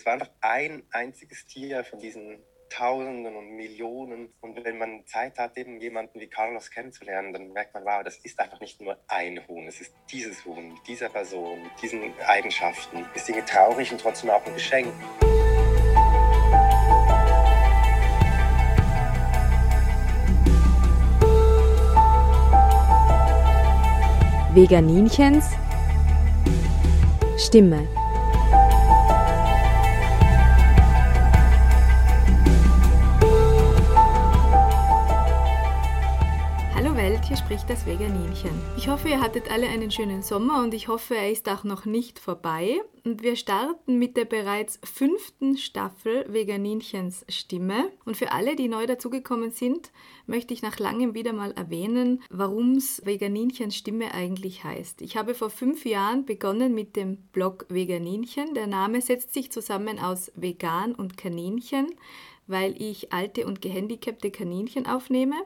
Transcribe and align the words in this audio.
Das 0.00 0.06
war 0.06 0.14
einfach 0.14 0.30
ein 0.40 0.82
einziges 0.92 1.46
Tier 1.46 1.84
von 1.84 1.98
diesen 1.98 2.38
Tausenden 2.70 3.36
und 3.36 3.54
Millionen. 3.54 4.32
Und 4.40 4.64
wenn 4.64 4.78
man 4.78 5.06
Zeit 5.06 5.38
hat, 5.38 5.58
eben 5.58 5.78
jemanden 5.78 6.18
wie 6.20 6.26
Carlos 6.26 6.70
kennenzulernen, 6.70 7.34
dann 7.34 7.52
merkt 7.52 7.74
man, 7.74 7.84
wow, 7.84 8.02
das 8.02 8.16
ist 8.16 8.40
einfach 8.40 8.58
nicht 8.60 8.80
nur 8.80 8.98
ein 9.08 9.46
Huhn, 9.46 9.66
es 9.66 9.82
ist 9.82 9.92
dieses 10.10 10.42
Huhn 10.46 10.72
mit 10.72 10.86
dieser 10.86 11.10
Person, 11.10 11.64
mit 11.64 11.72
diesen 11.82 12.18
Eigenschaften. 12.20 13.04
Ist 13.14 13.28
irgendwie 13.28 13.46
traurig 13.46 13.92
und 13.92 14.00
trotzdem 14.00 14.30
auch 14.30 14.42
ein 14.46 14.54
Geschenk. 14.54 14.88
Veganinchens 24.54 25.44
Stimme. 27.36 27.99
Hier 37.30 37.36
spricht 37.36 37.70
das 37.70 37.86
Veganinchen. 37.86 38.50
Ich 38.76 38.88
hoffe, 38.88 39.08
ihr 39.08 39.20
hattet 39.20 39.52
alle 39.52 39.68
einen 39.68 39.92
schönen 39.92 40.20
Sommer 40.20 40.64
und 40.64 40.74
ich 40.74 40.88
hoffe, 40.88 41.16
er 41.16 41.30
ist 41.30 41.48
auch 41.48 41.62
noch 41.62 41.84
nicht 41.84 42.18
vorbei. 42.18 42.80
Und 43.04 43.22
wir 43.22 43.36
starten 43.36 44.00
mit 44.00 44.16
der 44.16 44.24
bereits 44.24 44.80
fünften 44.82 45.56
Staffel 45.56 46.24
Veganinchens 46.28 47.24
Stimme. 47.28 47.92
Und 48.04 48.16
für 48.16 48.32
alle, 48.32 48.56
die 48.56 48.66
neu 48.66 48.84
dazugekommen 48.84 49.52
sind, 49.52 49.92
möchte 50.26 50.52
ich 50.52 50.62
nach 50.62 50.80
langem 50.80 51.14
wieder 51.14 51.32
mal 51.32 51.52
erwähnen, 51.52 52.20
warum 52.30 52.72
es 52.72 53.06
Veganinchens 53.06 53.76
Stimme 53.76 54.12
eigentlich 54.12 54.64
heißt. 54.64 55.00
Ich 55.00 55.16
habe 55.16 55.34
vor 55.34 55.50
fünf 55.50 55.86
Jahren 55.86 56.24
begonnen 56.24 56.74
mit 56.74 56.96
dem 56.96 57.18
Blog 57.32 57.64
Veganinchen. 57.68 58.54
Der 58.54 58.66
Name 58.66 59.00
setzt 59.02 59.34
sich 59.34 59.52
zusammen 59.52 60.00
aus 60.00 60.32
Vegan 60.34 60.96
und 60.96 61.16
Kaninchen 61.16 61.94
weil 62.50 62.80
ich 62.80 63.12
alte 63.12 63.46
und 63.46 63.62
gehandicapte 63.62 64.30
Kaninchen 64.30 64.86
aufnehme. 64.86 65.36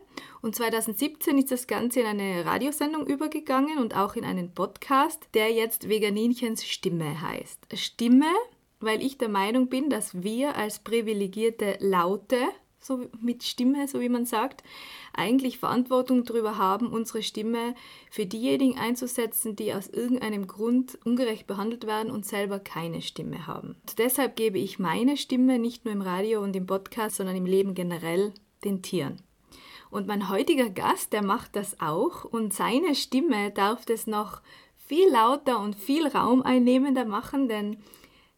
Und 0.43 0.57
2017 0.57 1.39
ist 1.39 1.53
das 1.53 1.67
Ganze 1.67 2.01
in 2.01 2.07
eine 2.07 2.45
Radiosendung 2.45 3.07
übergegangen 3.07 3.79
und 3.79 3.97
auch 3.97 4.17
in 4.17 4.25
einen 4.25 4.53
Podcast, 4.53 5.29
der 5.35 5.53
jetzt 5.53 5.89
Veganinchens 5.89 6.65
Stimme 6.65 7.21
heißt. 7.21 7.67
Stimme, 7.75 8.33
weil 8.81 9.03
ich 9.03 9.19
der 9.19 9.29
Meinung 9.29 9.69
bin, 9.69 9.91
dass 9.91 10.23
wir 10.23 10.57
als 10.57 10.79
privilegierte 10.79 11.77
Laute 11.81 12.39
so 12.85 13.09
mit 13.21 13.43
Stimme, 13.43 13.89
so 13.89 14.01
wie 14.01 14.09
man 14.09 14.27
sagt, 14.27 14.63
eigentlich 15.15 15.59
Verantwortung 15.59 16.25
darüber 16.25 16.59
haben, 16.59 16.89
unsere 16.89 17.23
Stimme 17.23 17.75
für 18.11 18.27
diejenigen 18.27 18.79
einzusetzen, 18.79 19.57
die 19.57 19.73
aus 19.73 19.89
irgendeinem 19.89 20.47
Grund 20.47 20.99
ungerecht 21.05 21.47
behandelt 21.47 21.87
werden 21.87 22.11
und 22.11 22.27
selber 22.27 22.59
keine 22.59 23.01
Stimme 23.01 23.47
haben. 23.47 23.77
Und 23.83 23.99
deshalb 23.99 24.37
gebe 24.37 24.59
ich 24.59 24.79
meine 24.79 25.17
Stimme 25.17 25.59
nicht 25.59 25.85
nur 25.85 25.95
im 25.95 26.03
Radio 26.03 26.43
und 26.43 26.55
im 26.55 26.67
Podcast, 26.67 27.17
sondern 27.17 27.37
im 27.37 27.47
Leben 27.47 27.75
generell 27.75 28.35
den 28.65 28.83
Tieren. 28.83 29.17
Und 29.91 30.07
mein 30.07 30.29
heutiger 30.29 30.69
Gast, 30.69 31.13
der 31.13 31.25
macht 31.25 31.57
das 31.57 31.81
auch 31.81 32.25
und 32.25 32.53
seine 32.53 32.95
Stimme 32.95 33.51
darf 33.53 33.87
das 33.87 34.07
noch 34.07 34.43
viel 34.77 35.09
lauter 35.09 35.61
und 35.61 35.77
viel 35.77 36.07
raumeinnehmender 36.07 37.05
machen, 37.05 37.49
denn 37.49 37.79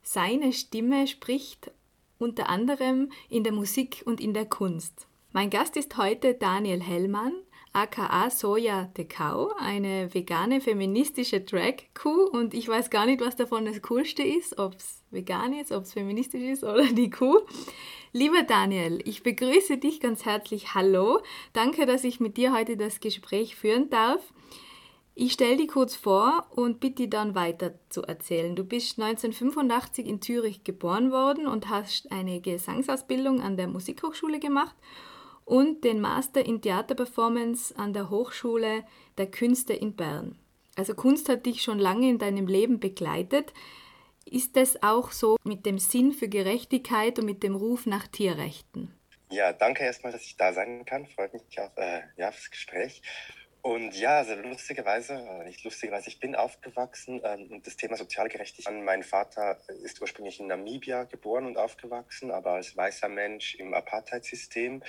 seine 0.02 0.52
Stimme 0.52 1.08
spricht 1.08 1.72
unter 2.18 2.48
anderem 2.48 3.10
in 3.28 3.44
der 3.44 3.52
Musik 3.52 4.02
und 4.04 4.20
in 4.20 4.34
der 4.34 4.46
Kunst. 4.46 5.06
Mein 5.32 5.50
Gast 5.50 5.76
ist 5.76 5.96
heute 5.96 6.34
Daniel 6.34 6.80
Hellmann, 6.80 7.34
aka 7.72 8.30
Soja 8.30 8.84
de 8.96 9.04
Cow, 9.04 9.52
eine 9.58 10.14
vegane 10.14 10.62
feministische 10.62 11.42
Drag-Kuh 11.42 12.30
und 12.32 12.54
ich 12.54 12.66
weiß 12.68 12.88
gar 12.88 13.04
nicht, 13.04 13.20
was 13.20 13.36
davon 13.36 13.66
das 13.66 13.82
Coolste 13.82 14.22
ist, 14.22 14.58
ob 14.58 14.76
es 14.76 15.02
vegan 15.10 15.52
ist, 15.52 15.72
ob 15.72 15.82
es 15.82 15.92
feministisch 15.92 16.42
ist 16.42 16.64
oder 16.64 16.86
die 16.86 17.10
Kuh. 17.10 17.40
Lieber 18.12 18.44
Daniel, 18.44 19.02
ich 19.04 19.22
begrüße 19.22 19.76
dich 19.76 20.00
ganz 20.00 20.24
herzlich. 20.24 20.74
Hallo. 20.74 21.20
Danke, 21.52 21.84
dass 21.84 22.02
ich 22.02 22.18
mit 22.18 22.38
dir 22.38 22.54
heute 22.54 22.78
das 22.78 23.00
Gespräch 23.00 23.56
führen 23.56 23.90
darf. 23.90 24.22
Ich 25.18 25.32
stelle 25.32 25.56
dich 25.56 25.68
kurz 25.68 25.96
vor 25.96 26.46
und 26.50 26.78
bitte 26.78 26.96
dich 26.96 27.10
dann 27.10 27.34
weiter 27.34 27.72
zu 27.88 28.02
erzählen. 28.02 28.54
Du 28.54 28.64
bist 28.64 29.00
1985 29.00 30.06
in 30.06 30.20
Zürich 30.20 30.62
geboren 30.62 31.10
worden 31.10 31.46
und 31.46 31.70
hast 31.70 32.12
eine 32.12 32.42
Gesangsausbildung 32.42 33.40
an 33.40 33.56
der 33.56 33.66
Musikhochschule 33.66 34.40
gemacht 34.40 34.76
und 35.46 35.84
den 35.84 36.02
Master 36.02 36.44
in 36.44 36.60
Theaterperformance 36.60 37.74
an 37.78 37.94
der 37.94 38.10
Hochschule 38.10 38.84
der 39.16 39.30
Künste 39.30 39.72
in 39.72 39.96
Bern. 39.96 40.38
Also 40.76 40.94
Kunst 40.94 41.30
hat 41.30 41.46
dich 41.46 41.62
schon 41.62 41.78
lange 41.78 42.10
in 42.10 42.18
deinem 42.18 42.46
Leben 42.46 42.78
begleitet. 42.78 43.54
Ist 44.26 44.54
es 44.58 44.82
auch 44.82 45.12
so 45.12 45.38
mit 45.44 45.64
dem 45.64 45.78
Sinn 45.78 46.12
für 46.12 46.28
Gerechtigkeit 46.28 47.18
und 47.18 47.24
mit 47.24 47.42
dem 47.42 47.54
Ruf 47.56 47.86
nach 47.86 48.06
Tierrechten? 48.06 48.92
Ja, 49.30 49.54
danke 49.54 49.82
erstmal, 49.82 50.12
dass 50.12 50.26
ich 50.26 50.36
da 50.36 50.52
sein 50.52 50.84
kann. 50.84 51.06
Freut 51.06 51.32
mich 51.32 51.42
auf, 51.58 51.74
äh, 51.76 52.02
ja, 52.18 52.30
das 52.30 52.50
Gespräch. 52.50 53.00
Und 53.66 53.98
ja, 53.98 54.18
also 54.18 54.36
lustigerweise, 54.36 55.14
äh, 55.14 55.44
nicht 55.44 55.64
lustigerweise, 55.64 56.08
ich 56.08 56.20
bin 56.20 56.36
aufgewachsen 56.36 57.20
ähm, 57.24 57.50
und 57.50 57.66
das 57.66 57.76
Thema 57.76 57.96
Sozialgerechtigkeit. 57.96 58.72
Mein 58.84 59.02
Vater 59.02 59.58
ist 59.82 60.00
ursprünglich 60.00 60.38
in 60.38 60.46
Namibia 60.46 61.02
geboren 61.02 61.46
und 61.46 61.58
aufgewachsen, 61.58 62.30
aber 62.30 62.52
als 62.52 62.76
weißer 62.76 63.08
Mensch 63.08 63.56
im 63.56 63.74
Apartheid-System 63.74 64.84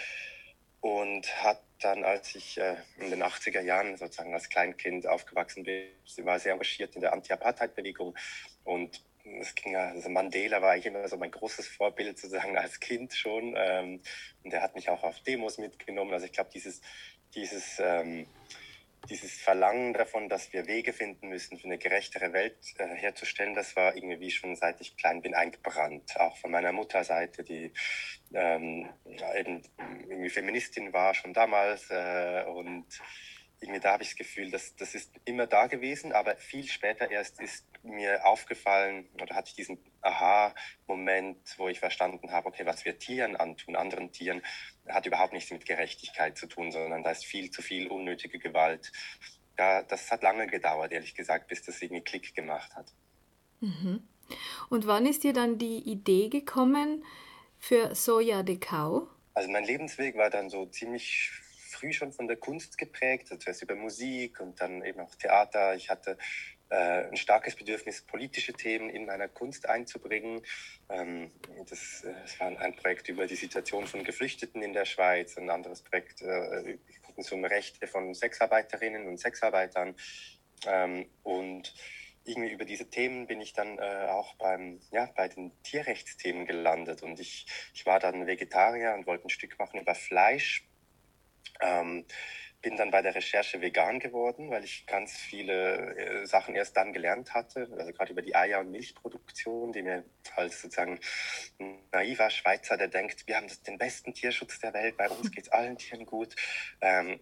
und 0.79 1.43
hat 1.43 1.63
dann, 1.79 2.03
als 2.03 2.35
ich 2.35 2.59
äh, 2.59 2.75
in 2.99 3.09
den 3.09 3.23
80er 3.23 3.61
Jahren 3.61 3.97
sozusagen 3.97 4.35
als 4.35 4.47
Kleinkind 4.47 5.07
aufgewachsen 5.07 5.63
bin, 5.63 5.87
war 6.17 6.37
sehr 6.37 6.53
engagiert 6.53 6.93
in 6.93 7.01
der 7.01 7.13
Anti-Apartheid-Bewegung 7.13 8.15
und 8.63 9.03
es 9.41 9.55
ging 9.55 9.75
also 9.75 10.07
Mandela 10.07 10.61
war 10.61 10.73
eigentlich 10.73 10.85
immer 10.85 11.07
so 11.07 11.17
mein 11.17 11.31
großes 11.31 11.67
Vorbild 11.67 12.19
sozusagen 12.19 12.55
als 12.55 12.79
Kind 12.79 13.15
schon 13.15 13.55
ähm, 13.57 14.01
und 14.43 14.53
er 14.53 14.61
hat 14.61 14.75
mich 14.75 14.87
auch 14.91 15.01
auf 15.01 15.19
Demos 15.21 15.57
mitgenommen. 15.57 16.13
Also 16.13 16.27
ich 16.27 16.31
glaube, 16.31 16.51
dieses, 16.53 16.79
dieses 17.33 17.79
ähm, 17.79 18.27
dieses 19.09 19.39
Verlangen 19.41 19.93
davon, 19.93 20.29
dass 20.29 20.51
wir 20.53 20.67
Wege 20.67 20.93
finden 20.93 21.29
müssen, 21.29 21.57
für 21.57 21.65
eine 21.65 21.77
gerechtere 21.77 22.33
Welt 22.33 22.57
äh, 22.77 22.87
herzustellen, 22.87 23.53
das 23.53 23.75
war 23.75 23.95
irgendwie 23.95 24.31
schon 24.31 24.55
seit 24.55 24.81
ich 24.81 24.97
klein 24.97 25.21
bin 25.21 25.33
eingebrannt. 25.33 26.19
Auch 26.19 26.37
von 26.37 26.51
meiner 26.51 26.71
Mutterseite, 26.71 27.43
die 27.43 27.71
ähm, 28.33 28.89
eben 29.37 29.63
irgendwie 30.09 30.29
Feministin 30.29 30.91
war 30.93 31.13
schon 31.13 31.33
damals 31.33 31.89
äh, 31.89 32.43
und 32.47 32.85
irgendwie 33.59 33.79
da 33.79 33.93
habe 33.93 34.03
ich 34.03 34.09
das 34.09 34.17
Gefühl, 34.17 34.51
dass 34.51 34.75
das 34.75 34.93
ist 34.93 35.11
immer 35.25 35.47
da 35.47 35.67
gewesen, 35.67 36.11
aber 36.13 36.35
viel 36.37 36.67
später 36.67 37.09
erst 37.09 37.41
ist 37.41 37.65
mir 37.83 38.25
aufgefallen 38.25 39.09
oder 39.21 39.35
hatte 39.35 39.49
ich 39.49 39.55
diesen 39.55 39.79
Aha-Moment, 40.01 41.37
wo 41.57 41.67
ich 41.67 41.79
verstanden 41.79 42.31
habe, 42.31 42.47
okay, 42.47 42.65
was 42.65 42.85
wir 42.85 42.99
Tieren 42.99 43.35
antun, 43.35 43.75
anderen 43.75 44.11
Tieren, 44.11 44.41
hat 44.87 45.05
überhaupt 45.05 45.33
nichts 45.33 45.51
mit 45.51 45.65
Gerechtigkeit 45.65 46.37
zu 46.37 46.47
tun, 46.47 46.71
sondern 46.71 47.03
da 47.03 47.11
ist 47.11 47.25
viel 47.25 47.49
zu 47.49 47.61
viel 47.61 47.87
unnötige 47.87 48.39
Gewalt. 48.39 48.91
Ja, 49.57 49.81
das 49.81 50.11
hat 50.11 50.21
lange 50.21 50.45
gedauert, 50.47 50.91
ehrlich 50.91 51.15
gesagt, 51.15 51.47
bis 51.47 51.63
das 51.63 51.81
irgendwie 51.81 52.03
Klick 52.03 52.35
gemacht 52.35 52.75
hat. 52.75 52.93
Mhm. 53.59 54.07
Und 54.69 54.85
wann 54.85 55.05
ist 55.05 55.23
dir 55.23 55.33
dann 55.33 55.57
die 55.57 55.79
Idee 55.79 56.29
gekommen 56.29 57.03
für 57.57 57.95
Soja 57.95 58.43
de 58.43 58.57
Cow? 58.57 59.07
Also 59.33 59.49
mein 59.49 59.63
Lebensweg 59.63 60.15
war 60.15 60.29
dann 60.29 60.49
so 60.49 60.65
ziemlich 60.67 61.31
früh 61.77 61.93
schon 61.93 62.11
von 62.11 62.27
der 62.27 62.37
Kunst 62.37 62.77
geprägt, 62.77 63.31
also 63.31 63.37
zuerst 63.37 63.63
über 63.63 63.75
Musik 63.75 64.39
und 64.39 64.59
dann 64.59 64.83
eben 64.83 64.99
auch 64.99 65.13
Theater. 65.15 65.75
Ich 65.75 65.89
hatte 65.89 66.17
äh, 66.69 67.07
ein 67.07 67.17
starkes 67.17 67.55
Bedürfnis, 67.55 68.01
politische 68.01 68.53
Themen 68.53 68.89
in 68.89 69.05
meiner 69.05 69.27
Kunst 69.27 69.69
einzubringen. 69.69 70.41
Ähm, 70.89 71.31
das, 71.69 72.03
äh, 72.03 72.13
das, 72.21 72.39
war 72.39 72.47
ein 72.47 72.75
Projekt 72.75 73.09
über 73.09 73.27
die 73.27 73.35
Situation 73.35 73.87
von 73.87 74.03
Geflüchteten 74.03 74.61
in 74.61 74.73
der 74.73 74.85
Schweiz, 74.85 75.37
ein 75.37 75.49
anderes 75.49 75.81
Projekt 75.81 76.21
äh, 76.21 76.77
um 77.31 77.45
Rechte 77.45 77.87
von 77.87 78.13
Sexarbeiterinnen 78.13 79.07
und 79.07 79.17
Sexarbeitern. 79.17 79.95
Ähm, 80.65 81.09
und 81.23 81.73
irgendwie 82.25 82.51
über 82.51 82.65
diese 82.65 82.89
Themen 82.89 83.27
bin 83.27 83.39
ich 83.39 83.53
dann 83.53 83.79
äh, 83.79 84.07
auch 84.09 84.35
beim, 84.35 84.81
ja, 84.91 85.09
bei 85.15 85.27
den 85.29 85.51
Tierrechtsthemen 85.63 86.45
gelandet. 86.45 87.01
Und 87.01 87.19
ich, 87.19 87.45
ich 87.73 87.85
war 87.85 87.99
dann 87.99 88.27
Vegetarier 88.27 88.93
und 88.93 89.07
wollte 89.07 89.27
ein 89.27 89.29
Stück 89.29 89.57
machen 89.57 89.79
über 89.79 89.95
Fleisch. 89.95 90.67
Ähm, 91.61 92.05
bin 92.61 92.75
dann 92.75 92.91
bei 92.91 93.01
der 93.01 93.13
Recherche 93.13 93.61
vegan 93.61 93.99
geworden, 93.99 94.49
weil 94.49 94.63
ich 94.63 94.85
ganz 94.87 95.15
viele 95.15 95.95
äh, 95.95 96.25
Sachen 96.25 96.55
erst 96.55 96.75
dann 96.75 96.91
gelernt 96.91 97.33
hatte, 97.33 97.67
also 97.77 97.91
gerade 97.91 98.11
über 98.11 98.21
die 98.21 98.35
Eier- 98.35 98.59
und 98.59 98.71
Milchproduktion, 98.71 99.71
die 99.71 99.83
mir 99.83 100.03
als 100.35 100.61
sozusagen 100.61 100.99
naiver 101.91 102.29
Schweizer, 102.29 102.77
der 102.77 102.87
denkt, 102.87 103.27
wir 103.27 103.37
haben 103.37 103.47
den 103.67 103.77
besten 103.77 104.13
Tierschutz 104.13 104.59
der 104.59 104.73
Welt, 104.73 104.97
bei 104.97 105.07
uns 105.07 105.31
geht 105.31 105.45
es 105.45 105.51
allen 105.51 105.77
Tieren 105.77 106.05
gut. 106.05 106.35
Ähm, 106.81 107.19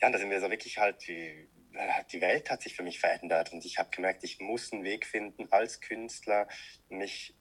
ja, 0.00 0.10
da 0.10 0.18
sind 0.18 0.30
wir 0.30 0.40
so 0.40 0.50
wirklich 0.50 0.78
halt, 0.78 1.06
die, 1.06 1.48
äh, 1.74 2.04
die 2.10 2.20
Welt 2.20 2.50
hat 2.50 2.62
sich 2.62 2.74
für 2.74 2.82
mich 2.82 2.98
verändert 2.98 3.52
und 3.52 3.64
ich 3.64 3.78
habe 3.78 3.90
gemerkt, 3.90 4.24
ich 4.24 4.40
muss 4.40 4.72
einen 4.72 4.82
Weg 4.82 5.06
finden 5.06 5.46
als 5.52 5.80
Künstler, 5.80 6.48
mich 6.88 7.36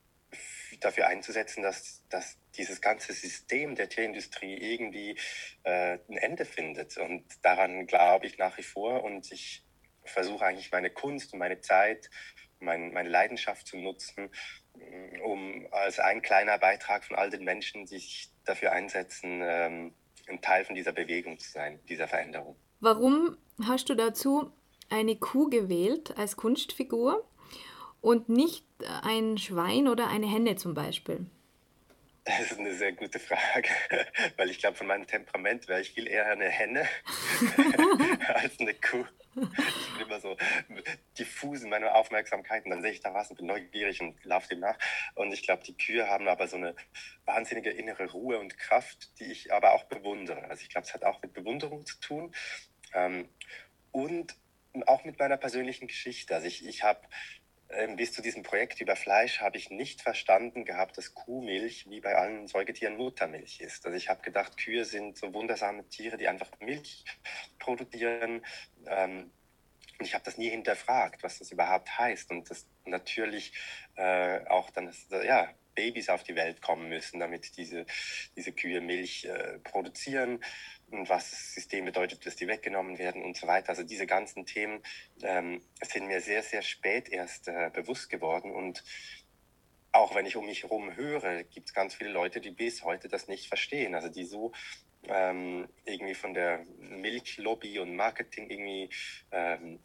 dafür 0.80 1.08
einzusetzen, 1.08 1.62
dass, 1.62 2.04
dass 2.10 2.38
dieses 2.58 2.82
ganze 2.82 3.14
System 3.14 3.76
der 3.76 3.90
Tierindustrie 3.90 4.58
irgendwie 4.58 5.18
äh, 5.64 5.98
ein 6.10 6.18
Ende 6.18 6.46
findet. 6.46 6.98
Und 6.98 7.24
daran 7.44 7.88
glaube 7.88 8.26
ich 8.26 8.38
nach 8.38 8.58
wie 8.58 8.64
vor. 8.64 9.04
Und 9.04 9.32
ich 9.32 9.64
versuche 10.04 10.46
eigentlich 10.46 10.72
meine 10.72 10.90
Kunst 10.90 11.34
und 11.34 11.40
meine 11.40 11.62
Zeit, 11.62 12.10
mein, 12.60 12.92
meine 12.94 13.10
Leidenschaft 13.10 13.68
zu 13.68 13.78
nutzen, 13.78 14.30
um 15.24 15.68
als 15.72 16.00
ein 16.00 16.22
kleiner 16.22 16.58
Beitrag 16.58 17.04
von 17.04 17.16
all 17.16 17.30
den 17.30 17.44
Menschen, 17.44 17.86
die 17.86 18.00
sich 18.00 18.30
dafür 18.46 18.72
einsetzen, 18.72 19.42
ähm, 19.44 19.94
ein 20.28 20.42
Teil 20.42 20.66
von 20.66 20.76
dieser 20.76 20.94
Bewegung 20.94 21.40
zu 21.40 21.50
sein, 21.50 21.80
dieser 21.88 22.08
Veränderung. 22.08 22.56
Warum 22.80 23.38
hast 23.68 23.90
du 23.90 23.96
dazu 23.96 24.52
eine 24.90 25.16
Kuh 25.16 25.50
gewählt 25.50 26.18
als 26.18 26.36
Kunstfigur 26.36 27.28
und 28.02 28.30
nicht 28.30 28.66
ein 29.04 29.38
Schwein 29.38 29.88
oder 29.88 30.08
eine 30.08 30.28
Henne 30.28 30.56
zum 30.56 30.74
Beispiel? 30.74 31.26
Das 32.24 32.52
ist 32.52 32.60
eine 32.60 32.74
sehr 32.76 32.92
gute 32.92 33.20
Frage, 33.20 33.70
weil 34.38 34.52
ich 34.52 34.60
glaube, 34.60 34.78
von 34.78 34.86
meinem 34.86 35.08
Temperament 35.08 35.68
wäre 35.68 35.82
ich 35.82 35.92
viel 35.92 36.08
eher 36.08 36.28
eine 36.28 36.50
Henne 36.50 36.88
als 38.28 38.60
eine 38.60 38.76
Kuh. 38.76 39.06
Ich 39.34 39.94
bin 39.94 40.08
immer 40.08 40.20
so 40.20 40.38
diffus 41.18 41.64
in 41.64 41.70
meiner 41.70 41.96
Aufmerksamkeit 41.96 42.66
und 42.66 42.72
dann 42.72 42.82
sehe 42.82 42.92
ich 42.92 43.00
da 43.00 43.14
was 43.14 43.32
und 43.32 43.38
bin 43.38 43.48
neugierig 43.48 44.02
und 44.02 44.24
laufe 44.24 44.50
dem 44.50 44.60
nach. 44.60 44.78
Und 45.16 45.32
ich 45.32 45.42
glaube, 45.42 45.64
die 45.64 45.76
Kühe 45.76 46.08
haben 46.08 46.28
aber 46.28 46.48
so 46.48 46.58
eine 46.58 46.76
wahnsinnige 47.26 47.72
innere 47.72 48.12
Ruhe 48.12 48.38
und 48.40 48.58
Kraft, 48.58 49.20
die 49.20 49.32
ich 49.32 49.52
aber 49.52 49.74
auch 49.74 49.86
bewundere. 49.86 50.44
Also 50.44 50.62
ich 50.62 50.70
glaube, 50.70 50.86
es 50.86 50.94
hat 50.94 51.04
auch 51.04 51.22
mit 51.24 51.34
Bewunderung 51.34 51.86
zu 51.86 52.00
tun 52.02 52.36
ähm, 52.94 53.30
und 53.92 54.36
auch 54.86 55.06
mit 55.06 55.18
meiner 55.18 55.38
persönlichen 55.38 55.88
Geschichte. 55.88 56.36
Also 56.36 56.48
ich, 56.48 56.66
ich 56.66 56.84
habe 56.84 57.02
bis 57.96 58.12
zu 58.14 58.22
diesem 58.22 58.44
Projekt 58.44 58.82
über 58.82 58.96
Fleisch 58.96 59.40
habe 59.40 59.58
ich 59.58 59.70
nicht 59.70 60.02
verstanden 60.02 60.66
gehabt, 60.66 60.98
dass 60.98 61.14
Kuhmilch 61.14 61.90
wie 61.90 62.02
bei 62.02 62.16
allen 62.16 62.48
Säugetieren 62.48 62.98
Muttermilch 62.98 63.62
ist. 63.62 63.86
Also 63.86 63.98
ich 63.98 64.10
habe 64.10 64.22
gedacht, 64.22 64.58
Kühe 64.58 64.86
sind 64.86 65.18
so 65.18 65.34
wundersame 65.34 65.88
Tiere, 65.88 66.18
die 66.18 66.28
einfach 66.28 66.50
Milch 66.60 67.06
produzieren. 67.60 68.46
Ähm, 68.88 69.32
und 70.00 70.06
ich 70.06 70.14
habe 70.14 70.26
das 70.26 70.38
nie 70.38 70.50
hinterfragt, 70.50 71.24
was 71.24 71.40
das 71.40 71.52
überhaupt 71.52 71.98
heißt. 71.98 72.32
Und 72.32 72.50
das 72.50 72.68
natürlich 72.86 73.54
äh, 73.96 74.46
auch 74.48 74.72
dann, 74.72 74.92
ja, 75.24 75.54
Babys 75.76 76.10
auf 76.10 76.24
die 76.24 76.36
Welt 76.36 76.62
kommen 76.62 76.90
müssen, 76.90 77.20
damit 77.20 77.56
diese, 77.58 77.86
diese 78.36 78.52
Kühe 78.52 78.82
Milch 78.82 79.26
äh, 79.26 79.60
produzieren 79.60 80.44
was 80.92 81.32
das 81.32 81.54
System 81.54 81.86
bedeutet, 81.86 82.26
dass 82.26 82.36
die 82.36 82.48
weggenommen 82.48 82.98
werden 82.98 83.24
und 83.24 83.38
so 83.38 83.48
weiter. 83.48 83.70
Also 83.70 83.84
diese 83.84 84.06
ganzen 84.06 84.46
Themen 84.46 84.82
ähm, 85.24 85.62
sind 85.82 86.08
mir 86.08 86.22
sehr, 86.22 86.44
sehr 86.44 86.62
spät 86.62 87.10
erst 87.10 87.48
äh, 87.48 87.70
bewusst 87.74 88.10
geworden 88.10 88.52
und 88.52 88.84
auch 89.94 90.16
wenn 90.16 90.26
ich 90.26 90.38
um 90.38 90.46
mich 90.46 90.64
herum 90.64 90.96
höre, 90.96 91.44
gibt 91.44 91.68
es 91.68 91.74
ganz 91.74 91.96
viele 91.96 92.12
Leute, 92.12 92.40
die 92.40 92.52
bis 92.52 92.84
heute 92.84 93.10
das 93.10 93.28
nicht 93.28 93.48
verstehen. 93.48 93.94
Also 93.94 94.08
die 94.08 94.24
so 94.24 94.54
ähm, 95.04 95.68
irgendwie 95.86 96.14
von 96.14 96.34
der 96.34 96.64
Milchlobby 96.80 97.80
und 97.80 97.96
Marketing 97.96 98.50
irgendwie 98.50 98.90
ähm, 99.32 99.80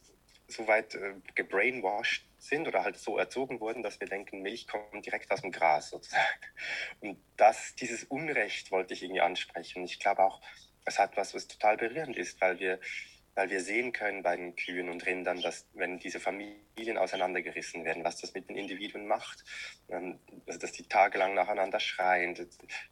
so 0.48 0.68
weit 0.68 0.94
äh, 0.94 1.14
gebrainwashed 1.34 2.24
sind 2.38 2.68
oder 2.68 2.84
halt 2.84 2.98
so 2.98 3.18
erzogen 3.18 3.60
wurden, 3.60 3.82
dass 3.82 3.98
wir 4.00 4.06
denken, 4.06 4.42
Milch 4.42 4.68
kommt 4.68 5.04
direkt 5.04 5.30
aus 5.32 5.42
dem 5.42 5.50
Gras 5.50 5.90
sozusagen. 5.90 6.24
Und 7.00 7.18
das, 7.36 7.74
dieses 7.74 8.04
Unrecht 8.04 8.70
wollte 8.70 8.94
ich 8.94 9.02
irgendwie 9.02 9.22
ansprechen. 9.22 9.84
Ich 9.84 9.98
glaube 9.98 10.22
auch, 10.22 10.40
es 10.86 10.98
hat 10.98 11.16
was, 11.16 11.34
was 11.34 11.46
total 11.46 11.76
berührend 11.76 12.16
ist, 12.16 12.40
weil 12.40 12.58
wir, 12.58 12.80
weil 13.34 13.50
wir 13.50 13.60
sehen 13.60 13.92
können 13.92 14.22
bei 14.22 14.36
den 14.36 14.56
Kühen 14.56 14.88
und 14.88 15.04
Rindern, 15.04 15.42
dass 15.42 15.66
wenn 15.74 15.98
diese 15.98 16.20
Familien 16.20 16.96
auseinandergerissen 16.96 17.84
werden, 17.84 18.04
was 18.04 18.20
das 18.20 18.32
mit 18.32 18.48
den 18.48 18.56
Individuen 18.56 19.06
macht, 19.06 19.44
ähm, 19.90 20.18
also 20.46 20.58
dass 20.58 20.72
die 20.72 20.88
tagelang 20.88 21.34
nacheinander 21.34 21.80
schreien, 21.80 22.34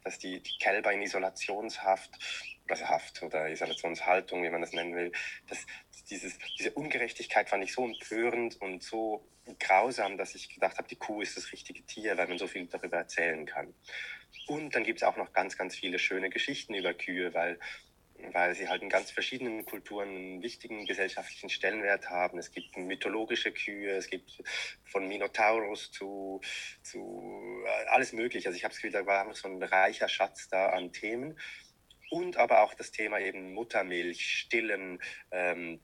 dass 0.03 0.19
die, 0.19 0.41
die 0.41 0.57
Kälber 0.59 0.93
in 0.93 1.01
Isolationshaft, 1.01 2.11
also 2.67 2.87
Haft 2.87 3.23
oder 3.23 3.49
Isolationshaltung, 3.49 4.43
wie 4.43 4.49
man 4.49 4.61
das 4.61 4.73
nennen 4.73 4.95
will, 4.95 5.11
dass 5.47 5.65
dieses, 6.09 6.37
diese 6.59 6.71
Ungerechtigkeit 6.71 7.49
fand 7.49 7.63
ich 7.63 7.73
so 7.73 7.85
empörend 7.85 8.61
und 8.61 8.83
so 8.83 9.27
grausam, 9.59 10.17
dass 10.17 10.35
ich 10.35 10.53
gedacht 10.53 10.77
habe, 10.77 10.87
die 10.87 10.95
Kuh 10.95 11.21
ist 11.21 11.37
das 11.37 11.51
richtige 11.51 11.83
Tier, 11.83 12.17
weil 12.17 12.27
man 12.27 12.37
so 12.37 12.47
viel 12.47 12.65
darüber 12.67 12.97
erzählen 12.97 13.45
kann. 13.45 13.73
Und 14.47 14.75
dann 14.75 14.83
gibt 14.83 14.99
es 14.99 15.03
auch 15.03 15.17
noch 15.17 15.33
ganz, 15.33 15.57
ganz 15.57 15.75
viele 15.75 15.99
schöne 15.99 16.29
Geschichten 16.29 16.73
über 16.73 16.93
Kühe, 16.93 17.33
weil, 17.33 17.59
weil 18.31 18.53
sie 18.55 18.67
halt 18.67 18.81
in 18.81 18.89
ganz 18.89 19.11
verschiedenen 19.11 19.65
Kulturen 19.65 20.09
einen 20.09 20.41
wichtigen 20.41 20.85
gesellschaftlichen 20.85 21.49
Stellenwert 21.49 22.09
haben. 22.09 22.37
Es 22.37 22.51
gibt 22.51 22.77
mythologische 22.77 23.51
Kühe, 23.51 23.91
es 23.91 24.09
gibt 24.09 24.43
von 24.85 25.07
Minotaurus 25.07 25.91
zu, 25.91 26.41
zu 26.83 27.63
äh, 27.65 27.85
alles 27.87 28.13
Mögliche. 28.13 28.47
Also 28.47 28.57
ich 28.57 28.63
habe 28.63 28.73
das 28.73 28.81
Gefühl, 28.81 28.91
da 28.91 29.05
war 29.05 29.33
so 29.33 29.47
ein 29.47 29.61
reicher 29.61 30.09
Schatz 30.09 30.47
da 30.47 30.69
an 30.69 30.91
Themen. 30.91 31.39
Und 32.11 32.37
aber 32.37 32.61
auch 32.61 32.75
das 32.75 32.91
Thema 32.91 33.19
eben 33.19 33.53
Muttermilch, 33.53 34.25
Stillen, 34.25 35.01
ähm, 35.31 35.79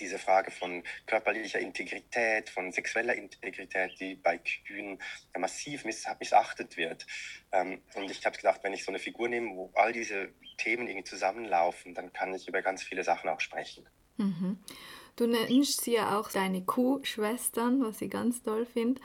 diese 0.00 0.18
Frage 0.18 0.50
von 0.50 0.82
körperlicher 1.06 1.60
Integrität, 1.60 2.50
von 2.50 2.72
sexueller 2.72 3.14
Integrität, 3.14 3.98
die 4.00 4.16
bei 4.16 4.38
Kühen 4.38 4.98
massiv 5.38 5.84
miss 5.84 6.04
missachtet 6.18 6.76
wird. 6.76 7.06
Ähm, 7.52 7.82
und 7.94 8.10
ich 8.10 8.24
habe 8.24 8.36
gedacht, 8.36 8.60
wenn 8.62 8.72
ich 8.72 8.84
so 8.84 8.90
eine 8.90 8.98
Figur 8.98 9.28
nehme, 9.28 9.50
wo 9.54 9.70
all 9.74 9.92
diese 9.92 10.30
Themen 10.58 10.86
irgendwie 10.86 11.04
zusammenlaufen, 11.04 11.94
dann 11.94 12.12
kann 12.12 12.34
ich 12.34 12.48
über 12.48 12.62
ganz 12.62 12.82
viele 12.82 13.04
Sachen 13.04 13.28
auch 13.28 13.40
sprechen. 13.40 13.88
Mhm. 14.16 14.58
Du 15.16 15.26
nennst 15.26 15.82
sie 15.82 15.94
ja 15.94 16.18
auch 16.18 16.30
deine 16.30 16.64
Kuhschwestern, 16.64 17.82
was 17.82 18.00
ich 18.00 18.10
ganz 18.10 18.42
toll 18.42 18.66
finde. 18.66 19.00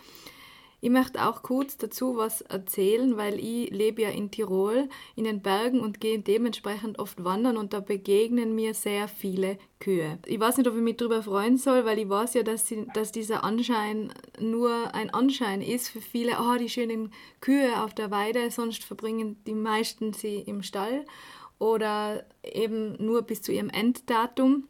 Ich 0.82 0.90
möchte 0.90 1.28
auch 1.28 1.44
kurz 1.44 1.76
dazu 1.76 2.16
was 2.16 2.42
erzählen, 2.42 3.18
weil 3.18 3.38
ich 3.38 3.70
lebe 3.70 4.04
ja 4.04 4.10
in 4.10 4.32
Tirol 4.32 4.88
in 5.16 5.26
den 5.26 5.42
Bergen 5.42 5.82
und 5.82 6.00
gehe 6.00 6.20
dementsprechend 6.20 7.00
oft 7.00 7.22
wandern 7.22 7.58
und 7.58 7.74
da 7.74 7.82
begegnen 7.82 8.56
mir 8.56 8.74
sehr 8.74 9.10
viele 9.10 9.58
Kühe. 9.80 10.20
Ich 10.26 10.40
weiß 10.40 10.58
nicht, 10.58 10.68
ob 10.68 10.76
ich 10.76 10.82
mich 10.82 10.96
darüber 10.96 11.22
freuen 11.22 11.58
soll, 11.58 11.84
weil 11.84 12.00
ich 12.00 12.08
weiß 12.08 12.34
ja, 12.36 12.44
dass, 12.44 12.68
sie, 12.68 12.88
dass 12.94 13.12
dieser 13.12 13.44
Anschein 13.44 14.14
nur 14.40 14.94
ein 14.94 15.10
Anschein 15.10 15.62
ist 15.62 15.90
für 15.90 16.02
viele, 16.02 16.38
oh, 16.40 16.58
die 16.58 16.70
schönen 16.70 17.12
Kühe 17.42 17.84
auf 17.84 17.94
der 17.94 18.10
Weide, 18.10 18.50
sonst 18.50 18.84
verbringen 18.84 19.42
die 19.46 19.56
meisten 19.56 20.14
sie 20.14 20.38
im 20.38 20.64
Stall 20.64 21.06
oder 21.58 22.26
eben 22.42 22.96
nur 23.04 23.24
bis 23.24 23.42
zu 23.42 23.52
ihrem 23.52 23.70
Enddatum. 23.70 24.70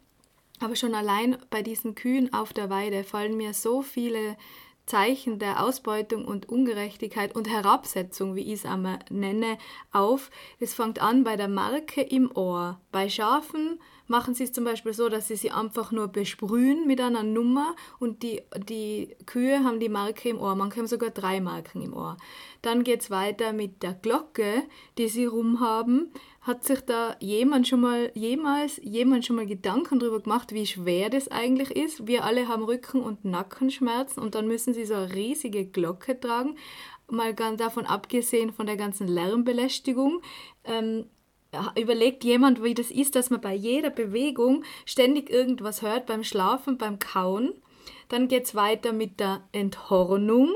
Aber 0.59 0.75
schon 0.75 0.93
allein 0.93 1.37
bei 1.51 1.61
diesen 1.61 1.95
Kühen 1.95 2.33
auf 2.33 2.51
der 2.51 2.69
Weide 2.69 3.03
fallen 3.03 3.37
mir 3.37 3.53
so 3.53 3.81
viele 3.81 4.35
Zeichen 4.89 5.37
der 5.37 5.63
Ausbeutung 5.63 6.25
und 6.25 6.49
Ungerechtigkeit 6.49 7.35
und 7.35 7.47
Herabsetzung, 7.47 8.35
wie 8.35 8.41
ich 8.41 8.59
es 8.59 8.65
einmal 8.65 8.97
nenne, 9.11 9.59
auf. 9.91 10.31
Es 10.59 10.73
fängt 10.73 10.99
an 10.99 11.23
bei 11.23 11.35
der 11.35 11.47
Marke 11.47 12.01
im 12.01 12.35
Ohr. 12.35 12.81
Bei 12.91 13.07
Schafen 13.07 13.79
machen 14.07 14.33
sie 14.33 14.45
es 14.45 14.51
zum 14.51 14.63
Beispiel 14.63 14.93
so, 14.93 15.07
dass 15.07 15.27
sie 15.27 15.35
sie 15.35 15.51
einfach 15.51 15.91
nur 15.91 16.07
besprühen 16.07 16.87
mit 16.87 16.99
einer 16.99 17.21
Nummer 17.21 17.75
und 17.99 18.23
die, 18.23 18.41
die 18.67 19.15
Kühe 19.27 19.63
haben 19.63 19.79
die 19.79 19.89
Marke 19.89 20.29
im 20.29 20.41
Ohr. 20.41 20.55
Manche 20.55 20.79
haben 20.79 20.87
sogar 20.87 21.11
drei 21.11 21.39
Marken 21.39 21.83
im 21.83 21.93
Ohr. 21.93 22.17
Dann 22.63 22.83
geht 22.83 23.01
es 23.01 23.11
weiter 23.11 23.53
mit 23.53 23.83
der 23.83 23.93
Glocke, 23.93 24.63
die 24.97 25.07
sie 25.07 25.25
rumhaben. 25.25 26.11
Hat 26.49 26.63
sich 26.63 26.81
da 26.81 27.15
jemand 27.19 27.67
schon 27.67 27.81
mal, 27.81 28.11
jemals 28.15 28.81
jemand 28.83 29.23
schon 29.23 29.35
mal 29.35 29.45
Gedanken 29.45 29.99
darüber 29.99 30.19
gemacht, 30.19 30.51
wie 30.51 30.65
schwer 30.65 31.11
das 31.11 31.27
eigentlich 31.27 31.69
ist? 31.69 32.07
Wir 32.07 32.23
alle 32.23 32.47
haben 32.47 32.63
Rücken- 32.63 33.03
und 33.03 33.23
Nackenschmerzen 33.23 34.19
und 34.19 34.33
dann 34.33 34.47
müssen 34.47 34.73
sie 34.73 34.85
so 34.85 34.95
eine 34.95 35.13
riesige 35.13 35.67
Glocke 35.67 36.19
tragen. 36.19 36.57
Mal 37.07 37.35
ganz 37.35 37.59
davon 37.59 37.85
abgesehen 37.85 38.51
von 38.51 38.65
der 38.65 38.77
ganzen 38.77 39.07
Lärmbelästigung. 39.07 40.23
Ähm, 40.63 41.05
überlegt 41.79 42.23
jemand, 42.23 42.63
wie 42.63 42.73
das 42.73 42.89
ist, 42.89 43.15
dass 43.15 43.29
man 43.29 43.41
bei 43.41 43.53
jeder 43.53 43.91
Bewegung 43.91 44.63
ständig 44.87 45.29
irgendwas 45.29 45.83
hört, 45.83 46.07
beim 46.07 46.23
Schlafen, 46.23 46.79
beim 46.79 46.97
Kauen. 46.97 47.53
Dann 48.07 48.27
geht 48.27 48.45
es 48.45 48.55
weiter 48.55 48.91
mit 48.91 49.19
der 49.19 49.47
Enthornung. 49.51 50.49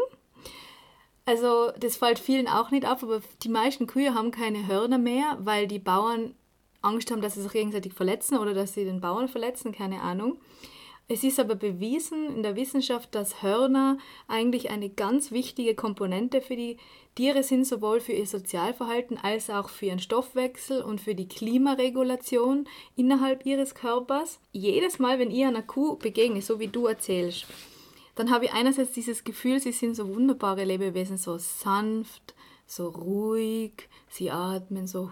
Also 1.25 1.71
das 1.79 1.95
fällt 1.95 2.19
vielen 2.19 2.47
auch 2.47 2.71
nicht 2.71 2.85
auf, 2.85 3.01
aber 3.01 3.21
die 3.43 3.49
meisten 3.49 3.87
Kühe 3.87 4.13
haben 4.13 4.31
keine 4.31 4.67
Hörner 4.67 4.97
mehr, 4.97 5.37
weil 5.39 5.67
die 5.67 5.79
Bauern 5.79 6.35
Angst 6.81 7.11
haben, 7.11 7.21
dass 7.21 7.35
sie 7.35 7.41
sich 7.41 7.51
gegenseitig 7.53 7.93
verletzen 7.93 8.37
oder 8.37 8.53
dass 8.53 8.73
sie 8.73 8.83
den 8.83 8.99
Bauern 8.99 9.29
verletzen, 9.29 9.71
keine 9.71 10.01
Ahnung. 10.01 10.37
Es 11.07 11.23
ist 11.23 11.39
aber 11.39 11.55
bewiesen 11.55 12.33
in 12.33 12.43
der 12.43 12.55
Wissenschaft, 12.55 13.13
dass 13.13 13.41
Hörner 13.43 13.97
eigentlich 14.27 14.69
eine 14.69 14.89
ganz 14.89 15.31
wichtige 15.31 15.75
Komponente 15.75 16.41
für 16.41 16.55
die 16.55 16.77
Tiere 17.15 17.43
sind, 17.43 17.67
sowohl 17.67 17.99
für 17.99 18.13
ihr 18.13 18.25
Sozialverhalten 18.25 19.17
als 19.17 19.49
auch 19.49 19.69
für 19.69 19.87
ihren 19.87 19.99
Stoffwechsel 19.99 20.81
und 20.81 21.01
für 21.01 21.13
die 21.13 21.27
Klimaregulation 21.27 22.67
innerhalb 22.95 23.45
ihres 23.45 23.75
Körpers. 23.75 24.39
Jedes 24.53 24.97
Mal, 24.97 25.19
wenn 25.19 25.29
ihr 25.29 25.49
einer 25.49 25.61
Kuh 25.61 25.97
begegnet, 25.97 26.45
so 26.45 26.59
wie 26.59 26.69
du 26.69 26.87
erzählst, 26.87 27.47
dann 28.15 28.31
habe 28.31 28.45
ich 28.45 28.53
einerseits 28.53 28.91
dieses 28.91 29.23
Gefühl, 29.23 29.59
sie 29.59 29.71
sind 29.71 29.95
so 29.95 30.13
wunderbare 30.13 30.63
Lebewesen, 30.63 31.17
so 31.17 31.37
sanft, 31.37 32.35
so 32.65 32.89
ruhig, 32.89 33.89
sie 34.09 34.31
atmen 34.31 34.87
so, 34.87 35.11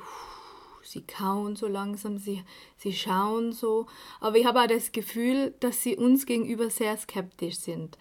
sie 0.83 1.01
kauen 1.01 1.55
so 1.55 1.67
langsam, 1.67 2.17
sie, 2.17 2.43
sie 2.77 2.93
schauen 2.93 3.51
so. 3.53 3.87
Aber 4.19 4.37
ich 4.37 4.45
habe 4.45 4.61
auch 4.61 4.67
das 4.67 4.91
Gefühl, 4.91 5.53
dass 5.59 5.81
sie 5.81 5.97
uns 5.97 6.25
gegenüber 6.25 6.69
sehr 6.69 6.97
skeptisch 6.97 7.57
sind. 7.57 7.97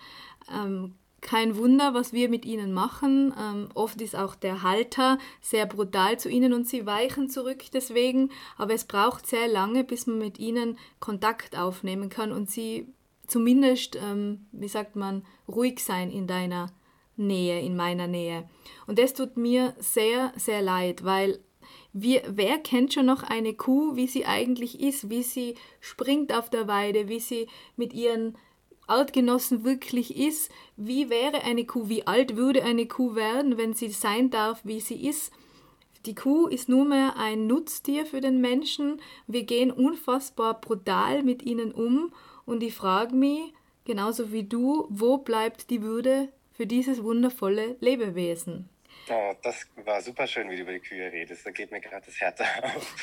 Ähm, 0.52 0.94
kein 1.20 1.56
Wunder, 1.56 1.92
was 1.94 2.12
wir 2.12 2.28
mit 2.28 2.44
ihnen 2.44 2.72
machen. 2.72 3.34
Ähm, 3.38 3.68
oft 3.74 4.00
ist 4.00 4.16
auch 4.16 4.34
der 4.34 4.62
Halter 4.62 5.18
sehr 5.40 5.66
brutal 5.66 6.18
zu 6.18 6.28
ihnen 6.28 6.52
und 6.52 6.66
sie 6.66 6.86
weichen 6.86 7.28
zurück 7.28 7.64
deswegen. 7.72 8.30
Aber 8.56 8.74
es 8.74 8.84
braucht 8.84 9.26
sehr 9.26 9.48
lange, 9.48 9.84
bis 9.84 10.06
man 10.06 10.18
mit 10.18 10.38
ihnen 10.38 10.78
Kontakt 10.98 11.58
aufnehmen 11.58 12.08
kann 12.08 12.32
und 12.32 12.50
sie 12.50 12.86
zumindest, 13.30 13.96
ähm, 13.96 14.46
wie 14.52 14.68
sagt 14.68 14.96
man, 14.96 15.24
ruhig 15.48 15.80
sein 15.80 16.10
in 16.10 16.26
deiner 16.26 16.72
Nähe, 17.16 17.60
in 17.60 17.76
meiner 17.76 18.06
Nähe. 18.06 18.48
Und 18.86 18.98
das 18.98 19.14
tut 19.14 19.36
mir 19.36 19.74
sehr, 19.78 20.32
sehr 20.36 20.62
leid, 20.62 21.04
weil 21.04 21.40
wir, 21.92 22.22
wer 22.28 22.58
kennt 22.58 22.94
schon 22.94 23.06
noch 23.06 23.22
eine 23.22 23.54
Kuh, 23.54 23.94
wie 23.96 24.06
sie 24.06 24.26
eigentlich 24.26 24.80
ist, 24.80 25.10
wie 25.10 25.22
sie 25.22 25.54
springt 25.80 26.32
auf 26.32 26.50
der 26.50 26.66
Weide, 26.66 27.08
wie 27.08 27.20
sie 27.20 27.46
mit 27.76 27.92
ihren 27.92 28.36
Artgenossen 28.86 29.64
wirklich 29.64 30.16
ist, 30.16 30.50
wie 30.76 31.10
wäre 31.10 31.42
eine 31.42 31.64
Kuh, 31.64 31.88
wie 31.88 32.06
alt 32.06 32.36
würde 32.36 32.64
eine 32.64 32.86
Kuh 32.86 33.14
werden, 33.14 33.56
wenn 33.56 33.74
sie 33.74 33.90
sein 33.90 34.30
darf, 34.30 34.60
wie 34.64 34.80
sie 34.80 35.06
ist. 35.06 35.32
Die 36.06 36.14
Kuh 36.14 36.46
ist 36.46 36.68
nur 36.68 36.84
mehr 36.84 37.16
ein 37.16 37.46
Nutztier 37.46 38.06
für 38.06 38.20
den 38.20 38.40
Menschen. 38.40 39.00
Wir 39.26 39.44
gehen 39.44 39.70
unfassbar 39.70 40.60
brutal 40.60 41.22
mit 41.22 41.42
ihnen 41.42 41.72
um 41.72 42.12
und 42.50 42.62
ich 42.62 42.74
frage 42.74 43.14
mich, 43.14 43.52
genauso 43.84 44.32
wie 44.32 44.42
du, 44.42 44.86
wo 44.90 45.18
bleibt 45.18 45.70
die 45.70 45.82
Würde 45.82 46.28
für 46.52 46.66
dieses 46.66 47.02
wundervolle 47.02 47.76
Lebewesen? 47.80 48.68
Oh, 49.08 49.34
das 49.42 49.66
war 49.84 50.00
super 50.02 50.26
schön, 50.26 50.50
wie 50.50 50.56
du 50.56 50.62
über 50.62 50.72
die 50.72 50.80
Kühe 50.80 51.10
redest. 51.10 51.46
Da 51.46 51.50
geht 51.50 51.70
mir 51.70 51.80
gerade 51.80 52.04
das 52.04 52.20
Herz 52.20 52.40
auf. 52.62 52.94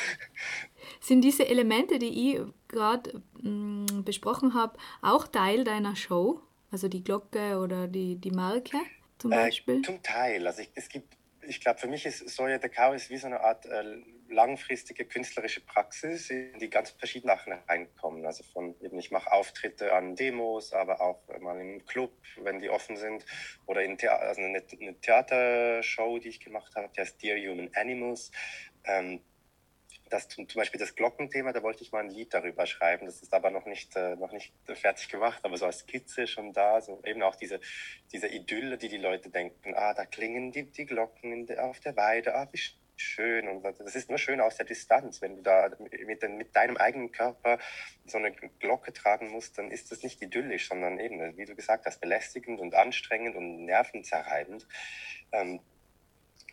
Sind 1.00 1.22
diese 1.22 1.48
Elemente, 1.48 1.98
die 1.98 2.34
ich 2.34 2.42
gerade 2.68 3.22
mm, 3.42 4.04
besprochen 4.04 4.54
habe, 4.54 4.77
auch 5.01 5.27
Teil 5.27 5.63
deiner 5.63 5.96
Show? 5.96 6.42
Also 6.70 6.88
die 6.88 7.04
Glocke 7.04 7.58
oder 7.58 7.88
die, 7.88 8.16
die 8.16 8.32
Marke 8.32 8.77
zum 9.18 9.32
äh, 9.32 9.36
Beispiel? 9.36 9.80
Äh, 9.80 9.82
zum 9.82 10.04
Teil. 10.04 10.46
Also 10.46 10.62
ich, 10.62 10.70
es 10.75 10.89
gibt 10.89 11.18
ich 11.48 11.62
glaube, 11.62 11.80
für 11.80 11.88
mich 11.88 12.06
ist 12.06 12.27
Soja 12.30 12.58
der 12.58 12.70
Cow 12.70 12.94
ist 12.94 13.10
wie 13.10 13.18
so 13.18 13.27
eine 13.27 13.39
Art 13.39 13.66
äh, 13.66 13.84
langfristige 14.29 15.05
künstlerische 15.05 15.62
Praxis, 15.62 16.29
in 16.29 16.60
die 16.60 16.69
ganz 16.69 16.91
verschiedene 16.91 17.34
Sachen 17.34 17.53
reinkommen. 17.53 18.25
Also 18.25 18.43
von 18.43 18.75
eben, 18.81 18.98
ich 19.00 19.12
mache 19.12 19.31
Auftritte 19.31 19.93
an 19.93 20.15
Demos, 20.15 20.74
aber 20.74 21.01
auch 21.01 21.22
mal 21.39 21.60
im 21.60 21.86
Club, 21.86 22.12
wenn 22.41 22.60
die 22.60 22.69
offen 22.69 22.98
sind, 22.98 23.25
oder 23.65 23.84
in 23.84 23.98
Thea 23.98 24.15
also 24.17 24.41
eine, 24.41 24.63
eine 24.79 25.00
Theatershow, 25.00 26.19
die 26.19 26.29
ich 26.29 26.39
gemacht 26.39 26.75
habe, 26.75 26.89
die 26.96 27.01
heißt 27.01 27.22
Dear 27.22 27.38
Human 27.38 27.69
Animals. 27.75 28.31
Ähm, 28.86 29.22
das 30.10 30.27
zum, 30.27 30.48
Beispiel 30.55 30.79
das 30.79 30.96
Glockenthema, 30.96 31.51
da 31.51 31.63
wollte 31.63 31.84
ich 31.84 31.91
mal 31.91 32.03
ein 32.03 32.10
Lied 32.10 32.34
darüber 32.34 32.65
schreiben. 32.65 33.05
Das 33.05 33.22
ist 33.22 33.34
aber 33.34 33.51
noch 33.51 33.65
nicht, 33.65 33.96
äh, 33.96 34.15
noch 34.15 34.31
nicht 34.31 34.53
fertig 34.65 35.10
gemacht, 35.10 35.43
aber 35.43 35.57
so 35.57 35.65
als 35.65 35.79
Skizze 35.79 36.27
schon 36.27 36.53
da. 36.53 36.81
So 36.81 37.01
eben 37.05 37.22
auch 37.24 37.36
diese, 37.36 37.60
diese 38.12 38.27
Idylle, 38.27 38.77
die 38.77 38.89
die 38.89 38.98
Leute 38.98 39.29
denken, 39.29 39.74
ah, 39.75 39.93
da 39.93 40.05
klingen 40.05 40.51
die, 40.51 40.72
die 40.72 40.86
Glocken 40.86 41.46
der, 41.46 41.65
auf 41.65 41.79
der 41.79 41.96
Weide, 41.96 42.36
ah, 42.36 42.48
wie 42.51 42.57
schön. 43.01 43.48
Und 43.48 43.63
das 43.63 43.96
ist 43.96 44.10
nur 44.10 44.18
schön 44.18 44.42
aus 44.42 44.58
der 44.58 44.66
Distanz. 44.66 45.22
Wenn 45.22 45.38
du 45.38 45.42
da 45.42 45.70
mit, 45.80 46.30
mit 46.30 46.56
deinem 46.56 46.77
eigenen 46.77 47.12
Körper 47.12 47.60
so 48.06 48.18
eine 48.18 48.32
Glocke 48.32 48.94
tragen 48.94 49.30
musst, 49.30 49.58
dann 49.58 49.72
ist 49.72 49.92
das 49.92 50.04
nicht 50.04 50.22
idyllisch, 50.22 50.68
sondern 50.70 51.00
eben, 51.00 51.38
wie 51.38 51.46
du 51.46 51.56
gesagt 51.56 51.86
hast, 51.86 52.00
belästigend 52.00 52.60
und 52.60 52.75
anstrengend 52.75 53.36
und 53.36 53.66
nervenzerreibend. 53.66 54.68
Ähm, 55.32 55.60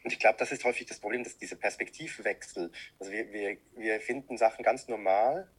und 0.04 0.12
ich 0.12 0.18
glaube, 0.18 0.36
das 0.38 0.52
ist 0.52 0.64
häufig 0.64 0.86
das 0.86 1.00
Problem, 1.00 1.24
dass 1.24 1.38
diese 1.38 1.56
Perspektivwechsel, 1.56 2.70
also 3.00 3.10
wir, 3.10 3.32
wir, 3.32 3.56
wir 3.74 4.00
finden 4.00 4.36
Sachen 4.36 4.62
ganz 4.62 4.86
normal 4.86 5.50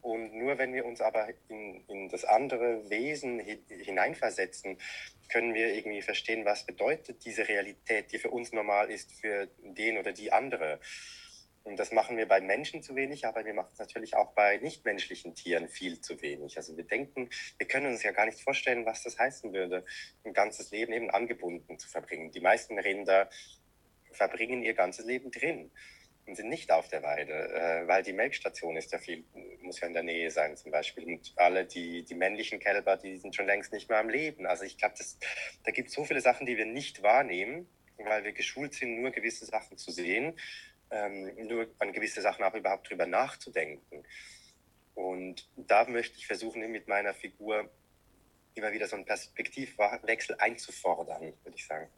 und 0.00 0.34
nur 0.34 0.58
wenn 0.58 0.72
wir 0.72 0.84
uns 0.84 1.00
aber 1.00 1.28
in, 1.48 1.84
in 1.88 2.08
das 2.08 2.24
andere 2.24 2.88
Wesen 2.90 3.40
hineinversetzen, 3.40 4.78
können 5.28 5.54
wir 5.54 5.74
irgendwie 5.74 6.02
verstehen, 6.02 6.44
was 6.44 6.64
bedeutet 6.64 7.24
diese 7.24 7.48
Realität, 7.48 8.12
die 8.12 8.18
für 8.18 8.30
uns 8.30 8.52
normal 8.52 8.90
ist, 8.90 9.12
für 9.20 9.48
den 9.62 9.98
oder 9.98 10.12
die 10.12 10.32
andere. 10.32 10.80
Und 11.64 11.78
das 11.78 11.92
machen 11.92 12.16
wir 12.16 12.26
bei 12.26 12.40
Menschen 12.40 12.82
zu 12.82 12.96
wenig, 12.96 13.26
aber 13.26 13.44
wir 13.44 13.52
machen 13.52 13.70
es 13.72 13.78
natürlich 13.78 14.16
auch 14.16 14.32
bei 14.32 14.56
nichtmenschlichen 14.56 15.34
Tieren 15.34 15.68
viel 15.68 16.00
zu 16.00 16.22
wenig. 16.22 16.56
Also 16.56 16.76
wir 16.76 16.84
denken, 16.84 17.28
wir 17.58 17.68
können 17.68 17.86
uns 17.86 18.02
ja 18.02 18.12
gar 18.12 18.24
nicht 18.24 18.40
vorstellen, 18.40 18.86
was 18.86 19.02
das 19.02 19.18
heißen 19.18 19.52
würde, 19.52 19.84
ein 20.24 20.32
ganzes 20.32 20.70
Leben 20.70 20.92
eben 20.94 21.10
angebunden 21.10 21.78
zu 21.78 21.88
verbringen. 21.88 22.30
Die 22.30 22.40
meisten 22.40 22.78
Rinder 22.78 23.28
verbringen 24.12 24.62
ihr 24.62 24.72
ganzes 24.72 25.04
Leben 25.04 25.30
drin 25.30 25.70
und 26.28 26.36
sind 26.36 26.50
nicht 26.50 26.70
auf 26.70 26.88
der 26.88 27.02
Weide, 27.02 27.32
äh, 27.32 27.88
weil 27.88 28.02
die 28.02 28.12
Melkstation 28.12 28.76
ist 28.76 28.92
ja 28.92 28.98
viel, 28.98 29.24
muss 29.62 29.80
ja 29.80 29.88
in 29.88 29.94
der 29.94 30.02
Nähe 30.02 30.30
sein 30.30 30.56
zum 30.56 30.70
Beispiel. 30.70 31.04
Und 31.04 31.32
alle 31.36 31.64
die, 31.64 32.04
die 32.04 32.14
männlichen 32.14 32.58
Kälber, 32.60 32.96
die 32.96 33.16
sind 33.16 33.34
schon 33.34 33.46
längst 33.46 33.72
nicht 33.72 33.88
mehr 33.88 33.98
am 33.98 34.10
Leben. 34.10 34.46
Also 34.46 34.64
ich 34.64 34.76
glaube, 34.76 34.94
da 35.64 35.70
gibt 35.70 35.88
es 35.88 35.94
so 35.94 36.04
viele 36.04 36.20
Sachen, 36.20 36.46
die 36.46 36.56
wir 36.56 36.66
nicht 36.66 37.02
wahrnehmen, 37.02 37.68
weil 37.96 38.24
wir 38.24 38.32
geschult 38.32 38.74
sind, 38.74 39.00
nur 39.00 39.10
gewisse 39.10 39.46
Sachen 39.46 39.78
zu 39.78 39.90
sehen, 39.90 40.38
ähm, 40.90 41.34
nur 41.48 41.68
an 41.78 41.92
gewisse 41.92 42.20
Sachen 42.20 42.44
auch 42.44 42.54
überhaupt 42.54 42.88
drüber 42.90 43.06
nachzudenken. 43.06 44.04
Und 44.94 45.48
da 45.56 45.84
möchte 45.86 46.18
ich 46.18 46.26
versuchen, 46.26 46.60
mit 46.70 46.88
meiner 46.88 47.14
Figur 47.14 47.70
immer 48.54 48.72
wieder 48.72 48.86
so 48.86 48.96
einen 48.96 49.04
Perspektivwechsel 49.04 50.36
einzufordern, 50.38 51.32
würde 51.42 51.56
ich 51.56 51.66
sagen. 51.66 51.88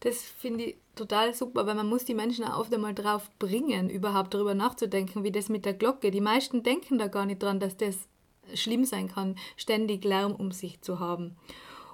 Das 0.00 0.22
finde 0.22 0.64
ich 0.64 0.76
total 0.94 1.34
super, 1.34 1.66
weil 1.66 1.74
man 1.74 1.88
muss 1.88 2.04
die 2.04 2.14
Menschen 2.14 2.44
auch 2.44 2.60
oft 2.60 2.74
einmal 2.74 2.94
drauf 2.94 3.30
bringen, 3.38 3.90
überhaupt 3.90 4.34
darüber 4.34 4.54
nachzudenken, 4.54 5.24
wie 5.24 5.32
das 5.32 5.48
mit 5.48 5.64
der 5.64 5.74
Glocke. 5.74 6.10
Die 6.10 6.20
meisten 6.20 6.62
denken 6.62 6.98
da 6.98 7.08
gar 7.08 7.26
nicht 7.26 7.42
dran, 7.42 7.60
dass 7.60 7.76
das 7.76 8.08
schlimm 8.54 8.84
sein 8.84 9.08
kann, 9.08 9.36
ständig 9.56 10.04
Lärm 10.04 10.34
um 10.34 10.52
sich 10.52 10.80
zu 10.80 11.00
haben. 11.00 11.36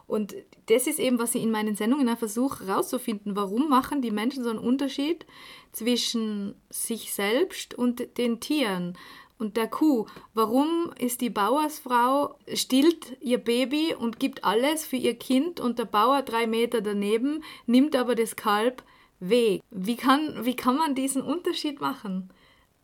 Und 0.07 0.35
das 0.67 0.87
ist 0.87 0.99
eben, 0.99 1.19
was 1.19 1.35
ich 1.35 1.43
in 1.43 1.51
meinen 1.51 1.77
Sendungen 1.77 2.15
versuche 2.17 2.67
herauszufinden. 2.67 3.37
Warum 3.37 3.71
machen 3.71 4.03
die 4.03 4.11
Menschen 4.11 4.45
so 4.45 4.51
einen 4.51 4.59
Unterschied 4.59 5.25
zwischen 5.73 6.55
sich 6.69 7.15
selbst 7.15 7.75
und 7.75 8.19
den 8.19 8.39
Tieren? 8.41 8.99
Und 9.39 9.57
der 9.57 9.69
Kuh. 9.69 10.07
Warum 10.33 10.91
ist 10.99 11.21
die 11.21 11.31
Bauersfrau, 11.31 12.39
stillt 12.53 13.17
ihr 13.21 13.39
Baby 13.39 13.95
und 13.95 14.21
gibt 14.21 14.45
alles 14.45 14.87
für 14.87 14.97
ihr 14.97 15.15
Kind 15.19 15.61
und 15.61 15.79
der 15.79 15.87
Bauer 15.87 16.23
drei 16.23 16.47
Meter 16.47 16.81
daneben, 16.81 17.43
nimmt 17.67 17.97
aber 17.97 18.15
das 18.15 18.37
Kalb 18.37 18.83
weg? 19.21 19.63
Wie 19.71 19.97
kann, 19.97 20.45
wie 20.45 20.57
kann 20.57 20.77
man 20.77 20.95
diesen 20.95 21.23
Unterschied 21.23 21.81
machen? 21.81 22.31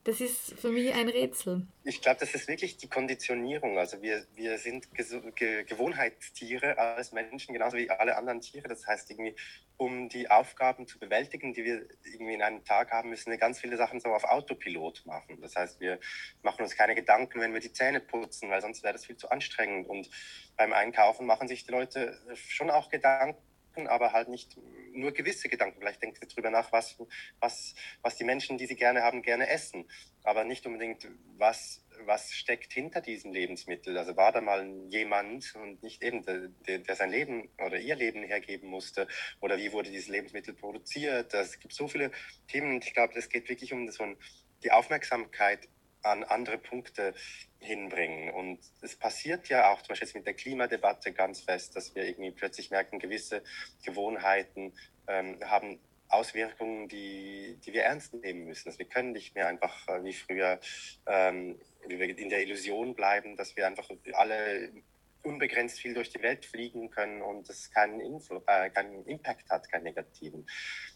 Das 0.04 0.22
ist 0.22 0.58
für 0.58 0.70
mich 0.70 0.94
ein 0.94 1.10
Rätsel. 1.10 1.66
Ich 1.84 2.00
glaube, 2.00 2.20
das 2.20 2.34
ist 2.34 2.48
wirklich 2.48 2.78
die 2.78 2.88
Konditionierung. 2.88 3.78
Also 3.78 4.00
wir, 4.00 4.24
wir 4.34 4.56
sind 4.56 4.88
Ge 4.94 5.64
Gewohnheitstiere 5.64 6.78
als 6.78 7.12
Menschen, 7.12 7.52
genauso 7.52 7.76
wie 7.76 7.90
alle 7.90 8.16
anderen 8.16 8.40
Tiere. 8.40 8.66
Das 8.66 8.86
heißt, 8.86 9.10
irgendwie, 9.10 9.36
um 9.76 10.08
die 10.08 10.30
Aufgaben 10.30 10.86
zu 10.86 10.98
bewältigen, 10.98 11.52
die 11.52 11.64
wir 11.64 11.86
irgendwie 12.04 12.32
in 12.32 12.40
einem 12.40 12.64
Tag 12.64 12.92
haben, 12.92 13.10
müssen 13.10 13.30
wir 13.30 13.36
ganz 13.36 13.60
viele 13.60 13.76
Sachen 13.76 14.00
so 14.00 14.08
auf 14.08 14.24
Autopilot 14.24 15.04
machen. 15.04 15.38
Das 15.42 15.54
heißt, 15.54 15.80
wir 15.80 16.00
machen 16.40 16.62
uns 16.62 16.74
keine 16.76 16.94
Gedanken, 16.94 17.38
wenn 17.40 17.52
wir 17.52 17.60
die 17.60 17.72
Zähne 17.72 18.00
putzen, 18.00 18.48
weil 18.48 18.62
sonst 18.62 18.82
wäre 18.82 18.94
das 18.94 19.04
viel 19.04 19.18
zu 19.18 19.28
anstrengend. 19.28 19.86
Und 19.86 20.08
beim 20.56 20.72
Einkaufen 20.72 21.26
machen 21.26 21.46
sich 21.46 21.66
die 21.66 21.72
Leute 21.72 22.18
schon 22.34 22.70
auch 22.70 22.88
Gedanken 22.88 23.49
aber 23.86 24.12
halt 24.12 24.28
nicht 24.28 24.56
nur 24.92 25.12
gewisse 25.12 25.48
Gedanken. 25.48 25.78
Vielleicht 25.78 26.02
denkt 26.02 26.18
ihr 26.20 26.28
darüber 26.28 26.50
nach, 26.50 26.72
was, 26.72 26.98
was, 27.40 27.74
was 28.02 28.16
die 28.16 28.24
Menschen, 28.24 28.58
die 28.58 28.66
sie 28.66 28.76
gerne 28.76 29.02
haben, 29.02 29.22
gerne 29.22 29.48
essen. 29.48 29.88
Aber 30.24 30.44
nicht 30.44 30.66
unbedingt, 30.66 31.08
was, 31.36 31.84
was 32.04 32.32
steckt 32.32 32.72
hinter 32.72 33.00
diesem 33.00 33.32
Lebensmittel. 33.32 33.96
Also 33.96 34.16
war 34.16 34.32
da 34.32 34.40
mal 34.40 34.68
jemand 34.88 35.54
und 35.54 35.82
nicht 35.82 36.02
eben, 36.02 36.24
der, 36.24 36.78
der 36.78 36.96
sein 36.96 37.10
Leben 37.10 37.48
oder 37.64 37.78
ihr 37.78 37.94
Leben 37.96 38.22
hergeben 38.22 38.68
musste. 38.68 39.06
Oder 39.40 39.58
wie 39.58 39.72
wurde 39.72 39.90
dieses 39.90 40.08
Lebensmittel 40.08 40.54
produziert. 40.54 41.32
Es 41.34 41.58
gibt 41.60 41.72
so 41.72 41.88
viele 41.88 42.10
Themen 42.48 42.80
ich 42.82 42.94
glaube, 42.94 43.18
es 43.18 43.28
geht 43.28 43.48
wirklich 43.48 43.72
um 43.72 43.88
so 43.90 44.04
ein, 44.04 44.16
die 44.62 44.72
Aufmerksamkeit 44.72 45.68
an 46.02 46.24
andere 46.24 46.58
Punkte 46.58 47.14
hinbringen. 47.58 48.30
Und 48.30 48.58
es 48.82 48.96
passiert 48.96 49.48
ja 49.48 49.70
auch 49.70 49.82
zum 49.82 49.88
Beispiel 49.88 50.06
jetzt 50.06 50.14
mit 50.14 50.26
der 50.26 50.34
Klimadebatte 50.34 51.12
ganz 51.12 51.40
fest, 51.40 51.76
dass 51.76 51.94
wir 51.94 52.04
irgendwie 52.04 52.30
plötzlich 52.30 52.70
merken, 52.70 52.98
gewisse 52.98 53.42
Gewohnheiten 53.84 54.72
ähm, 55.06 55.38
haben 55.44 55.78
Auswirkungen, 56.08 56.88
die, 56.88 57.58
die 57.64 57.72
wir 57.72 57.84
ernst 57.84 58.14
nehmen 58.14 58.44
müssen. 58.44 58.68
Also 58.68 58.78
wir 58.78 58.86
können 58.86 59.12
nicht 59.12 59.34
mehr 59.34 59.46
einfach 59.46 59.88
äh, 59.88 60.02
wie 60.02 60.12
früher 60.12 60.58
ähm, 61.06 61.60
in 61.88 62.28
der 62.28 62.42
Illusion 62.42 62.94
bleiben, 62.94 63.36
dass 63.36 63.56
wir 63.56 63.66
einfach 63.66 63.88
alle 64.12 64.72
unbegrenzt 65.22 65.80
viel 65.80 65.94
durch 65.94 66.10
die 66.10 66.22
Welt 66.22 66.44
fliegen 66.44 66.90
können 66.90 67.22
und 67.22 67.48
es 67.48 67.70
keinen, 67.70 68.00
Influ 68.00 68.42
äh, 68.46 68.70
keinen 68.70 69.04
Impact 69.06 69.50
hat, 69.50 69.70
keinen 69.70 69.84
negativen. 69.84 70.48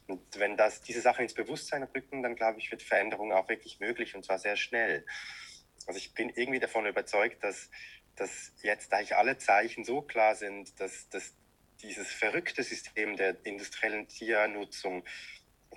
Und 0.06 0.22
wenn 0.38 0.56
das, 0.56 0.82
diese 0.82 1.00
Sachen 1.00 1.22
ins 1.22 1.34
Bewusstsein 1.34 1.82
rücken, 1.82 2.22
dann 2.22 2.36
glaube 2.36 2.58
ich, 2.58 2.70
wird 2.70 2.82
Veränderung 2.82 3.32
auch 3.32 3.48
wirklich 3.48 3.80
möglich 3.80 4.14
und 4.14 4.24
zwar 4.24 4.38
sehr 4.38 4.56
schnell. 4.56 5.04
Also 5.86 5.98
ich 5.98 6.14
bin 6.14 6.30
irgendwie 6.30 6.60
davon 6.60 6.86
überzeugt, 6.86 7.42
dass, 7.44 7.70
dass 8.16 8.52
jetzt 8.62 8.92
eigentlich 8.92 9.16
alle 9.16 9.38
Zeichen 9.38 9.84
so 9.84 10.02
klar 10.02 10.34
sind, 10.34 10.78
dass, 10.80 11.08
dass 11.10 11.34
dieses 11.82 12.10
verrückte 12.10 12.62
System 12.62 13.16
der 13.16 13.44
industriellen 13.44 14.08
Tiernutzung 14.08 15.04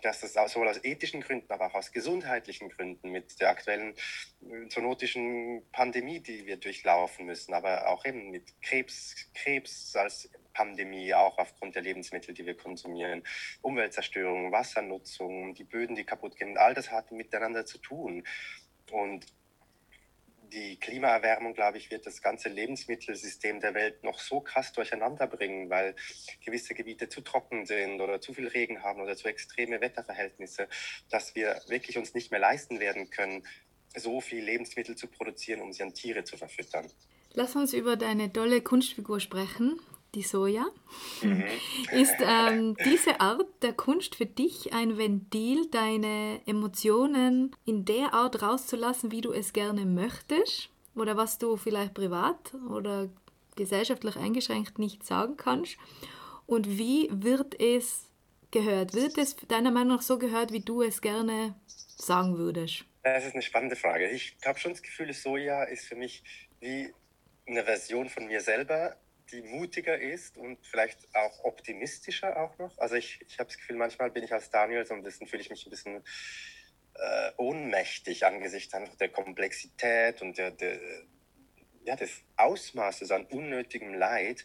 dass 0.01 0.21
das 0.21 0.33
sowohl 0.51 0.67
aus 0.67 0.83
ethischen 0.83 1.21
Gründen, 1.21 1.51
aber 1.51 1.67
auch 1.67 1.75
aus 1.75 1.91
gesundheitlichen 1.91 2.69
Gründen 2.69 3.11
mit 3.11 3.39
der 3.39 3.49
aktuellen 3.49 3.93
äh, 4.41 4.67
zoonotischen 4.69 5.63
Pandemie, 5.71 6.19
die 6.19 6.45
wir 6.45 6.57
durchlaufen 6.57 7.25
müssen, 7.25 7.53
aber 7.53 7.87
auch 7.87 8.05
eben 8.05 8.31
mit 8.31 8.61
Krebs, 8.61 9.15
Krebs 9.33 9.95
als 9.95 10.29
Pandemie, 10.53 11.13
auch 11.13 11.37
aufgrund 11.37 11.75
der 11.75 11.83
Lebensmittel, 11.83 12.33
die 12.33 12.45
wir 12.45 12.57
konsumieren, 12.57 13.23
Umweltzerstörung, 13.61 14.51
Wassernutzung, 14.51 15.53
die 15.53 15.63
Böden, 15.63 15.95
die 15.95 16.03
kaputt 16.03 16.35
gehen, 16.35 16.57
all 16.57 16.73
das 16.73 16.91
hat 16.91 17.11
miteinander 17.11 17.65
zu 17.65 17.77
tun. 17.77 18.23
Und 18.91 19.27
die 20.51 20.79
Klimaerwärmung, 20.79 21.53
glaube 21.53 21.77
ich, 21.77 21.91
wird 21.91 22.05
das 22.05 22.21
ganze 22.21 22.49
Lebensmittelsystem 22.49 23.59
der 23.59 23.73
Welt 23.73 24.03
noch 24.03 24.19
so 24.19 24.41
krass 24.41 24.73
durcheinander 24.73 25.27
bringen, 25.27 25.69
weil 25.69 25.95
gewisse 26.43 26.73
Gebiete 26.73 27.09
zu 27.09 27.21
trocken 27.21 27.65
sind 27.65 28.01
oder 28.01 28.21
zu 28.21 28.33
viel 28.33 28.47
Regen 28.47 28.83
haben 28.83 29.01
oder 29.01 29.15
zu 29.15 29.27
extreme 29.27 29.81
Wetterverhältnisse, 29.81 30.67
dass 31.09 31.35
wir 31.35 31.61
wirklich 31.67 31.97
uns 31.97 32.13
nicht 32.13 32.31
mehr 32.31 32.39
leisten 32.39 32.79
werden 32.79 33.09
können, 33.09 33.45
so 33.95 34.21
viel 34.21 34.43
Lebensmittel 34.43 34.95
zu 34.95 35.07
produzieren, 35.07 35.61
um 35.61 35.73
sie 35.73 35.83
an 35.83 35.93
Tiere 35.93 36.23
zu 36.23 36.37
verfüttern. 36.37 36.91
Lass 37.33 37.55
uns 37.55 37.73
über 37.73 37.95
deine 37.95 38.31
tolle 38.31 38.61
Kunstfigur 38.61 39.19
sprechen, 39.19 39.79
die 40.17 40.23
Soja. 40.23 40.65
Mhm. 41.21 41.45
Ist 41.91 42.15
ähm, 42.19 42.75
diese 42.83 43.21
Art 43.21 43.47
der 43.61 43.73
Kunst 43.73 44.15
für 44.15 44.25
dich 44.25 44.73
ein 44.73 44.97
Ventil, 44.97 45.67
deine 45.69 46.41
Emotionen 46.45 47.55
in 47.65 47.85
der 47.85 48.13
Art 48.13 48.41
rauszulassen, 48.41 49.11
wie 49.11 49.21
du 49.21 49.31
es 49.31 49.53
gerne 49.53 49.85
möchtest? 49.85 50.69
Oder 50.95 51.15
was 51.15 51.37
du 51.37 51.55
vielleicht 51.55 51.93
privat 51.93 52.53
oder 52.69 53.09
gesellschaftlich 53.55 54.17
eingeschränkt 54.17 54.79
nicht 54.79 55.05
sagen 55.05 55.37
kannst? 55.37 55.77
Und 56.47 56.67
wie 56.77 57.09
wird 57.11 57.59
es 57.59 58.05
gehört? 58.51 58.95
Wird 58.95 59.17
es 59.17 59.35
deiner 59.47 59.71
Meinung 59.71 59.97
nach 59.97 60.01
so 60.01 60.17
gehört, 60.17 60.51
wie 60.51 60.61
du 60.61 60.81
es 60.81 61.01
gerne 61.01 61.55
sagen 61.67 62.37
würdest? 62.37 62.85
Das 63.03 63.25
ist 63.25 63.33
eine 63.33 63.43
spannende 63.43 63.75
Frage. 63.75 64.09
Ich 64.09 64.35
habe 64.45 64.59
schon 64.59 64.71
das 64.71 64.81
Gefühl, 64.81 65.13
Soja 65.13 65.63
ist 65.63 65.85
für 65.85 65.95
mich 65.95 66.23
wie 66.59 66.91
eine 67.47 67.63
Version 67.63 68.09
von 68.09 68.27
mir 68.27 68.41
selber, 68.41 68.97
die 69.31 69.41
mutiger 69.41 69.99
ist 69.99 70.37
und 70.37 70.65
vielleicht 70.65 71.13
auch 71.15 71.43
optimistischer 71.43 72.37
auch 72.37 72.57
noch. 72.57 72.77
Also 72.77 72.95
ich, 72.95 73.21
ich 73.27 73.39
habe 73.39 73.47
das 73.47 73.57
Gefühl, 73.57 73.75
manchmal 73.75 74.11
bin 74.11 74.23
ich 74.23 74.33
als 74.33 74.49
Daniel 74.49 74.85
so 74.85 74.93
ein 74.93 75.03
bisschen, 75.03 75.27
fühle 75.27 75.41
ich 75.41 75.49
mich 75.49 75.65
ein 75.65 75.69
bisschen 75.69 76.03
äh, 76.95 77.31
ohnmächtig 77.37 78.25
angesichts 78.25 78.75
der 78.99 79.09
Komplexität 79.09 80.21
und 80.21 80.37
der, 80.37 80.51
der, 80.51 80.79
ja, 81.83 81.95
des 81.95 82.23
Ausmaßes 82.35 83.11
an 83.11 83.25
unnötigem 83.25 83.93
Leid. 83.93 84.43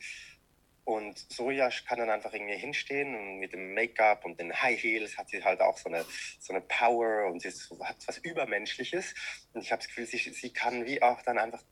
Und 0.85 1.17
Soja 1.33 1.71
kann 1.87 2.01
dann 2.01 2.11
einfach 2.11 2.33
irgendwie 2.33 2.57
hinstehen 2.57 3.15
und 3.15 3.39
mit 3.39 3.53
dem 3.53 3.73
Make-up 3.73 4.25
und 4.25 4.41
den 4.41 4.53
High 4.63 4.83
Heels 4.83 5.17
hat 5.17 5.29
sie 5.29 5.45
halt 5.45 5.61
auch 5.61 5.79
so 5.79 5.89
eine, 5.89 6.05
so 6.41 6.53
eine 6.53 6.61
Power 6.61 7.31
und 7.31 7.41
sie 7.41 7.51
hat 7.51 7.97
was 8.07 8.19
Übermenschliches. 8.19 9.15
Und 9.53 9.63
ich 9.63 9.71
habe 9.71 9.81
das 9.81 9.87
Gefühl, 9.87 10.07
sie, 10.07 10.19
sie 10.19 10.53
kann 10.53 10.85
wie 10.85 11.01
auch 11.01 11.23
dann 11.23 11.39
einfach 11.39 11.63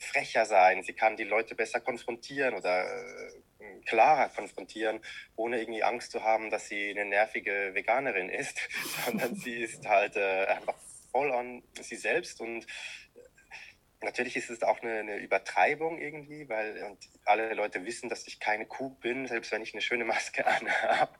frecher 0.00 0.46
sein, 0.46 0.82
sie 0.82 0.94
kann 0.94 1.16
die 1.16 1.24
Leute 1.24 1.54
besser 1.54 1.80
konfrontieren 1.80 2.54
oder 2.54 2.86
äh, 2.86 3.80
klarer 3.84 4.30
konfrontieren, 4.30 5.00
ohne 5.36 5.60
irgendwie 5.60 5.82
Angst 5.82 6.10
zu 6.10 6.24
haben, 6.24 6.50
dass 6.50 6.68
sie 6.68 6.90
eine 6.90 7.04
nervige 7.04 7.74
Veganerin 7.74 8.30
ist, 8.30 8.58
sondern 9.04 9.34
sie 9.36 9.62
ist 9.62 9.86
halt 9.86 10.16
äh, 10.16 10.46
einfach 10.46 10.76
voll 11.12 11.32
an 11.32 11.62
sie 11.80 11.96
selbst 11.96 12.40
und 12.40 12.64
äh, 12.64 12.66
natürlich 14.02 14.36
ist 14.36 14.48
es 14.48 14.62
auch 14.62 14.80
eine, 14.80 15.00
eine 15.00 15.16
Übertreibung 15.18 15.98
irgendwie, 15.98 16.48
weil 16.48 16.96
alle 17.26 17.52
Leute 17.52 17.84
wissen, 17.84 18.08
dass 18.08 18.26
ich 18.26 18.40
keine 18.40 18.64
Kuh 18.64 18.90
bin, 19.00 19.26
selbst 19.26 19.52
wenn 19.52 19.62
ich 19.62 19.74
eine 19.74 19.82
schöne 19.82 20.06
Maske 20.06 20.46
anhabe. 20.46 21.12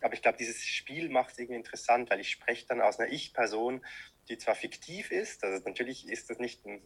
Aber 0.00 0.14
ich 0.14 0.22
glaube, 0.22 0.38
dieses 0.38 0.64
Spiel 0.64 1.08
macht 1.08 1.32
es 1.32 1.38
irgendwie 1.38 1.56
interessant, 1.56 2.08
weil 2.10 2.20
ich 2.20 2.30
spreche 2.30 2.66
dann 2.68 2.80
aus 2.80 3.00
einer 3.00 3.10
Ich-Person, 3.10 3.84
die 4.28 4.38
zwar 4.38 4.54
fiktiv 4.54 5.10
ist, 5.10 5.42
also 5.42 5.64
natürlich 5.64 6.08
ist 6.08 6.30
das 6.30 6.38
nicht 6.38 6.64
ein 6.66 6.82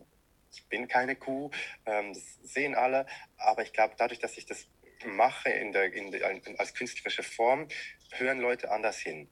ich 0.53 0.67
bin 0.69 0.89
keine 0.89 1.17
Kuh, 1.17 1.51
ähm, 1.87 2.13
das 2.13 2.39
sehen 2.43 2.75
alle, 2.75 3.07
aber 3.37 3.63
ich 3.63 3.73
glaube, 3.73 3.95
dadurch, 3.97 4.21
dass 4.21 4.37
ich 4.37 4.47
das 4.47 4.67
mache 5.05 5.51
in 5.51 5.73
der, 5.73 5.93
in 5.93 6.13
der, 6.13 6.27
als 6.59 6.75
künstlerische 6.75 7.23
Form, 7.23 7.69
hören 8.13 8.41
Leute 8.41 8.71
anders 8.71 8.99
hin. 8.99 9.29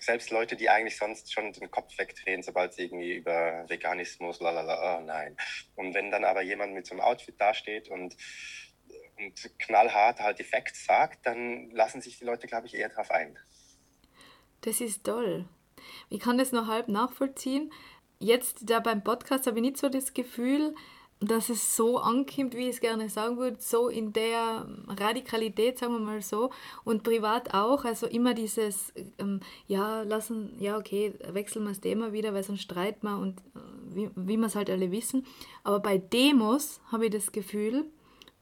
Selbst 0.00 0.30
Leute, 0.30 0.54
die 0.54 0.68
eigentlich 0.68 0.96
sonst 0.96 1.32
schon 1.32 1.52
den 1.52 1.70
Kopf 1.70 1.96
wegdrehen, 1.98 2.42
sobald 2.42 2.72
sie 2.72 2.82
irgendwie 2.82 3.14
über 3.14 3.64
Veganismus, 3.68 4.40
lalala, 4.40 4.98
oh 4.98 5.00
nein. 5.00 5.36
Und 5.74 5.94
wenn 5.94 6.10
dann 6.10 6.24
aber 6.24 6.42
jemand 6.42 6.72
mit 6.72 6.86
so 6.86 6.92
einem 6.92 7.00
Outfit 7.00 7.40
dasteht 7.40 7.88
und, 7.88 8.16
und 9.18 9.58
knallhart 9.58 10.20
halt 10.20 10.38
die 10.38 10.44
Facts 10.44 10.84
sagt, 10.84 11.26
dann 11.26 11.70
lassen 11.70 12.00
sich 12.00 12.18
die 12.18 12.24
Leute, 12.24 12.46
glaube 12.46 12.66
ich, 12.66 12.74
eher 12.74 12.90
darauf 12.90 13.10
ein. 13.10 13.36
Das 14.60 14.80
ist 14.80 15.04
toll. 15.04 15.48
Ich 16.10 16.20
kann 16.20 16.38
das 16.38 16.52
noch 16.52 16.66
halb 16.66 16.88
nachvollziehen 16.88 17.72
jetzt 18.18 18.68
da 18.68 18.80
beim 18.80 19.02
Podcast 19.02 19.46
habe 19.46 19.58
ich 19.58 19.62
nicht 19.62 19.78
so 19.78 19.88
das 19.88 20.14
Gefühl, 20.14 20.74
dass 21.20 21.48
es 21.48 21.74
so 21.74 21.98
ankommt, 21.98 22.54
wie 22.54 22.68
ich 22.68 22.76
es 22.76 22.80
gerne 22.80 23.08
sagen 23.08 23.38
würde, 23.38 23.56
so 23.60 23.88
in 23.88 24.12
der 24.12 24.68
Radikalität, 24.86 25.78
sagen 25.78 25.94
wir 25.94 26.00
mal 26.00 26.22
so, 26.22 26.50
und 26.84 27.02
privat 27.02 27.54
auch, 27.54 27.84
also 27.84 28.06
immer 28.06 28.34
dieses, 28.34 28.92
ähm, 29.18 29.40
ja, 29.66 30.02
lassen, 30.02 30.54
ja, 30.60 30.76
okay, 30.76 31.14
wechseln 31.32 31.64
wir 31.64 31.70
das 31.70 31.80
Thema 31.80 32.12
wieder, 32.12 32.34
weil 32.34 32.44
sonst 32.44 32.62
streiten 32.62 33.06
wir 33.08 33.18
und 33.18 33.40
äh, 33.40 33.94
wie, 33.94 34.10
wie 34.14 34.36
wir 34.36 34.46
es 34.46 34.54
halt 34.54 34.70
alle 34.70 34.92
wissen. 34.92 35.26
Aber 35.64 35.80
bei 35.80 35.98
Demos 35.98 36.80
habe 36.92 37.06
ich 37.06 37.12
das 37.12 37.32
Gefühl, 37.32 37.86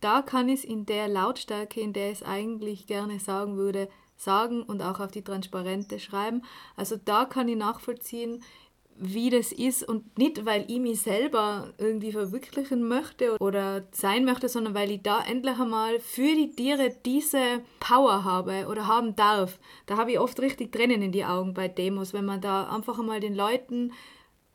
da 0.01 0.21
kann 0.21 0.51
ich 0.51 0.61
es 0.61 0.65
in 0.65 0.85
der 0.85 1.09
Lautstärke, 1.09 1.81
in 1.81 1.95
der 1.95 2.11
ich 2.11 2.21
es 2.21 2.23
eigentlich 2.23 2.87
gerne 2.87 3.19
sagen 3.21 3.57
würde, 3.57 3.89
sagen 4.17 4.63
und 4.63 4.83
auch 4.83 5.01
auf 5.01 5.11
die 5.11 5.25
Transparente 5.25 5.99
schreiben. 5.99 6.43
Also 6.75 6.97
da 7.03 7.25
kann 7.25 7.49
ich 7.49 7.57
nachvollziehen, 7.57 8.43
wie 8.99 9.31
das 9.31 9.53
ist 9.53 9.83
und 9.83 10.19
nicht, 10.19 10.45
weil 10.45 10.65
ich 10.69 10.79
mich 10.79 11.01
selber 11.01 11.73
irgendwie 11.79 12.13
verwirklichen 12.13 12.87
möchte 12.87 13.37
oder 13.39 13.85
sein 13.93 14.25
möchte, 14.25 14.49
sondern 14.49 14.75
weil 14.75 14.91
ich 14.91 15.03
da 15.03 15.25
endlich 15.25 15.59
einmal 15.59 16.01
für 16.01 16.35
die 16.35 16.51
Tiere 16.51 16.95
diese 17.05 17.63
Power 17.81 18.25
habe 18.25 18.67
oder 18.67 18.87
haben 18.87 19.17
darf. 19.17 19.59
Da 19.87 19.97
habe 19.97 20.13
ich 20.13 20.19
oft 20.19 20.41
richtig 20.41 20.73
Tränen 20.73 21.03
in 21.03 21.13
die 21.13 21.25
Augen 21.25 21.55
bei 21.55 21.69
Demos, 21.69 22.13
wenn 22.13 22.25
man 22.25 22.41
da 22.41 22.69
einfach 22.69 22.99
einmal 22.99 23.21
den 23.21 23.35
Leuten 23.35 23.93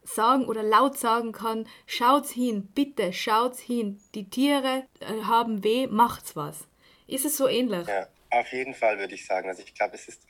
sagen 0.03 0.45
oder 0.45 0.63
laut 0.63 0.97
sagen 0.97 1.31
kann, 1.31 1.67
schaut's 1.85 2.31
hin, 2.31 2.69
bitte 2.73 3.13
schaut's 3.13 3.59
hin, 3.59 3.99
die 4.15 4.29
Tiere 4.29 4.85
äh, 4.99 5.21
haben 5.23 5.63
weh, 5.63 5.87
macht's 5.87 6.35
was. 6.35 6.67
Ist 7.07 7.25
es 7.25 7.37
so 7.37 7.47
ähnlich? 7.47 7.87
Ja, 7.87 8.07
auf 8.31 8.51
jeden 8.51 8.73
Fall 8.73 8.97
würde 8.97 9.13
ich 9.13 9.25
sagen. 9.25 9.49
Also 9.49 9.61
ich 9.63 9.73
glaube, 9.75 9.95
es 9.95 10.07
ist 10.07 10.25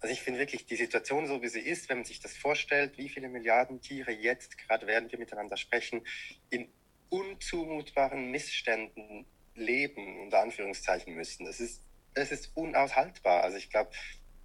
also 0.00 0.12
ich 0.12 0.20
finde 0.20 0.40
wirklich 0.40 0.66
die 0.66 0.76
Situation 0.76 1.26
so, 1.26 1.42
wie 1.42 1.48
sie 1.48 1.60
ist, 1.60 1.88
wenn 1.88 1.98
man 1.98 2.04
sich 2.04 2.20
das 2.20 2.36
vorstellt, 2.36 2.98
wie 2.98 3.08
viele 3.08 3.28
Milliarden 3.28 3.80
Tiere 3.80 4.12
jetzt, 4.12 4.58
gerade 4.58 4.86
während 4.86 5.10
wir 5.10 5.18
miteinander 5.18 5.56
sprechen, 5.56 6.06
in 6.50 6.68
unzumutbaren 7.08 8.30
Missständen 8.30 9.26
leben, 9.54 10.20
unter 10.20 10.40
Anführungszeichen 10.40 11.14
müssen. 11.14 11.46
Es 11.46 11.60
ist, 11.60 11.82
es 12.14 12.30
ist 12.30 12.56
unaushaltbar. 12.56 13.42
Also 13.42 13.56
ich 13.56 13.70
glaube, 13.70 13.90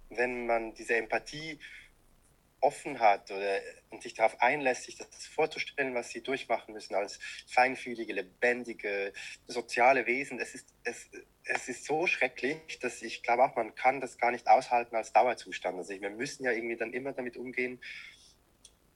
wenn 0.08 0.46
man 0.46 0.74
diese 0.74 0.96
Empathie 0.96 1.58
offen 2.60 3.00
hat 3.00 3.30
oder 3.30 3.58
und 3.90 4.02
sich 4.02 4.14
darauf 4.14 4.40
einlässt, 4.40 4.84
sich 4.84 4.96
das 4.96 5.26
vorzustellen, 5.26 5.94
was 5.94 6.10
sie 6.10 6.22
durchmachen 6.22 6.72
müssen 6.72 6.94
als 6.94 7.18
feinfühlige, 7.46 8.12
lebendige, 8.12 9.12
soziale 9.46 10.06
Wesen, 10.06 10.38
es 10.38 10.54
ist, 10.54 10.68
es, 10.84 11.10
es 11.44 11.68
ist 11.68 11.84
so 11.84 12.06
schrecklich, 12.06 12.78
dass 12.80 13.02
ich 13.02 13.22
glaube 13.22 13.44
auch, 13.44 13.56
man 13.56 13.74
kann 13.74 14.00
das 14.00 14.18
gar 14.18 14.30
nicht 14.30 14.48
aushalten 14.48 14.94
als 14.94 15.12
Dauerzustand. 15.12 15.76
Also 15.76 16.00
wir 16.00 16.10
müssen 16.10 16.44
ja 16.44 16.52
irgendwie 16.52 16.76
dann 16.76 16.92
immer 16.92 17.12
damit 17.12 17.36
umgehen, 17.36 17.80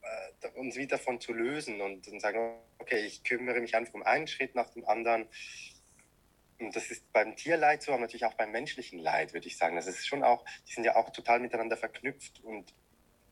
äh, 0.03 0.49
uns 0.59 0.77
wieder 0.77 0.97
davon 0.97 1.21
zu 1.21 1.33
lösen 1.33 1.81
und, 1.81 2.07
und 2.09 2.21
sagen, 2.21 2.57
okay, 2.79 3.05
ich 3.05 3.25
kümmere 3.25 3.61
mich 3.61 3.75
einfach 3.75 3.95
um 3.95 4.03
einen 4.03 4.27
Schritt 4.27 4.55
nach 4.55 4.71
dem 4.71 4.87
anderen. 4.87 5.27
Und 6.59 6.75
das 6.75 6.91
ist 6.91 7.13
beim 7.13 7.37
Tierleid 7.37 7.83
so, 7.83 7.93
aber 7.93 8.03
natürlich 8.03 8.25
auch 8.25 8.35
beim 8.35 8.53
menschlichen 8.53 8.99
Leid, 8.99 9.35
würde 9.35 9.47
ich 9.49 9.59
sagen. 9.59 9.77
Das 9.77 9.87
ist 9.87 10.07
schon 10.07 10.23
auch, 10.23 10.45
die 10.69 10.73
sind 10.73 10.85
ja 10.85 10.97
auch 10.97 11.11
total 11.11 11.41
miteinander 11.41 11.77
verknüpft. 11.77 12.43
Und 12.43 12.73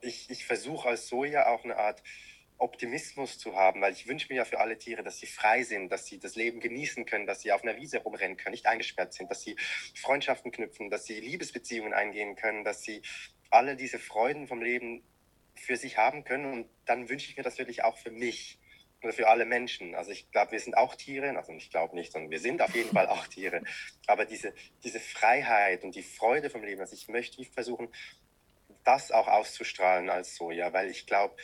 ich, 0.01 0.29
ich 0.29 0.45
versuche 0.45 0.89
als 0.89 1.09
Soja 1.09 1.47
auch 1.47 1.65
eine 1.65 1.77
Art 1.77 2.03
Optimismus 2.59 3.39
zu 3.39 3.57
haben, 3.57 3.81
weil 3.81 3.93
ich 3.93 4.07
wünsche 4.07 4.29
mir 4.31 4.37
ja 4.37 4.45
für 4.45 4.61
alle 4.61 4.79
Tiere, 4.79 5.03
dass 5.03 5.19
sie 5.19 5.27
frei 5.27 5.63
sind, 5.65 5.91
dass 5.91 6.07
sie 6.07 6.19
das 6.19 6.37
Leben 6.37 6.61
genießen 6.61 7.05
können, 7.05 7.27
dass 7.27 7.43
sie 7.43 7.53
auf 7.53 7.63
einer 7.63 7.77
Wiese 7.77 7.99
rumrennen 7.99 8.37
können, 8.37 8.53
nicht 8.53 8.67
eingesperrt 8.67 9.13
sind, 9.13 9.31
dass 9.31 9.43
sie 9.43 9.57
Freundschaften 9.95 10.53
knüpfen, 10.53 10.91
dass 10.91 11.05
sie 11.05 11.21
Liebesbeziehungen 11.21 11.93
eingehen 11.93 12.37
können, 12.37 12.65
dass 12.65 12.83
sie 12.83 13.03
alle 13.51 13.77
diese 13.77 13.99
Freuden 13.99 14.47
vom 14.47 14.63
Leben 14.63 15.03
für 15.55 15.77
sich 15.77 15.99
haben 15.99 16.25
können. 16.25 16.47
Und 16.53 16.69
dann 16.87 17.09
wünsche 17.09 17.31
ich 17.31 17.37
mir 17.37 17.43
das 17.43 17.59
wirklich 17.59 17.85
auch 17.85 17.99
für 17.99 18.11
mich 18.11 18.59
oder 19.03 19.13
für 19.13 19.29
alle 19.29 19.45
Menschen. 19.45 19.95
Also 19.95 20.11
ich 20.11 20.31
glaube, 20.31 20.53
wir 20.53 20.61
sind 20.61 20.77
auch 20.77 20.95
Tiere, 20.95 21.37
also 21.37 21.53
ich 21.53 21.71
glaube 21.71 21.95
nicht, 21.95 22.13
sondern 22.13 22.31
wir 22.31 22.41
sind 22.41 22.63
auf 22.63 22.75
jeden 22.75 22.91
Fall 22.91 23.07
auch 23.07 23.27
Tiere. 23.27 23.63
Aber 24.07 24.25
diese, 24.25 24.55
diese 24.83 25.01
Freiheit 25.01 25.85
und 25.85 25.95
die 25.95 26.03
Freude 26.03 26.51
vom 26.51 26.65
Leben, 26.65 26.81
also 26.81 26.95
ich 26.95 27.09
möchte 27.09 27.45
versuchen, 27.45 27.89
das 28.85 29.13
auch 29.13 29.29
auszustrahlen 29.29 30.11
als 30.11 30.37
Soja, 30.37 30.73
weil 30.73 30.91
ich 30.91 31.07
glaube, 31.07 31.37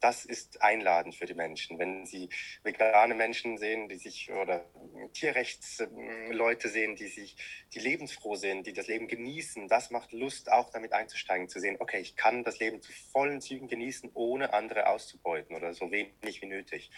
das 0.00 0.24
ist 0.24 0.62
einladend 0.62 1.14
für 1.14 1.26
die 1.26 1.34
Menschen. 1.34 1.78
Wenn 1.78 2.06
sie 2.06 2.28
vegane 2.62 3.14
Menschen 3.14 3.58
sehen, 3.58 3.88
die 3.88 3.96
sich 3.96 4.30
oder 4.30 4.64
Tierrechtsleute 5.12 6.68
sehen, 6.68 6.96
die 6.96 7.08
sich, 7.08 7.36
die 7.74 7.78
lebensfroh 7.78 8.36
sind, 8.36 8.66
die 8.66 8.72
das 8.72 8.88
Leben 8.88 9.08
genießen, 9.08 9.68
das 9.68 9.90
macht 9.90 10.12
Lust, 10.12 10.50
auch 10.50 10.70
damit 10.70 10.92
einzusteigen, 10.92 11.48
zu 11.48 11.60
sehen, 11.60 11.76
okay, 11.80 12.00
ich 12.00 12.16
kann 12.16 12.44
das 12.44 12.58
Leben 12.58 12.80
zu 12.82 12.92
vollen 13.12 13.40
Zügen 13.40 13.68
genießen, 13.68 14.10
ohne 14.14 14.52
andere 14.52 14.88
auszubeuten 14.88 15.56
oder 15.56 15.74
so 15.74 15.90
wenig 15.90 16.42
wie 16.42 16.46
nötig. 16.46 16.90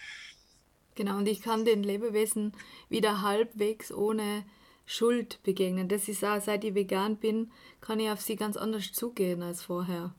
Genau, 0.95 1.17
und 1.17 1.27
ich 1.27 1.41
kann 1.41 1.63
den 1.63 1.83
Lebewesen 1.83 2.53
wieder 2.89 3.21
halbwegs 3.21 3.91
ohne 3.91 4.45
Schuld 4.85 5.41
begegnen. 5.43 5.87
Das 5.87 6.07
ist 6.09 6.25
auch, 6.25 6.41
seit 6.41 6.63
ich 6.63 6.73
vegan 6.73 7.17
bin, 7.17 7.51
kann 7.79 7.99
ich 7.99 8.09
auf 8.09 8.21
sie 8.21 8.35
ganz 8.35 8.57
anders 8.57 8.91
zugehen 8.91 9.43
als 9.43 9.61
vorher. 9.61 10.15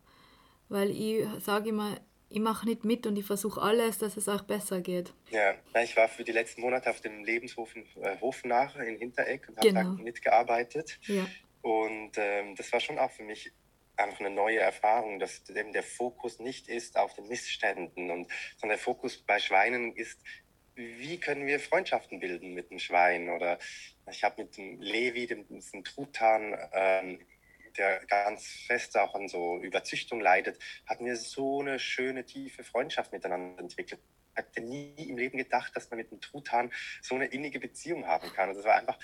Weil 0.69 0.91
ich 0.91 1.27
sage 1.41 1.71
immer, 1.71 2.01
ich 2.31 2.41
mache 2.41 2.67
nicht 2.67 2.85
mit 2.85 3.07
und 3.07 3.17
ich 3.17 3.27
versuche 3.27 3.61
alles, 3.61 3.99
dass 3.99 4.17
es 4.17 4.29
auch 4.29 4.43
besser 4.43 4.81
geht. 4.81 5.13
Ja, 5.31 5.55
ich 5.83 5.97
war 5.97 6.09
für 6.09 6.23
die 6.23 6.33
letzten 6.33 6.61
Monate 6.61 6.89
auf 6.89 7.01
dem 7.01 7.25
Lebenshof 7.25 7.75
in 7.75 7.85
äh, 8.03 8.17
Hofnach 8.21 8.77
in 8.77 8.97
Hintereck 8.97 9.49
und 9.49 9.57
habe 9.57 9.69
genau. 9.69 9.97
da 9.97 10.03
mitgearbeitet. 10.03 10.99
Ja. 11.03 11.27
Und 11.63 12.13
ähm, 12.17 12.55
das 12.55 12.73
war 12.73 12.79
schon 12.79 12.99
auch 12.99 13.11
für 13.11 13.25
mich 13.25 13.53
einfach 13.97 14.21
eine 14.21 14.31
neue 14.31 14.61
Erfahrung, 14.61 15.19
dass 15.19 15.43
eben 15.51 15.73
der 15.73 15.83
Fokus 15.83 16.39
nicht 16.39 16.69
ist 16.69 16.97
auf 16.97 17.15
den 17.15 17.27
Missständen, 17.27 18.11
und, 18.11 18.31
sondern 18.57 18.77
der 18.77 18.79
Fokus 18.79 19.19
bei 19.19 19.41
Schweinen 19.41 19.95
ist, 19.95 20.21
wie 20.77 21.19
können 21.19 21.47
wir 21.47 21.61
Freundschaften 21.61 22.21
bilden 22.21 22.55
mit 22.55 22.71
dem 22.71 22.79
Schwein? 22.79 23.29
Oder 23.29 23.59
ich 24.11 24.23
habe 24.25 24.43
mit 24.43 24.57
dem 24.57 24.81
Levi, 24.81 25.27
dem, 25.27 25.47
dem 25.49 25.85
Truthahn, 25.85 26.57
ähm, 26.73 27.19
der 27.79 28.05
ganz 28.07 28.47
fest 28.67 28.97
auch 28.97 29.15
an 29.15 29.29
so 29.29 29.59
Überzüchtung 29.59 30.21
leidet, 30.21 30.59
hatten 30.87 31.07
wir 31.07 31.17
so 31.17 31.61
eine 31.61 31.79
schöne, 31.79 32.25
tiefe 32.25 32.65
Freundschaft 32.65 33.13
miteinander 33.13 33.63
entwickelt. 33.63 34.01
Ich 34.33 34.37
hätte 34.37 34.61
nie 34.61 34.95
im 35.09 35.19
Leben 35.19 35.39
gedacht, 35.39 35.75
dass 35.75 35.91
man 35.91 35.99
mit 35.99 36.11
dem 36.11 36.21
Truthahn 36.21 36.73
so 37.03 37.15
eine 37.15 37.27
innige 37.27 37.61
Beziehung 37.61 38.07
haben 38.07 38.33
kann. 38.33 38.49
Also 38.49 38.61
es 38.61 38.67
war 38.67 38.77
einfach, 38.77 38.99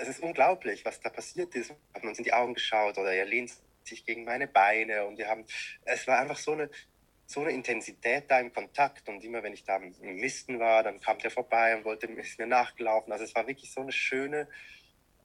es 0.00 0.08
ist 0.08 0.20
unglaublich, 0.20 0.84
was 0.84 1.00
da 1.00 1.10
passiert 1.10 1.54
ist. 1.54 1.70
Wir 1.70 1.76
haben 1.94 2.08
uns 2.08 2.18
in 2.18 2.24
die 2.24 2.32
Augen 2.32 2.54
geschaut 2.54 2.98
oder 2.98 3.12
er 3.12 3.26
lehnt 3.26 3.52
sich 3.84 4.04
gegen 4.06 4.24
meine 4.24 4.48
Beine 4.48 5.04
und 5.04 5.18
wir 5.18 5.28
haben, 5.28 5.44
es 5.84 6.06
war 6.06 6.18
einfach 6.18 6.38
so 6.38 6.52
eine, 6.52 6.70
so 7.26 7.40
eine 7.40 7.50
Intensität 7.50 8.30
da 8.30 8.40
im 8.40 8.52
Kontakt 8.52 9.08
und 9.08 9.22
immer 9.24 9.42
wenn 9.42 9.52
ich 9.52 9.64
da 9.64 9.76
im 9.76 10.16
Misten 10.16 10.58
war, 10.58 10.82
dann 10.82 11.00
kam 11.00 11.18
der 11.18 11.30
vorbei 11.30 11.76
und 11.76 11.84
wollte 11.84 12.06
ist 12.06 12.38
mir 12.38 12.46
nachgelaufen. 12.46 13.12
Also 13.12 13.24
es 13.24 13.34
war 13.34 13.46
wirklich 13.46 13.72
so 13.72 13.80
eine 13.80 13.92
schöne 13.92 14.48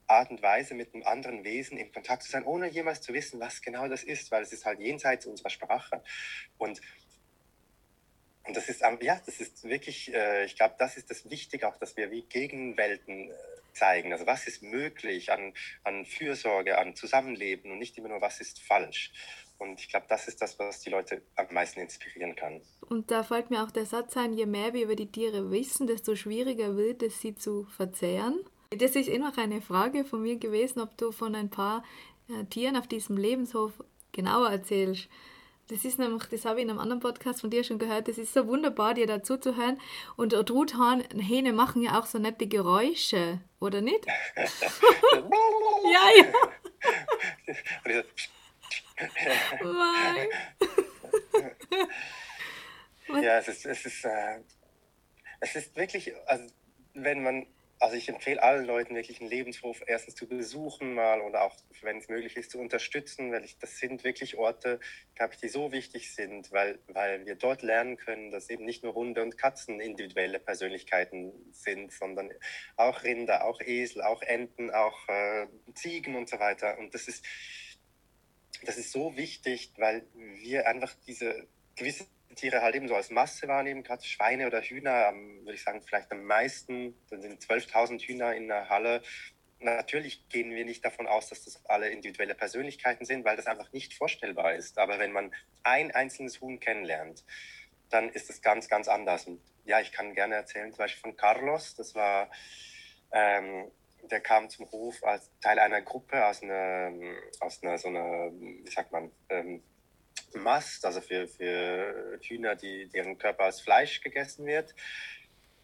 Art 0.09 0.31
und 0.31 0.41
Weise 0.41 0.73
mit 0.73 0.93
einem 0.93 1.03
anderen 1.03 1.43
Wesen 1.43 1.77
in 1.77 1.91
Kontakt 1.91 2.23
zu 2.23 2.31
sein, 2.31 2.43
ohne 2.43 2.69
jemals 2.69 3.01
zu 3.01 3.13
wissen, 3.13 3.39
was 3.39 3.61
genau 3.61 3.87
das 3.87 4.03
ist, 4.03 4.31
weil 4.31 4.43
es 4.43 4.51
ist 4.51 4.65
halt 4.65 4.79
jenseits 4.79 5.25
unserer 5.25 5.49
Sprache. 5.49 6.01
Und 6.57 6.81
und 8.49 8.55
das 8.55 8.67
ist, 8.67 8.81
ja, 8.81 9.21
das 9.23 9.39
ist 9.39 9.63
wirklich, 9.65 10.11
äh, 10.11 10.45
ich 10.45 10.55
glaube, 10.55 10.73
das 10.79 10.97
ist 10.97 11.11
das 11.11 11.29
Wichtige 11.29 11.67
auch, 11.67 11.77
dass 11.77 11.95
wir 11.97 12.09
wie 12.09 12.23
Gegenwelten 12.23 13.29
äh, 13.29 13.33
zeigen. 13.73 14.11
Also 14.11 14.25
was 14.25 14.47
ist 14.47 14.63
möglich 14.63 15.31
an, 15.31 15.53
an 15.83 16.03
Fürsorge, 16.03 16.79
an 16.79 16.95
Zusammenleben 16.95 17.71
und 17.71 17.77
nicht 17.77 17.95
immer 17.99 18.09
nur, 18.09 18.21
was 18.21 18.41
ist 18.41 18.59
falsch. 18.59 19.11
Und 19.59 19.79
ich 19.81 19.89
glaube, 19.89 20.07
das 20.09 20.27
ist 20.27 20.41
das, 20.41 20.57
was 20.57 20.79
die 20.79 20.89
Leute 20.89 21.21
am 21.35 21.47
meisten 21.51 21.81
inspirieren 21.81 22.35
kann. 22.35 22.61
Und 22.87 23.11
da 23.11 23.23
fällt 23.23 23.51
mir 23.51 23.63
auch 23.63 23.71
der 23.71 23.85
Satz 23.85 24.17
ein, 24.17 24.33
je 24.33 24.47
mehr 24.47 24.73
wir 24.73 24.83
über 24.85 24.95
die 24.95 25.11
Tiere 25.11 25.51
wissen, 25.51 25.85
desto 25.85 26.15
schwieriger 26.15 26.75
wird 26.75 27.03
es, 27.03 27.21
sie 27.21 27.35
zu 27.35 27.65
verzehren. 27.65 28.39
Das 28.77 28.95
ist 28.95 29.09
eh 29.09 29.17
noch 29.17 29.35
eine 29.37 29.61
Frage 29.61 30.05
von 30.05 30.21
mir 30.21 30.37
gewesen, 30.37 30.79
ob 30.79 30.95
du 30.95 31.11
von 31.11 31.33
ein 31.33 31.49
paar 31.49 31.83
äh, 32.29 32.45
Tieren 32.45 32.77
auf 32.77 32.85
diesem 32.85 33.17
Lebenshof 33.17 33.71
genauer 34.11 34.51
erzählst. 34.51 35.09
Das 35.69 35.85
ist 35.85 35.97
nämlich, 35.97 36.25
das 36.25 36.45
habe 36.45 36.59
ich 36.59 36.65
in 36.65 36.69
einem 36.69 36.77
anderen 36.77 36.99
Podcast 36.99 37.41
von 37.41 37.49
dir 37.49 37.63
schon 37.63 37.79
gehört, 37.79 38.07
das 38.07 38.19
ist 38.19 38.31
so 38.31 38.45
wunderbar, 38.45 38.93
dir 38.93 39.07
dazu 39.07 39.37
zu 39.37 39.57
hören. 39.57 39.81
Und 40.17 40.33
Truthahn, 40.33 41.03
Hähne 41.19 41.51
machen 41.51 41.81
ja 41.81 41.99
auch 41.99 42.05
so 42.05 42.19
nette 42.19 42.45
Geräusche, 42.45 43.39
oder 43.59 43.81
nicht? 43.81 44.05
ja, 44.35 46.09
ja. 46.15 46.25
ja, 53.19 53.39
es 53.39 53.47
ist, 53.47 53.65
es 53.65 53.85
ist, 53.85 54.05
äh, 54.05 54.41
es 55.39 55.55
ist 55.55 55.75
wirklich, 55.75 56.13
also 56.27 56.45
wenn 56.93 57.23
man 57.23 57.47
also 57.79 57.95
ich 57.95 58.09
empfehle 58.09 58.43
allen 58.43 58.65
Leuten 58.65 58.93
wirklich 58.93 59.21
einen 59.21 59.29
Lebenshof 59.29 59.81
erstens 59.87 60.15
zu 60.15 60.27
besuchen 60.27 60.93
mal 60.95 61.21
oder 61.21 61.43
auch, 61.43 61.55
wenn 61.81 61.97
es 61.97 62.09
möglich 62.09 62.35
ist, 62.35 62.51
zu 62.51 62.59
unterstützen, 62.59 63.31
weil 63.31 63.45
ich, 63.45 63.57
das 63.57 63.77
sind 63.77 64.03
wirklich 64.03 64.37
Orte, 64.37 64.81
glaube 65.15 65.33
ich, 65.33 65.39
die 65.39 65.47
so 65.47 65.71
wichtig 65.71 66.13
sind, 66.13 66.51
weil, 66.51 66.79
weil 66.87 67.25
wir 67.25 67.35
dort 67.35 67.61
lernen 67.61 67.95
können, 67.95 68.31
dass 68.31 68.49
eben 68.49 68.65
nicht 68.65 68.83
nur 68.83 68.95
Hunde 68.95 69.21
und 69.21 69.37
Katzen 69.37 69.79
individuelle 69.79 70.39
Persönlichkeiten 70.39 71.31
sind, 71.53 71.93
sondern 71.93 72.31
auch 72.75 73.03
Rinder, 73.03 73.45
auch 73.45 73.61
Esel, 73.61 74.01
auch 74.01 74.21
Enten, 74.23 74.71
auch 74.71 75.07
äh, 75.07 75.47
Ziegen 75.73 76.15
und 76.15 76.27
so 76.27 76.37
weiter. 76.37 76.77
Und 76.79 76.93
das 76.93 77.07
ist, 77.07 77.25
das 78.65 78.77
ist 78.77 78.91
so 78.91 79.15
wichtig, 79.15 79.71
weil 79.77 80.05
wir 80.13 80.67
einfach 80.67 80.93
diese 81.07 81.47
gewisse 81.77 82.05
Tiere 82.39 82.61
halt 82.61 82.75
eben 82.75 82.87
so 82.87 82.95
als 82.95 83.09
Masse 83.09 83.47
wahrnehmen, 83.47 83.83
gerade 83.83 84.03
Schweine 84.03 84.47
oder 84.47 84.61
Hühner, 84.61 85.13
würde 85.13 85.53
ich 85.53 85.63
sagen, 85.63 85.81
vielleicht 85.81 86.11
am 86.11 86.23
meisten, 86.23 86.95
dann 87.09 87.21
sind 87.21 87.41
12.000 87.43 88.01
Hühner 88.01 88.33
in 88.33 88.47
der 88.47 88.69
Halle. 88.69 89.01
Natürlich 89.59 90.29
gehen 90.29 90.51
wir 90.51 90.63
nicht 90.63 90.85
davon 90.85 91.07
aus, 91.07 91.27
dass 91.27 91.43
das 91.43 91.65
alle 91.65 91.89
individuelle 91.89 92.35
Persönlichkeiten 92.35 93.05
sind, 93.05 93.25
weil 93.25 93.35
das 93.35 93.47
einfach 93.47 93.71
nicht 93.73 93.93
vorstellbar 93.93 94.55
ist. 94.55 94.77
Aber 94.77 94.99
wenn 94.99 95.11
man 95.11 95.33
ein 95.63 95.91
einzelnes 95.91 96.39
Huhn 96.39 96.59
kennenlernt, 96.61 97.25
dann 97.89 98.09
ist 98.09 98.29
es 98.29 98.41
ganz, 98.41 98.69
ganz 98.69 98.87
anders. 98.87 99.25
Und 99.25 99.41
ja, 99.65 99.81
ich 99.81 99.91
kann 99.91 100.13
gerne 100.13 100.35
erzählen, 100.35 100.71
zum 100.71 100.77
Beispiel 100.77 101.01
von 101.01 101.17
Carlos, 101.17 101.75
das 101.75 101.93
war, 101.93 102.31
ähm, 103.11 103.69
der 104.09 104.21
kam 104.21 104.49
zum 104.49 104.71
Hof 104.71 105.03
als 105.03 105.29
Teil 105.41 105.59
einer 105.59 105.81
Gruppe 105.81 106.25
aus 106.25 106.41
einer, 106.41 106.93
aus 107.41 107.61
einer 107.61 107.77
so 107.77 107.89
einer, 107.89 108.31
wie 108.31 108.71
sagt 108.71 108.93
man, 108.93 109.11
ähm, 109.27 109.61
Mast, 110.35 110.85
also 110.85 111.01
für, 111.01 111.27
für 111.27 112.19
Hühner, 112.21 112.55
die, 112.55 112.89
deren 112.89 113.17
Körper 113.17 113.45
aus 113.45 113.61
Fleisch 113.61 114.01
gegessen 114.01 114.45
wird. 114.45 114.75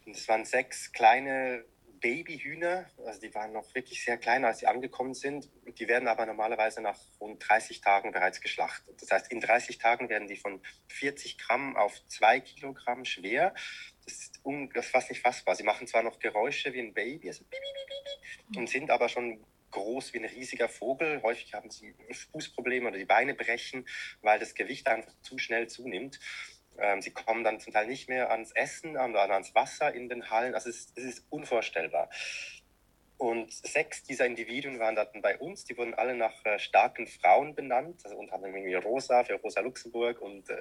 Und 0.04 0.16
es 0.16 0.28
waren 0.28 0.44
sechs 0.44 0.92
kleine 0.92 1.64
Babyhühner, 2.00 2.88
also 3.04 3.20
die 3.20 3.34
waren 3.34 3.52
noch 3.52 3.74
wirklich 3.74 4.04
sehr 4.04 4.18
klein, 4.18 4.44
als 4.44 4.58
sie 4.58 4.66
angekommen 4.66 5.14
sind. 5.14 5.50
Die 5.78 5.88
werden 5.88 6.08
aber 6.08 6.26
normalerweise 6.26 6.80
nach 6.80 6.98
rund 7.20 7.42
30 7.48 7.80
Tagen 7.80 8.12
bereits 8.12 8.40
geschlachtet. 8.40 9.00
Das 9.00 9.10
heißt, 9.10 9.32
in 9.32 9.40
30 9.40 9.78
Tagen 9.78 10.08
werden 10.08 10.28
die 10.28 10.36
von 10.36 10.62
40 10.88 11.38
Gramm 11.38 11.76
auf 11.76 11.94
2 12.08 12.40
Kilogramm 12.40 13.04
schwer. 13.04 13.54
Das 14.04 14.14
ist, 14.14 14.40
das 14.74 14.84
ist 14.84 14.90
fast 14.90 15.10
nicht 15.10 15.22
fassbar. 15.22 15.56
Sie 15.56 15.64
machen 15.64 15.86
zwar 15.86 16.02
noch 16.02 16.18
Geräusche 16.18 16.72
wie 16.72 16.80
ein 16.80 16.94
Baby, 16.94 17.28
also 17.28 17.44
und 18.54 18.68
sind 18.68 18.90
aber 18.90 19.08
schon 19.08 19.44
groß 19.70 20.12
wie 20.14 20.18
ein 20.18 20.24
riesiger 20.24 20.68
Vogel. 20.68 21.22
Häufig 21.22 21.54
haben 21.54 21.70
sie 21.70 21.94
Fußprobleme 22.32 22.88
oder 22.88 22.98
die 22.98 23.04
Beine 23.04 23.34
brechen, 23.34 23.86
weil 24.22 24.38
das 24.38 24.54
Gewicht 24.54 24.86
einfach 24.88 25.12
zu 25.22 25.38
schnell 25.38 25.68
zunimmt. 25.68 26.18
Ähm, 26.78 27.00
sie 27.00 27.10
kommen 27.10 27.44
dann 27.44 27.60
zum 27.60 27.72
Teil 27.72 27.86
nicht 27.86 28.08
mehr 28.08 28.30
ans 28.30 28.52
Essen 28.52 28.90
oder 28.96 29.30
ans 29.30 29.54
Wasser 29.54 29.94
in 29.94 30.08
den 30.08 30.30
Hallen. 30.30 30.54
Also 30.54 30.70
es, 30.70 30.92
es 30.96 31.04
ist 31.04 31.26
unvorstellbar. 31.30 32.10
Und 33.18 33.50
sechs 33.50 34.02
dieser 34.02 34.26
Individuen 34.26 34.78
waren 34.78 34.94
dann 34.94 35.22
bei 35.22 35.38
uns. 35.38 35.64
Die 35.64 35.76
wurden 35.78 35.94
alle 35.94 36.14
nach 36.14 36.44
äh, 36.44 36.58
starken 36.58 37.06
Frauen 37.06 37.54
benannt. 37.54 38.02
Also 38.04 38.16
unter 38.16 38.34
anderem 38.34 38.56
irgendwie 38.56 38.74
Rosa 38.74 39.24
für 39.24 39.34
Rosa 39.34 39.60
Luxemburg 39.60 40.20
und 40.20 40.50
äh, 40.50 40.56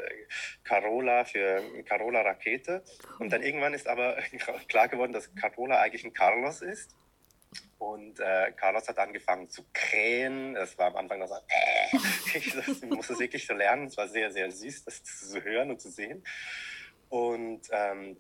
Carola 0.64 1.26
für 1.26 1.62
Carola 1.84 2.22
Rakete. 2.22 2.82
Und 3.20 3.34
dann 3.34 3.44
irgendwann 3.44 3.74
ist 3.74 3.88
aber 3.88 4.18
klar 4.70 4.88
geworden, 4.88 5.12
dass 5.12 5.34
Carola 5.36 5.82
eigentlich 5.82 6.06
ein 6.06 6.14
Carlos 6.14 6.62
ist. 6.62 6.96
Und 7.78 8.20
äh, 8.20 8.52
Carlos 8.54 8.88
hat 8.88 8.98
angefangen 8.98 9.50
zu 9.50 9.66
krähen. 9.74 10.56
Es 10.56 10.78
war 10.78 10.88
am 10.88 10.96
Anfang 10.96 11.20
noch 11.20 11.28
so, 11.28 11.36
äh, 11.36 11.98
ich 12.38 12.84
musste 12.84 13.14
es 13.14 13.20
wirklich 13.20 13.46
so 13.46 13.54
lernen. 13.54 13.88
Es 13.88 13.98
war 13.98 14.08
sehr, 14.08 14.32
sehr 14.32 14.50
süß, 14.50 14.86
das 14.86 15.04
zu 15.04 15.44
hören 15.44 15.72
und 15.72 15.82
zu 15.82 15.92
sehen. 15.92 16.24
Und 17.10 17.68
ähm, 17.72 18.18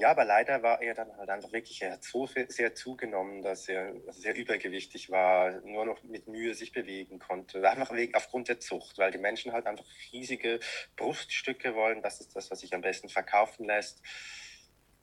ja, 0.00 0.12
aber 0.12 0.24
leider 0.24 0.62
war 0.62 0.80
er 0.80 0.94
dann 0.94 1.14
halt 1.18 1.28
einfach 1.28 1.52
wirklich, 1.52 1.82
er 1.82 1.92
hat 1.92 2.04
so 2.04 2.26
sehr 2.26 2.74
zugenommen, 2.74 3.42
dass 3.42 3.68
er 3.68 3.92
sehr 4.12 4.34
übergewichtig 4.34 5.10
war, 5.10 5.60
nur 5.60 5.84
noch 5.84 6.02
mit 6.04 6.26
Mühe 6.26 6.54
sich 6.54 6.72
bewegen 6.72 7.18
konnte. 7.18 7.68
Einfach 7.68 7.92
wegen, 7.92 8.14
aufgrund 8.14 8.48
der 8.48 8.60
Zucht, 8.60 8.96
weil 8.96 9.10
die 9.10 9.18
Menschen 9.18 9.52
halt 9.52 9.66
einfach 9.66 9.84
riesige 10.10 10.58
Bruststücke 10.96 11.74
wollen. 11.74 12.00
Das 12.00 12.20
ist 12.20 12.34
das, 12.34 12.50
was 12.50 12.60
sich 12.60 12.72
am 12.74 12.80
besten 12.80 13.10
verkaufen 13.10 13.66
lässt. 13.66 14.00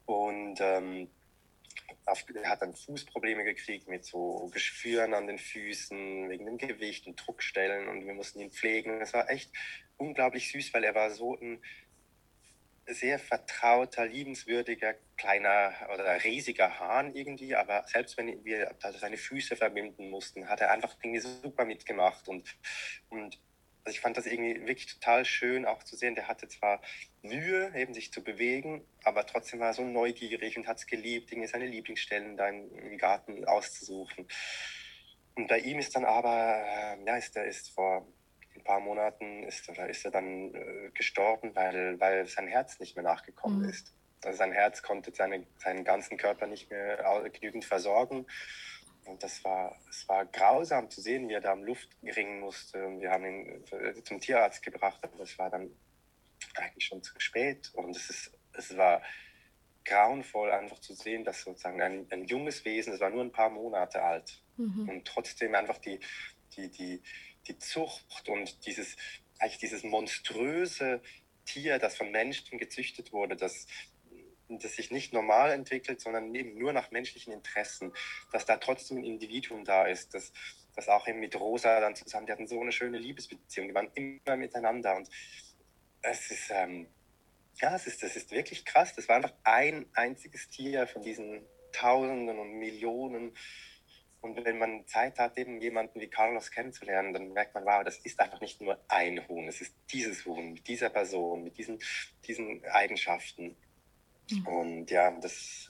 Und 0.05 0.59
ähm, 0.61 1.11
er 2.05 2.49
hat 2.49 2.61
dann 2.61 2.73
Fußprobleme 2.73 3.43
gekriegt 3.43 3.87
mit 3.87 4.05
so 4.05 4.49
Geschwüren 4.53 5.13
an 5.13 5.27
den 5.27 5.37
Füßen 5.37 6.29
wegen 6.29 6.45
dem 6.45 6.57
Gewicht 6.57 7.07
und 7.07 7.15
Druckstellen 7.15 7.87
und 7.87 8.05
wir 8.05 8.13
mussten 8.13 8.39
ihn 8.39 8.51
pflegen. 8.51 9.01
Es 9.01 9.13
war 9.13 9.29
echt 9.29 9.51
unglaublich 9.97 10.51
süß, 10.51 10.73
weil 10.73 10.83
er 10.83 10.95
war 10.95 11.11
so 11.11 11.37
ein 11.37 11.61
sehr 12.87 13.19
vertrauter, 13.19 14.05
liebenswürdiger, 14.05 14.95
kleiner 15.17 15.73
oder 15.93 16.23
riesiger 16.23 16.79
Hahn 16.79 17.13
irgendwie, 17.13 17.55
aber 17.55 17.85
selbst 17.87 18.17
wenn 18.17 18.45
wir 18.45 18.73
seine 18.97 19.17
Füße 19.17 19.57
verbinden 19.57 20.09
mussten, 20.09 20.47
hat 20.47 20.61
er 20.61 20.71
einfach 20.71 20.95
irgendwie 21.03 21.19
super 21.19 21.65
mitgemacht 21.65 22.27
und, 22.29 22.57
und 23.09 23.39
also 23.87 23.95
ich 23.95 24.01
fand 24.01 24.17
das 24.17 24.25
irgendwie 24.25 24.67
wirklich 24.67 24.87
total 24.87 25.23
schön 25.23 25.65
auch 25.65 25.81
zu 25.81 25.95
sehen. 25.95 26.13
Der 26.13 26.27
hatte 26.27 26.49
zwar 26.49 26.81
Mühe, 27.21 27.71
eben 27.73 27.93
sich 27.93 28.11
zu 28.11 28.21
bewegen, 28.21 28.85
aber 29.05 29.25
trotzdem 29.25 29.61
war 29.61 29.67
er 29.67 29.73
so 29.73 29.85
neugierig 29.85 30.57
und 30.57 30.67
hat 30.67 30.79
es 30.79 30.87
geliebt, 30.87 31.31
irgendwie 31.31 31.47
seine 31.47 31.67
Lieblingsstellen 31.67 32.35
da 32.35 32.49
im 32.49 32.97
Garten 32.97 33.45
auszusuchen. 33.45 34.27
Und 35.35 35.47
bei 35.47 35.59
ihm 35.59 35.79
ist 35.79 35.95
dann 35.95 36.03
aber, 36.03 36.65
äh, 36.67 37.05
ja, 37.05 37.15
ist 37.15 37.37
er 37.37 37.45
ist 37.45 37.69
vor 37.69 38.05
ein 38.55 38.63
paar 38.65 38.81
Monaten 38.81 39.43
ist, 39.43 39.69
oder 39.69 39.87
ist 39.87 40.03
er 40.03 40.11
dann 40.11 40.53
äh, 40.53 40.89
gestorben, 40.93 41.55
weil, 41.55 41.97
weil 41.97 42.27
sein 42.27 42.47
Herz 42.47 42.81
nicht 42.81 42.97
mehr 42.97 43.05
nachgekommen 43.05 43.59
mhm. 43.59 43.69
ist. 43.69 43.93
Also 44.21 44.37
sein 44.37 44.51
Herz 44.51 44.81
konnte 44.81 45.13
seine, 45.15 45.47
seinen 45.59 45.85
ganzen 45.85 46.17
Körper 46.17 46.47
nicht 46.47 46.69
mehr 46.69 47.29
genügend 47.31 47.63
versorgen. 47.63 48.25
Und 49.07 49.23
das 49.23 49.43
war, 49.43 49.77
es 49.89 50.07
war 50.07 50.25
grausam 50.25 50.89
zu 50.89 51.01
sehen, 51.01 51.29
wie 51.29 51.33
er 51.33 51.41
da 51.41 51.51
am 51.51 51.63
Luft 51.63 51.89
ringen 52.03 52.39
musste. 52.39 52.85
Und 52.85 53.01
wir 53.01 53.11
haben 53.11 53.25
ihn 53.25 53.63
äh, 53.71 54.03
zum 54.03 54.19
Tierarzt 54.19 54.61
gebracht, 54.61 54.99
aber 55.01 55.23
es 55.23 55.37
war 55.39 55.49
dann 55.49 55.71
eigentlich 56.55 56.85
schon 56.85 57.01
zu 57.01 57.13
spät. 57.19 57.71
Und 57.73 57.95
es, 57.95 58.09
ist, 58.09 58.31
es 58.53 58.75
war 58.75 59.01
grauenvoll, 59.85 60.51
einfach 60.51 60.79
zu 60.79 60.93
sehen, 60.93 61.23
dass 61.23 61.41
sozusagen 61.41 61.81
ein, 61.81 62.07
ein 62.11 62.25
junges 62.25 62.65
Wesen, 62.65 62.93
es 62.93 62.99
war 62.99 63.09
nur 63.09 63.23
ein 63.23 63.31
paar 63.31 63.49
Monate 63.49 64.03
alt, 64.03 64.43
mhm. 64.57 64.89
und 64.89 65.05
trotzdem 65.05 65.55
einfach 65.55 65.77
die, 65.77 65.99
die, 66.55 66.69
die, 66.69 67.01
die 67.47 67.57
Zucht 67.57 68.27
und 68.27 68.65
dieses, 68.65 68.97
eigentlich 69.39 69.59
dieses 69.59 69.83
monströse 69.83 71.01
Tier, 71.45 71.79
das 71.79 71.95
von 71.95 72.11
Menschen 72.11 72.57
gezüchtet 72.57 73.13
wurde, 73.13 73.37
das, 73.37 73.65
das 74.49 74.75
sich 74.75 74.91
nicht 74.91 75.13
normal 75.13 75.51
entwickelt, 75.51 76.01
sondern 76.01 76.33
eben 76.33 76.57
nur 76.57 76.73
nach 76.73 76.91
menschlichen 76.91 77.33
Interessen, 77.33 77.93
dass 78.31 78.45
da 78.45 78.57
trotzdem 78.57 78.97
ein 78.97 79.03
Individuum 79.03 79.65
da 79.65 79.85
ist, 79.85 80.13
das, 80.13 80.31
das 80.75 80.87
auch 80.87 81.07
eben 81.07 81.19
mit 81.19 81.39
Rosa 81.39 81.79
dann 81.79 81.95
zusammen, 81.95 82.27
die 82.27 82.31
hatten 82.31 82.47
so 82.47 82.61
eine 82.61 82.71
schöne 82.71 82.97
Liebesbeziehung, 82.97 83.67
die 83.67 83.75
waren 83.75 83.91
immer 83.95 84.37
miteinander 84.37 84.95
und 84.95 85.09
es 86.01 86.31
ist, 86.31 86.49
ähm, 86.51 86.87
ja, 87.61 87.75
es 87.75 87.87
ist, 87.87 88.03
das 88.03 88.15
ist 88.15 88.31
wirklich 88.31 88.65
krass. 88.65 88.93
Das 88.93 89.09
war 89.09 89.15
einfach 89.15 89.33
ein 89.43 89.87
einziges 89.93 90.47
Tier 90.47 90.85
von 90.87 91.01
diesen 91.01 91.41
Tausenden 91.71 92.37
und 92.37 92.59
Millionen 92.59 93.33
und 94.21 94.43
wenn 94.43 94.57
man 94.57 94.85
Zeit 94.87 95.19
hat, 95.19 95.37
eben 95.37 95.61
jemanden 95.61 95.99
wie 96.01 96.07
Carlos 96.07 96.51
kennenzulernen, 96.51 97.13
dann 97.13 97.33
merkt 97.33 97.53
man, 97.53 97.65
wow, 97.65 97.83
das 97.83 97.99
ist 97.99 98.19
einfach 98.19 98.41
nicht 98.41 98.61
nur 98.61 98.79
ein 98.87 99.27
Huhn, 99.27 99.47
es 99.47 99.61
ist 99.61 99.75
dieses 99.91 100.25
Huhn 100.25 100.53
mit 100.53 100.67
dieser 100.67 100.89
Person, 100.89 101.43
mit 101.43 101.57
diesen, 101.57 101.79
diesen 102.25 102.63
Eigenschaften. 102.65 103.55
Mhm. 104.31 104.47
Und 104.47 104.91
ja, 104.91 105.11
das 105.19 105.69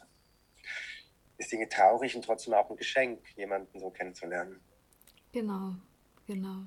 ist 1.37 1.53
irgendwie 1.53 1.69
traurig 1.69 2.15
und 2.15 2.25
trotzdem 2.25 2.53
auch 2.53 2.69
ein 2.69 2.77
Geschenk, 2.77 3.19
jemanden 3.35 3.79
so 3.79 3.89
kennenzulernen. 3.89 4.59
Genau, 5.31 5.75
genau. 6.25 6.63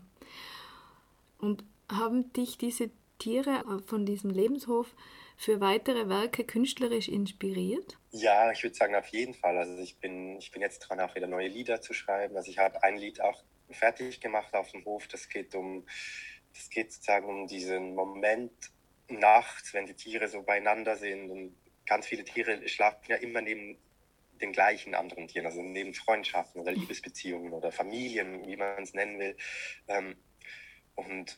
Und 1.39 1.65
haben 1.89 2.33
dich 2.33 2.59
diese 2.59 2.91
Tiere 3.19 3.83
von 3.87 4.07
diesem 4.07 4.31
Lebenshof 4.31 4.95
für 5.37 5.61
weitere 5.61 6.09
Werke 6.09 6.45
künstlerisch 6.45 7.09
inspiriert? 7.09 7.99
Ja, 8.11 8.51
ich 8.51 8.63
würde 8.63 8.77
sagen, 8.77 8.95
auf 8.95 9.07
jeden 9.09 9.35
Fall. 9.35 9.57
Also 9.57 9.79
ich 9.79 9.99
bin, 9.99 10.39
ich 10.39 10.51
bin 10.51 10.61
jetzt 10.61 10.81
dran, 10.81 11.01
auch 11.01 11.15
wieder 11.15 11.27
neue 11.27 11.49
Lieder 11.49 11.81
zu 11.81 11.95
schreiben. 11.95 12.37
Also 12.37 12.51
ich 12.51 12.59
habe 12.59 12.83
ein 12.83 12.97
Lied 12.97 13.21
auch 13.21 13.43
fertig 13.71 14.21
gemacht 14.21 14.55
auf 14.55 14.71
dem 14.73 14.85
Hof. 14.85 15.07
Das 15.09 15.29
geht 15.29 15.55
um, 15.55 15.87
das 16.53 16.69
geht 16.69 16.93
sozusagen 16.93 17.27
um 17.27 17.47
diesen 17.47 17.95
Moment 17.95 18.53
nachts, 19.09 19.73
wenn 19.73 19.87
die 19.87 19.95
Tiere 19.95 20.29
so 20.29 20.43
beieinander 20.43 20.97
sind. 20.97 21.31
Und 21.31 21.57
ganz 21.91 22.07
viele 22.07 22.25
Tiere 22.25 22.69
schlafen 22.69 23.05
ja 23.09 23.17
immer 23.17 23.43
neben 23.43 23.77
den 24.41 24.53
gleichen 24.53 24.95
anderen 24.95 25.27
Tieren, 25.27 25.47
also 25.47 25.61
neben 25.61 25.93
Freundschaften 25.93 26.61
oder 26.61 26.71
Liebesbeziehungen 26.71 27.53
oder 27.53 27.73
Familien, 27.73 28.47
wie 28.47 28.57
man 28.57 28.83
es 28.85 28.95
nennen 28.95 29.19
will. 29.19 29.37
Ähm, 29.89 30.17
und 30.95 31.37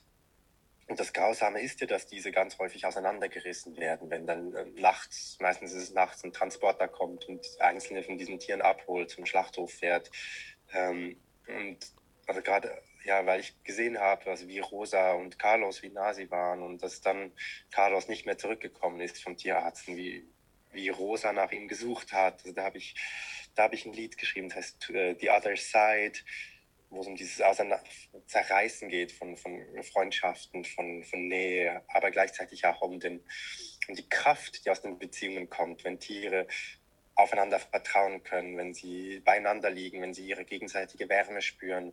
das 0.89 1.15
Grausame 1.15 1.63
ist 1.63 1.81
ja, 1.81 1.87
dass 1.87 2.07
diese 2.07 2.33
ganz 2.33 2.59
häufig 2.59 2.85
auseinandergerissen 2.85 3.79
werden, 3.79 4.11
wenn 4.11 4.27
dann 4.27 4.55
äh, 4.55 4.67
nachts, 4.77 5.39
meistens 5.41 5.73
ist 5.73 5.85
es 5.85 5.95
nachts, 5.95 6.23
ein 6.23 6.35
Transporter 6.35 6.87
kommt 6.87 7.27
und 7.29 7.47
einzelne 7.61 8.03
von 8.03 8.19
diesen 8.19 8.39
Tieren 8.39 8.61
abholt, 8.61 9.09
zum 9.09 9.25
Schlachthof 9.25 9.73
fährt. 9.73 10.11
Ähm, 10.75 11.17
und 11.49 11.79
also 12.27 12.43
gerade, 12.43 12.83
ja, 13.05 13.25
weil 13.25 13.41
ich 13.41 13.55
gesehen 13.65 13.99
habe, 13.99 14.27
also 14.31 14.47
wie 14.49 14.59
Rosa 14.59 15.13
und 15.13 15.39
Carlos, 15.39 15.83
wie 15.83 15.89
nah 15.89 16.13
sie 16.13 16.31
waren 16.31 16.63
und 16.63 16.83
dass 16.83 17.01
dann 17.01 17.33
Carlos 17.71 18.09
nicht 18.09 18.27
mehr 18.27 18.37
zurückgekommen 18.37 19.01
ist 19.01 19.23
vom 19.23 19.39
Tierarzt, 19.39 19.87
wie, 19.89 20.29
wie 20.73 20.89
Rosa 20.89 21.33
nach 21.33 21.53
ihm 21.53 21.69
gesucht 21.69 22.13
hat. 22.13 22.41
Also 22.43 22.53
da 22.53 22.65
habe 22.65 22.79
ich, 22.79 22.95
da 23.55 23.65
habe 23.65 23.75
ich 23.75 23.87
ein 23.87 23.93
Lied 23.93 24.17
geschrieben, 24.19 24.49
das 24.49 24.59
heißt 24.59 24.91
uh, 24.91 25.15
The 25.19 25.31
Other 25.31 25.57
Side 25.57 26.21
wo 26.93 27.01
es 27.01 27.07
um 27.07 27.17
dieses 27.17 27.43
Zerreißen 28.27 28.89
geht 28.89 29.13
von, 29.13 29.37
von 29.37 29.65
Freundschaften, 29.83 30.65
von, 30.65 31.03
von 31.03 31.27
Nähe, 31.27 31.83
aber 31.89 32.11
gleichzeitig 32.11 32.67
auch 32.67 32.83
um, 32.83 33.01
den, 33.01 33.25
um 33.89 33.95
die 33.95 34.09
Kraft, 34.09 34.65
die 34.65 34.71
aus 34.71 34.83
den 34.83 34.99
Beziehungen 34.99 35.49
kommt, 35.49 35.85
wenn 35.85 35.99
Tiere 35.99 36.47
aufeinander 37.15 37.59
vertrauen 37.59 38.23
können, 38.23 38.57
wenn 38.59 38.75
sie 38.75 39.21
beieinander 39.21 39.71
liegen, 39.71 40.03
wenn 40.03 40.15
sie 40.15 40.27
ihre 40.27 40.45
gegenseitige 40.45 41.09
Wärme 41.09 41.41
spüren. 41.41 41.93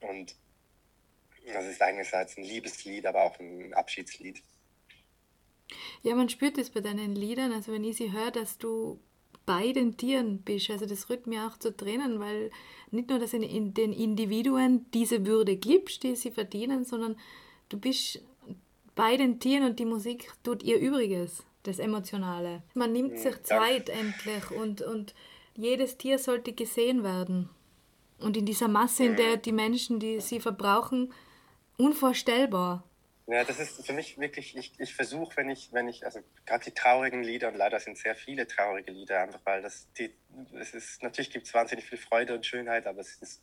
Und 0.00 0.36
das 1.52 1.64
ist 1.64 1.80
einerseits 1.80 2.36
ein 2.36 2.44
Liebeslied, 2.44 3.06
aber 3.06 3.24
auch 3.24 3.38
ein 3.40 3.72
Abschiedslied. 3.72 4.42
Ja, 6.02 6.14
man 6.14 6.28
spürt 6.28 6.58
es 6.58 6.70
bei 6.70 6.80
deinen 6.80 7.14
Liedern, 7.14 7.52
also 7.52 7.72
wenn 7.72 7.84
ich 7.84 7.96
sie 7.96 8.12
höre, 8.12 8.30
dass 8.30 8.58
du 8.58 8.98
bei 9.46 9.72
den 9.72 9.96
Tieren 9.96 10.38
bist. 10.38 10.70
Also 10.70 10.86
das 10.86 11.08
rührt 11.10 11.26
mir 11.26 11.46
auch 11.46 11.58
zu 11.58 11.76
Tränen, 11.76 12.20
weil 12.20 12.50
nicht 12.90 13.10
nur, 13.10 13.18
dass 13.18 13.32
du 13.32 13.38
in 13.38 13.74
den 13.74 13.92
Individuen 13.92 14.86
diese 14.92 15.26
Würde 15.26 15.56
gibst, 15.56 16.02
die 16.02 16.16
sie 16.16 16.30
verdienen, 16.30 16.84
sondern 16.84 17.16
du 17.68 17.78
bist 17.78 18.22
bei 18.94 19.16
den 19.16 19.40
Tieren 19.40 19.64
und 19.64 19.78
die 19.78 19.84
Musik 19.84 20.32
tut 20.44 20.62
ihr 20.62 20.78
Übriges, 20.78 21.42
das 21.64 21.78
Emotionale. 21.78 22.62
Man 22.74 22.92
nimmt 22.92 23.18
sich 23.18 23.42
Zeit 23.42 23.88
endlich 23.88 24.50
und, 24.50 24.82
und 24.82 25.14
jedes 25.56 25.98
Tier 25.98 26.18
sollte 26.18 26.52
gesehen 26.52 27.02
werden. 27.02 27.50
Und 28.20 28.36
in 28.36 28.46
dieser 28.46 28.68
Masse, 28.68 29.04
in 29.04 29.16
der 29.16 29.36
die 29.36 29.52
Menschen, 29.52 29.98
die 29.98 30.20
sie 30.20 30.40
verbrauchen, 30.40 31.12
unvorstellbar. 31.76 32.84
Ja, 33.26 33.42
das 33.42 33.58
ist 33.58 33.86
für 33.86 33.94
mich 33.94 34.18
wirklich, 34.18 34.54
ich, 34.54 34.78
ich 34.78 34.94
versuche, 34.94 35.36
wenn 35.38 35.48
ich, 35.48 35.72
wenn 35.72 35.88
ich, 35.88 36.04
also 36.04 36.20
gerade 36.44 36.64
die 36.64 36.72
traurigen 36.72 37.22
Lieder, 37.22 37.48
und 37.48 37.56
leider 37.56 37.80
sind 37.80 37.96
sehr 37.96 38.14
viele 38.14 38.46
traurige 38.46 38.92
Lieder, 38.92 39.22
einfach 39.22 39.40
weil 39.44 39.62
das, 39.62 39.90
die, 39.94 40.14
es 40.60 40.74
ist, 40.74 41.02
natürlich 41.02 41.30
gibt 41.30 41.46
es 41.46 41.54
wahnsinnig 41.54 41.86
viel 41.86 41.96
Freude 41.96 42.34
und 42.34 42.44
Schönheit, 42.44 42.86
aber 42.86 43.00
es 43.00 43.16
ist, 43.22 43.42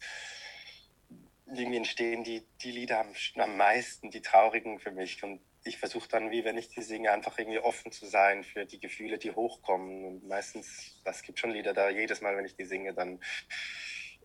irgendwie 1.48 1.78
entstehen 1.78 2.24
die, 2.24 2.46
die 2.62 2.72
Lieder 2.72 3.00
am, 3.00 3.14
am 3.36 3.58
meisten, 3.58 4.12
die 4.12 4.22
traurigen 4.22 4.80
für 4.80 4.92
mich. 4.92 5.24
Und 5.24 5.42
ich 5.64 5.78
versuche 5.78 6.08
dann, 6.08 6.32
wie 6.32 6.44
wenn 6.44 6.58
ich 6.58 6.70
die 6.70 6.82
singe, 6.82 7.12
einfach 7.12 7.38
irgendwie 7.38 7.60
offen 7.60 7.92
zu 7.92 8.06
sein 8.06 8.44
für 8.44 8.66
die 8.66 8.80
Gefühle, 8.80 9.18
die 9.18 9.32
hochkommen. 9.32 10.06
Und 10.06 10.28
meistens, 10.28 11.02
das 11.04 11.24
gibt 11.24 11.40
schon 11.40 11.52
Lieder 11.52 11.74
da, 11.74 11.90
jedes 11.90 12.22
Mal, 12.22 12.38
wenn 12.38 12.46
ich 12.46 12.56
die 12.56 12.66
singe, 12.66 12.94
dann 12.94 13.20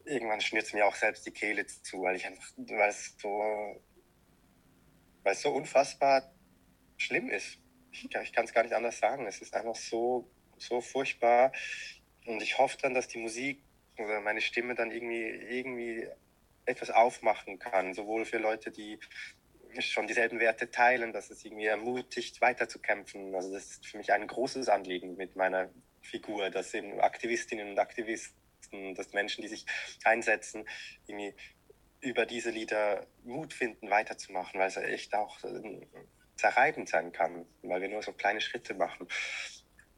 irgendwann 0.05 0.41
schnürt 0.41 0.67
es 0.67 0.73
mir 0.73 0.87
auch 0.87 0.95
selbst 0.95 1.27
die 1.27 1.33
Kehle 1.33 1.67
zu, 1.67 2.03
weil 2.03 2.17
ich 2.17 2.27
einfach, 2.27 2.47
weil 2.57 2.91
es 2.91 3.17
so 3.19 3.83
weil 5.27 5.33
es 5.33 5.43
so 5.43 5.51
unfassbar 5.51 6.33
schlimm 6.97 7.29
ist. 7.29 7.59
Ich, 7.91 8.05
ich 8.05 8.33
kann 8.33 8.45
es 8.45 8.53
gar 8.53 8.63
nicht 8.63 8.75
anders 8.75 9.01
sagen. 9.01 9.27
Es 9.27 9.43
ist 9.43 9.55
einfach 9.55 9.75
so, 9.75 10.31
so 10.57 10.81
furchtbar. 10.81 11.51
Und 12.27 12.41
ich 12.43 12.59
hoffe 12.59 12.79
dann, 12.81 12.95
dass 12.95 13.09
die 13.09 13.19
Musik 13.19 13.61
oder 13.99 14.21
meine 14.21 14.41
Stimme 14.41 14.77
dann 14.77 14.93
irgendwie, 14.93 15.25
irgendwie 15.25 16.07
etwas 16.65 16.91
aufmachen 16.91 17.59
kann, 17.59 17.93
sowohl 17.93 18.25
für 18.25 18.39
Leute, 18.39 18.71
die 18.71 19.01
schon 19.81 20.07
dieselben 20.07 20.39
Werte 20.39 20.71
teilen, 20.71 21.13
dass 21.13 21.31
es 21.31 21.45
irgendwie 21.45 21.67
ermutigt, 21.67 22.41
weiterzukämpfen. 22.41 23.35
Also 23.35 23.53
das 23.53 23.65
ist 23.65 23.87
für 23.87 23.99
mich 23.99 24.13
ein 24.13 24.29
großes 24.29 24.69
Anliegen 24.69 25.17
mit 25.17 25.35
meiner 25.35 25.71
Figur, 26.03 26.51
dass 26.51 26.73
eben 26.73 27.01
Aktivistinnen 27.01 27.71
und 27.71 27.81
Aktivisten, 27.81 28.95
dass 28.95 29.13
Menschen, 29.13 29.43
die 29.43 29.49
sich 29.49 29.67
einsetzen, 30.05 30.69
irgendwie 31.09 31.35
über 32.07 32.27
diese 32.27 32.51
Lieder 32.51 33.07
Mut 33.25 33.53
finden, 33.53 33.91
weiterzumachen, 33.91 34.59
weil 34.61 34.69
es 34.69 34.77
echt 34.77 35.15
auch 35.15 35.43
äh, 35.45 35.87
zerreibend 36.37 36.89
sein 36.89 37.13
kann, 37.13 37.47
weil 37.63 37.83
wir 37.83 37.89
nur 37.89 38.03
so 38.03 38.13
kleine 38.13 38.41
Schritte 38.41 38.75
machen. 38.75 39.09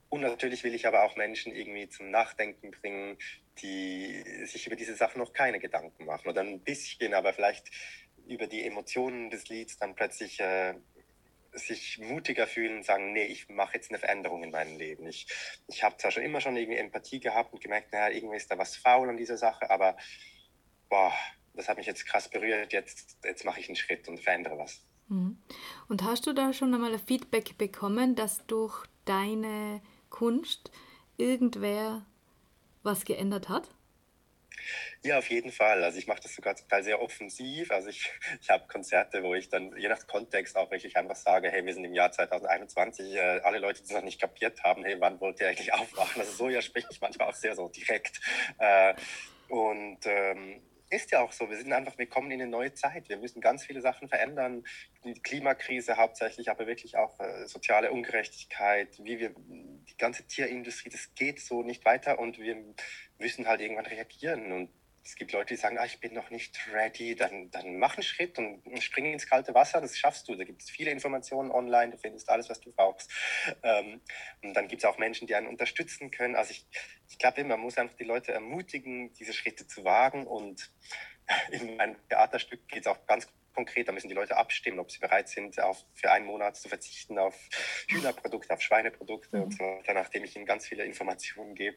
Und 0.09 0.23
natürlich 0.23 0.65
will 0.65 0.75
ich 0.75 0.87
aber 0.87 1.05
auch 1.05 1.17
Menschen 1.17 1.55
irgendwie 1.55 1.89
zum 1.89 2.11
Nachdenken 2.11 2.71
bringen, 2.71 3.19
die 3.61 4.25
sich 4.47 4.67
über 4.67 4.77
diese 4.77 4.95
Sachen 4.95 5.19
noch 5.19 5.33
keine 5.33 5.59
Gedanken 5.59 6.07
machen 6.07 6.29
oder 6.29 6.41
ein 6.41 6.61
bisschen, 6.61 7.13
aber 7.13 7.33
vielleicht 7.35 7.71
über 8.27 8.47
die 8.47 8.65
Emotionen 8.65 9.31
des 9.31 9.49
Lieds 9.49 9.79
dann 9.79 9.95
plötzlich 9.95 10.41
äh, 10.41 10.75
sich 11.53 11.99
mutiger 11.99 12.47
fühlen 12.47 12.79
und 12.79 12.85
sagen, 12.85 13.13
nee, 13.13 13.25
ich 13.25 13.49
mache 13.49 13.75
jetzt 13.75 13.91
eine 13.91 13.99
Veränderung 13.99 14.43
in 14.45 14.51
meinem 14.51 14.79
Leben. 14.79 15.07
Ich, 15.07 15.27
ich 15.67 15.83
habe 15.83 15.97
zwar 15.97 16.11
schon 16.11 16.23
immer 16.23 16.41
schon 16.41 16.57
irgendwie 16.57 16.79
Empathie 16.79 17.21
gehabt 17.21 17.53
und 17.53 17.63
gemerkt, 17.63 17.93
naja, 17.93 18.15
irgendwie 18.15 18.37
ist 18.37 18.51
da 18.51 18.59
was 18.59 18.77
faul 18.77 19.09
an 19.09 19.17
dieser 19.17 19.37
Sache, 19.37 19.69
aber 19.71 19.97
boah, 20.89 21.13
das 21.59 21.69
hat 21.69 21.77
mich 21.77 21.87
jetzt 21.87 22.07
krass 22.07 22.29
berührt, 22.29 22.73
jetzt, 22.73 23.19
jetzt 23.25 23.45
mache 23.45 23.61
ich 23.61 23.69
einen 23.69 23.77
Schritt 23.77 24.09
und 24.09 24.21
verändere 24.21 24.57
was. 24.59 24.81
Mhm. 25.09 25.39
Und 25.89 26.03
hast 26.05 26.27
du 26.27 26.33
da 26.33 26.53
schon 26.53 26.73
einmal 26.73 26.93
ein 26.93 26.99
Feedback 26.99 27.59
bekommen, 27.59 28.15
dass 28.15 28.47
durch 28.47 28.87
deine 29.05 29.83
Kunst 30.11 30.71
irgendwer 31.17 32.07
was 32.83 33.05
geändert 33.05 33.49
hat? 33.49 33.69
Ja, 35.03 35.19
auf 35.19 35.31
jeden 35.31 35.53
Fall. 35.53 35.85
Also 35.85 35.99
ich 35.99 36.07
mache 36.07 36.21
das 36.23 36.35
sogar 36.35 36.57
zum 36.57 36.69
Teil 36.69 36.83
sehr 36.83 37.01
offensiv. 37.01 37.71
Also 37.71 37.89
ich, 37.89 38.11
ich 38.41 38.51
habe 38.51 38.67
Konzerte, 38.67 39.23
wo 39.23 39.35
ich 39.35 39.49
dann 39.49 39.77
je 39.77 39.89
nach 39.89 40.07
Kontext 40.07 40.57
auch 40.57 40.71
wirklich 40.71 40.97
einfach 40.97 41.17
sage, 41.17 41.51
hey, 41.51 41.65
wir 41.65 41.75
sind 41.75 41.85
im 41.85 41.95
Jahr 41.95 42.11
2021, 42.11 43.15
äh, 43.15 43.41
alle 43.43 43.59
Leute, 43.59 43.81
die 43.81 43.87
es 43.87 43.93
noch 43.93 44.03
nicht 44.03 44.21
kapiert 44.21 44.63
haben, 44.65 44.85
hey, 44.85 44.97
wann 44.99 45.21
wollt 45.21 45.41
ihr 45.41 45.49
eigentlich 45.49 45.73
aufwachen? 45.75 46.21
Also 46.21 46.33
so 46.33 46.49
ja 46.49 46.63
spreche 46.63 46.89
ich 46.91 47.01
manchmal 47.01 47.29
auch 47.29 47.35
sehr 47.35 47.55
so 47.55 47.69
direkt. 47.69 48.21
Äh, 48.59 48.95
und 49.49 50.01
ähm, 50.05 50.61
ist 50.91 51.11
ja 51.11 51.21
auch 51.21 51.33
so. 51.33 51.49
Wir 51.51 51.57
sind 51.57 51.73
einfach, 51.73 51.99
wir 51.99 52.09
kommen 52.09 52.31
in 52.31 52.41
eine 52.41 52.51
neue 52.51 52.73
Zeit. 52.75 53.09
Wir 53.09 53.19
müssen 53.19 53.41
ganz 53.41 53.65
viele 53.65 53.81
Sachen 53.81 54.09
verändern. 54.09 54.65
Die 55.05 55.15
Klimakrise 55.15 55.97
hauptsächlich, 55.97 56.51
aber 56.51 56.67
wirklich 56.67 56.97
auch 56.97 57.19
äh, 57.21 57.47
soziale 57.47 57.93
Ungerechtigkeit, 57.93 58.99
wie 59.03 59.19
wir, 59.19 59.35
die 59.37 59.97
ganze 59.97 60.27
Tierindustrie, 60.27 60.91
das 60.91 61.15
geht 61.15 61.41
so 61.41 61.63
nicht 61.63 61.85
weiter 61.85 62.19
und 62.19 62.39
wir 62.39 62.57
müssen 63.19 63.47
halt 63.47 63.61
irgendwann 63.61 63.87
reagieren. 63.87 64.53
Und 64.53 64.71
es 65.09 65.15
gibt 65.15 65.33
Leute, 65.33 65.55
die 65.55 65.61
sagen, 65.61 65.79
ah, 65.79 65.87
ich 65.87 66.01
bin 66.01 66.13
noch 66.13 66.29
nicht 66.29 66.59
ready, 66.71 67.17
dann, 67.17 67.51
dann 67.51 67.79
mach 67.79 67.95
einen 67.95 68.03
Schritt 68.03 68.37
und 68.39 68.63
spring 68.83 69.15
ins 69.15 69.27
kalte 69.27 69.55
Wasser, 69.55 69.81
das 69.81 69.97
schaffst 69.97 70.29
du. 70.29 70.35
Da 70.35 70.45
gibt 70.45 70.61
es 70.61 70.69
viele 70.69 70.91
Informationen 70.91 71.51
online, 71.51 71.93
du 71.93 71.97
findest 71.97 72.29
alles, 72.29 72.51
was 72.51 72.61
du 72.61 72.71
brauchst. 72.73 73.11
Ähm, 73.63 74.03
und 74.43 74.53
dann 74.53 74.69
gibt 74.69 74.83
es 74.83 74.85
auch 74.85 74.99
Menschen, 74.99 75.27
die 75.27 75.35
einen 75.35 75.47
unterstützen 75.47 76.11
können. 76.11 76.37
Also 76.37 76.51
ich, 76.51 76.67
ich 77.09 77.19
glaube, 77.19 77.43
man 77.45 77.59
muss 77.59 77.79
einfach 77.79 77.97
die 77.97 78.05
Leute 78.05 78.33
ermutigen, 78.33 79.15
diese 79.15 79.33
Schritte 79.33 79.67
zu 79.67 79.83
wagen. 79.83 80.27
Und 80.27 80.71
in 81.53 81.77
meinem 81.77 81.97
Theaterstück 82.11 82.69
geht 82.69 82.83
es 82.83 82.87
auch 82.87 83.07
ganz 83.07 83.27
konkret. 83.59 83.89
Da 83.89 83.93
müssen 83.93 84.09
die 84.09 84.15
Leute 84.15 84.37
abstimmen, 84.37 84.79
ob 84.79 84.91
sie 84.91 85.01
bereit 85.01 85.29
sind, 85.29 85.61
auf, 85.61 85.85
für 85.93 86.13
einen 86.13 86.27
Monat 86.27 86.57
zu 86.57 86.69
verzichten 86.69 87.19
auf 87.19 87.35
Hühnerprodukte, 87.89 88.55
auf 88.55 88.63
Schweineprodukte 88.63 89.37
mhm. 89.37 89.43
und 89.43 89.53
so 89.55 89.65
weiter, 89.65 89.95
nachdem 89.95 90.23
ich 90.23 90.37
ihnen 90.37 90.47
ganz 90.47 90.67
viele 90.67 90.85
Informationen 90.85 91.55
gebe. 91.57 91.77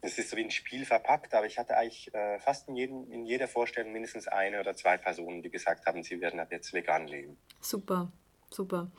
Das 0.00 0.18
ist 0.18 0.30
so 0.30 0.36
wie 0.38 0.44
ein 0.44 0.50
Spiel 0.50 0.86
verpackt, 0.86 1.34
aber 1.34 1.46
ich 1.46 1.58
hatte 1.58 1.76
eigentlich 1.76 2.12
äh, 2.14 2.38
fast 2.38 2.68
in, 2.68 2.76
jedem, 2.76 3.12
in 3.12 3.26
jeder 3.26 3.46
Vorstellung 3.46 3.92
mindestens 3.92 4.26
eine 4.26 4.60
oder 4.60 4.74
zwei 4.74 4.96
Personen, 4.96 5.42
die 5.42 5.50
gesagt 5.50 5.84
haben, 5.84 6.02
sie 6.02 6.20
werden 6.20 6.40
ab 6.40 6.48
jetzt 6.50 6.72
vegan 6.72 7.06
leben. 7.06 7.36
Super. 7.60 8.10
Super. 8.50 8.90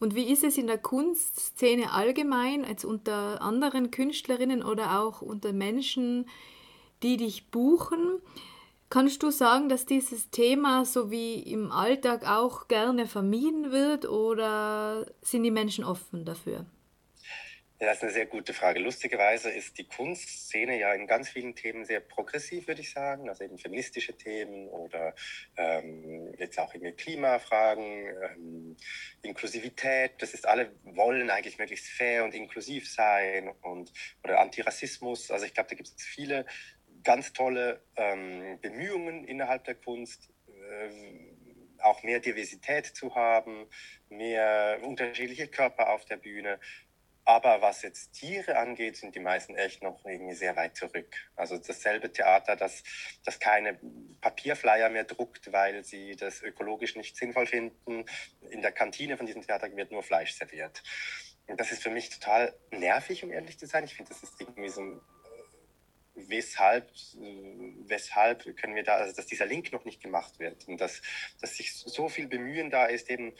Und 0.00 0.14
wie 0.14 0.32
ist 0.32 0.42
es 0.42 0.56
in 0.56 0.66
der 0.66 0.78
Kunstszene 0.78 1.92
allgemein, 1.92 2.64
als 2.64 2.82
unter 2.82 3.42
anderen 3.42 3.90
Künstlerinnen 3.90 4.62
oder 4.62 5.02
auch 5.02 5.20
unter 5.20 5.52
Menschen, 5.52 6.26
die 7.02 7.18
dich 7.18 7.50
buchen? 7.50 8.22
Kannst 8.88 9.22
du 9.22 9.30
sagen, 9.30 9.68
dass 9.68 9.84
dieses 9.84 10.30
Thema 10.30 10.84
so 10.84 11.10
wie 11.10 11.40
im 11.40 11.72
Alltag 11.72 12.24
auch 12.28 12.68
gerne 12.68 13.06
vermieden 13.06 13.72
wird 13.72 14.06
oder 14.06 15.06
sind 15.22 15.42
die 15.42 15.50
Menschen 15.50 15.84
offen 15.84 16.24
dafür? 16.24 16.66
Das 17.78 17.98
ist 17.98 18.04
eine 18.04 18.12
sehr 18.12 18.24
gute 18.24 18.54
Frage. 18.54 18.80
Lustigerweise 18.80 19.50
ist 19.50 19.76
die 19.76 19.84
Kunstszene 19.84 20.78
ja 20.78 20.94
in 20.94 21.06
ganz 21.06 21.28
vielen 21.28 21.54
Themen 21.54 21.84
sehr 21.84 22.00
progressiv, 22.00 22.68
würde 22.68 22.80
ich 22.80 22.90
sagen. 22.90 23.28
Also 23.28 23.44
eben 23.44 23.58
feministische 23.58 24.16
Themen 24.16 24.68
oder 24.68 25.14
ähm, 25.58 26.32
jetzt 26.38 26.58
auch 26.58 26.72
irgendwie 26.72 26.92
Klimafragen, 26.92 27.84
ähm, 27.84 28.76
Inklusivität. 29.20 30.12
Das 30.20 30.32
ist 30.32 30.48
alle 30.48 30.72
wollen 30.84 31.28
eigentlich 31.28 31.58
möglichst 31.58 31.88
fair 31.88 32.24
und 32.24 32.34
inklusiv 32.34 32.90
sein 32.90 33.50
und 33.60 33.92
oder 34.24 34.40
Antirassismus. 34.40 35.30
Also 35.30 35.44
ich 35.44 35.52
glaube, 35.52 35.68
da 35.68 35.76
gibt 35.76 35.90
es 35.90 36.02
viele 36.02 36.46
ganz 37.06 37.32
tolle 37.32 37.80
ähm, 37.94 38.58
Bemühungen 38.60 39.24
innerhalb 39.24 39.64
der 39.64 39.76
Kunst, 39.76 40.28
äh, 40.48 40.90
auch 41.78 42.02
mehr 42.02 42.18
Diversität 42.18 42.86
zu 42.86 43.14
haben, 43.14 43.68
mehr 44.08 44.80
unterschiedliche 44.82 45.46
Körper 45.46 45.90
auf 45.90 46.04
der 46.04 46.16
Bühne. 46.16 46.58
Aber 47.24 47.62
was 47.62 47.82
jetzt 47.82 48.12
Tiere 48.12 48.56
angeht, 48.56 48.96
sind 48.96 49.14
die 49.14 49.20
meisten 49.20 49.54
echt 49.54 49.82
noch 49.82 50.04
irgendwie 50.04 50.34
sehr 50.34 50.56
weit 50.56 50.76
zurück. 50.76 51.14
Also 51.36 51.58
dasselbe 51.58 52.12
Theater, 52.12 52.56
das, 52.56 52.82
das 53.24 53.38
keine 53.38 53.78
Papierflyer 54.20 54.88
mehr 54.90 55.04
druckt, 55.04 55.52
weil 55.52 55.84
sie 55.84 56.16
das 56.16 56.42
ökologisch 56.42 56.96
nicht 56.96 57.16
sinnvoll 57.16 57.46
finden. 57.46 58.04
In 58.50 58.62
der 58.62 58.72
Kantine 58.72 59.16
von 59.16 59.26
diesem 59.26 59.42
Theater 59.42 59.74
wird 59.76 59.92
nur 59.92 60.02
Fleisch 60.02 60.34
serviert. 60.34 60.82
Und 61.46 61.60
das 61.60 61.70
ist 61.70 61.82
für 61.82 61.90
mich 61.90 62.10
total 62.10 62.52
nervig, 62.70 63.22
um 63.22 63.30
ehrlich 63.30 63.58
zu 63.58 63.66
sein. 63.66 63.84
Ich 63.84 63.94
finde, 63.94 64.10
das 64.10 64.22
ist 64.24 64.40
irgendwie 64.40 64.68
so 64.68 64.80
ein 64.80 65.00
weshalb, 66.16 66.90
weshalb 67.86 68.56
können 68.56 68.74
wir 68.74 68.82
da, 68.82 68.94
also 68.94 69.14
dass 69.14 69.26
dieser 69.26 69.46
Link 69.46 69.72
noch 69.72 69.84
nicht 69.84 70.02
gemacht 70.02 70.38
wird 70.38 70.66
und 70.66 70.80
dass, 70.80 71.02
dass 71.40 71.56
sich 71.56 71.74
so 71.74 72.08
viel 72.08 72.26
Bemühen 72.26 72.70
da 72.70 72.86
ist, 72.86 73.10
eben 73.10 73.34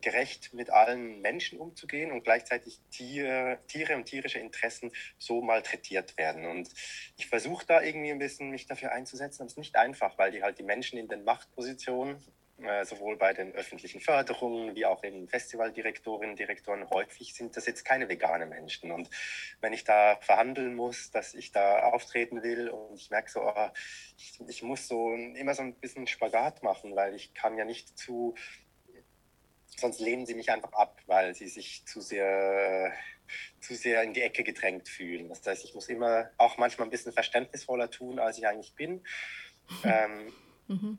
gerecht 0.00 0.52
mit 0.52 0.70
allen 0.70 1.20
Menschen 1.20 1.58
umzugehen 1.58 2.10
und 2.10 2.24
gleichzeitig 2.24 2.80
Tiere, 2.90 3.60
Tiere 3.68 3.94
und 3.94 4.06
tierische 4.06 4.40
Interessen 4.40 4.90
so 5.18 5.40
malträtiert 5.40 6.18
werden. 6.18 6.46
Und 6.46 6.68
ich 7.16 7.28
versuche 7.28 7.64
da 7.66 7.80
irgendwie 7.80 8.10
ein 8.10 8.18
bisschen 8.18 8.50
mich 8.50 8.66
dafür 8.66 8.92
einzusetzen, 8.92 9.42
aber 9.42 9.46
es 9.46 9.52
ist 9.52 9.58
nicht 9.58 9.76
einfach, 9.76 10.18
weil 10.18 10.32
die 10.32 10.42
halt 10.42 10.58
die 10.58 10.64
Menschen 10.64 10.98
in 10.98 11.08
den 11.08 11.24
Machtpositionen 11.24 12.20
äh, 12.62 12.84
sowohl 12.84 13.16
bei 13.16 13.34
den 13.34 13.52
öffentlichen 13.54 14.00
Förderungen 14.00 14.74
wie 14.74 14.86
auch 14.86 15.04
eben 15.04 15.28
Festivaldirektorinnen 15.28 16.30
und 16.30 16.38
Direktoren, 16.38 16.88
häufig 16.90 17.34
sind 17.34 17.56
das 17.56 17.66
jetzt 17.66 17.84
keine 17.84 18.08
veganen 18.08 18.48
Menschen. 18.48 18.92
Und 18.92 19.10
wenn 19.60 19.72
ich 19.72 19.84
da 19.84 20.16
verhandeln 20.20 20.74
muss, 20.74 21.10
dass 21.10 21.34
ich 21.34 21.52
da 21.52 21.80
auftreten 21.80 22.42
will 22.42 22.70
und 22.70 22.96
ich 22.96 23.10
merke 23.10 23.30
so, 23.30 23.42
oh, 23.42 23.70
ich, 24.16 24.40
ich 24.48 24.62
muss 24.62 24.88
so 24.88 25.12
immer 25.12 25.54
so 25.54 25.62
ein 25.62 25.74
bisschen 25.74 26.06
Spagat 26.06 26.62
machen, 26.62 26.96
weil 26.96 27.14
ich 27.14 27.34
kann 27.34 27.58
ja 27.58 27.64
nicht 27.64 27.98
zu, 27.98 28.34
sonst 29.76 30.00
lehnen 30.00 30.24
sie 30.24 30.34
mich 30.34 30.50
einfach 30.50 30.72
ab, 30.72 31.00
weil 31.06 31.34
sie 31.34 31.48
sich 31.48 31.84
zu 31.86 32.00
sehr 32.00 32.92
zu 33.60 33.74
sehr 33.74 34.02
in 34.02 34.12
die 34.12 34.22
Ecke 34.22 34.44
gedrängt 34.44 34.88
fühlen. 34.88 35.28
Das 35.28 35.46
heißt, 35.46 35.64
ich 35.64 35.74
muss 35.74 35.88
immer 35.88 36.30
auch 36.38 36.58
manchmal 36.58 36.86
ein 36.86 36.90
bisschen 36.90 37.12
verständnisvoller 37.12 37.90
tun, 37.90 38.18
als 38.18 38.38
ich 38.38 38.46
eigentlich 38.46 38.74
bin. 38.74 39.04
ähm, 39.84 40.32
mhm. 40.68 40.98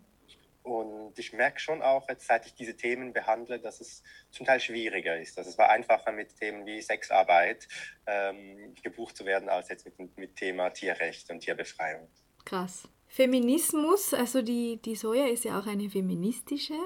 Und 0.67 1.17
ich 1.17 1.31
merke 1.31 1.61
schon 1.61 1.81
auch, 1.81 2.09
jetzt, 2.09 2.27
seit 2.27 2.45
ich 2.45 2.53
diese 2.53 2.75
Themen 2.75 3.13
behandle, 3.13 3.57
dass 3.57 3.79
es 3.79 4.03
zum 4.31 4.45
Teil 4.45 4.59
schwieriger 4.59 5.17
ist. 5.17 5.37
Dass 5.37 5.47
es 5.47 5.57
war 5.57 5.69
einfacher 5.69 6.11
mit 6.11 6.35
Themen 6.35 6.65
wie 6.65 6.81
Sexarbeit 6.81 7.69
ähm, 8.05 8.75
gebucht 8.83 9.15
zu 9.15 9.25
werden, 9.25 9.47
als 9.47 9.69
jetzt 9.69 9.85
mit, 9.85 10.17
mit 10.17 10.35
Thema 10.35 10.69
Tierrecht 10.71 11.31
und 11.31 11.39
Tierbefreiung. 11.39 12.09
Krass. 12.43 12.89
Feminismus, 13.07 14.13
also 14.13 14.41
die, 14.41 14.81
die 14.83 14.95
Soja 14.95 15.27
ist 15.27 15.45
ja 15.45 15.57
auch 15.57 15.67
eine 15.67 15.89
feministische 15.89 16.77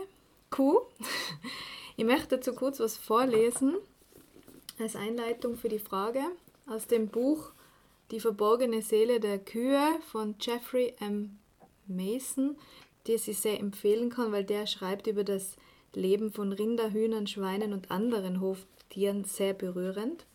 Kuh. 0.49 0.81
Ich 1.97 2.05
möchte 2.05 2.37
dazu 2.37 2.55
kurz 2.55 2.79
was 2.79 2.97
vorlesen 2.97 3.75
als 4.79 4.95
Einleitung 4.95 5.57
für 5.57 5.69
die 5.69 5.77
Frage 5.77 6.23
aus 6.65 6.87
dem 6.87 7.09
Buch 7.09 7.51
Die 8.11 8.19
verborgene 8.19 8.81
Seele 8.81 9.19
der 9.19 9.37
Kühe 9.37 9.99
von 10.09 10.35
Jeffrey 10.39 10.95
M. 10.99 11.37
Mason 11.85 12.57
das 13.07 13.27
ich 13.27 13.39
sehr 13.39 13.59
empfehlen 13.59 14.09
kann, 14.09 14.31
weil 14.31 14.43
der 14.43 14.67
schreibt 14.67 15.07
über 15.07 15.23
das 15.23 15.55
Leben 15.93 16.31
von 16.31 16.51
Rinder, 16.51 16.91
Hühnern, 16.91 17.27
Schweinen 17.27 17.73
und 17.73 17.91
anderen 17.91 18.41
Hoftieren 18.41 19.23
sehr 19.23 19.53
berührend. 19.53 20.25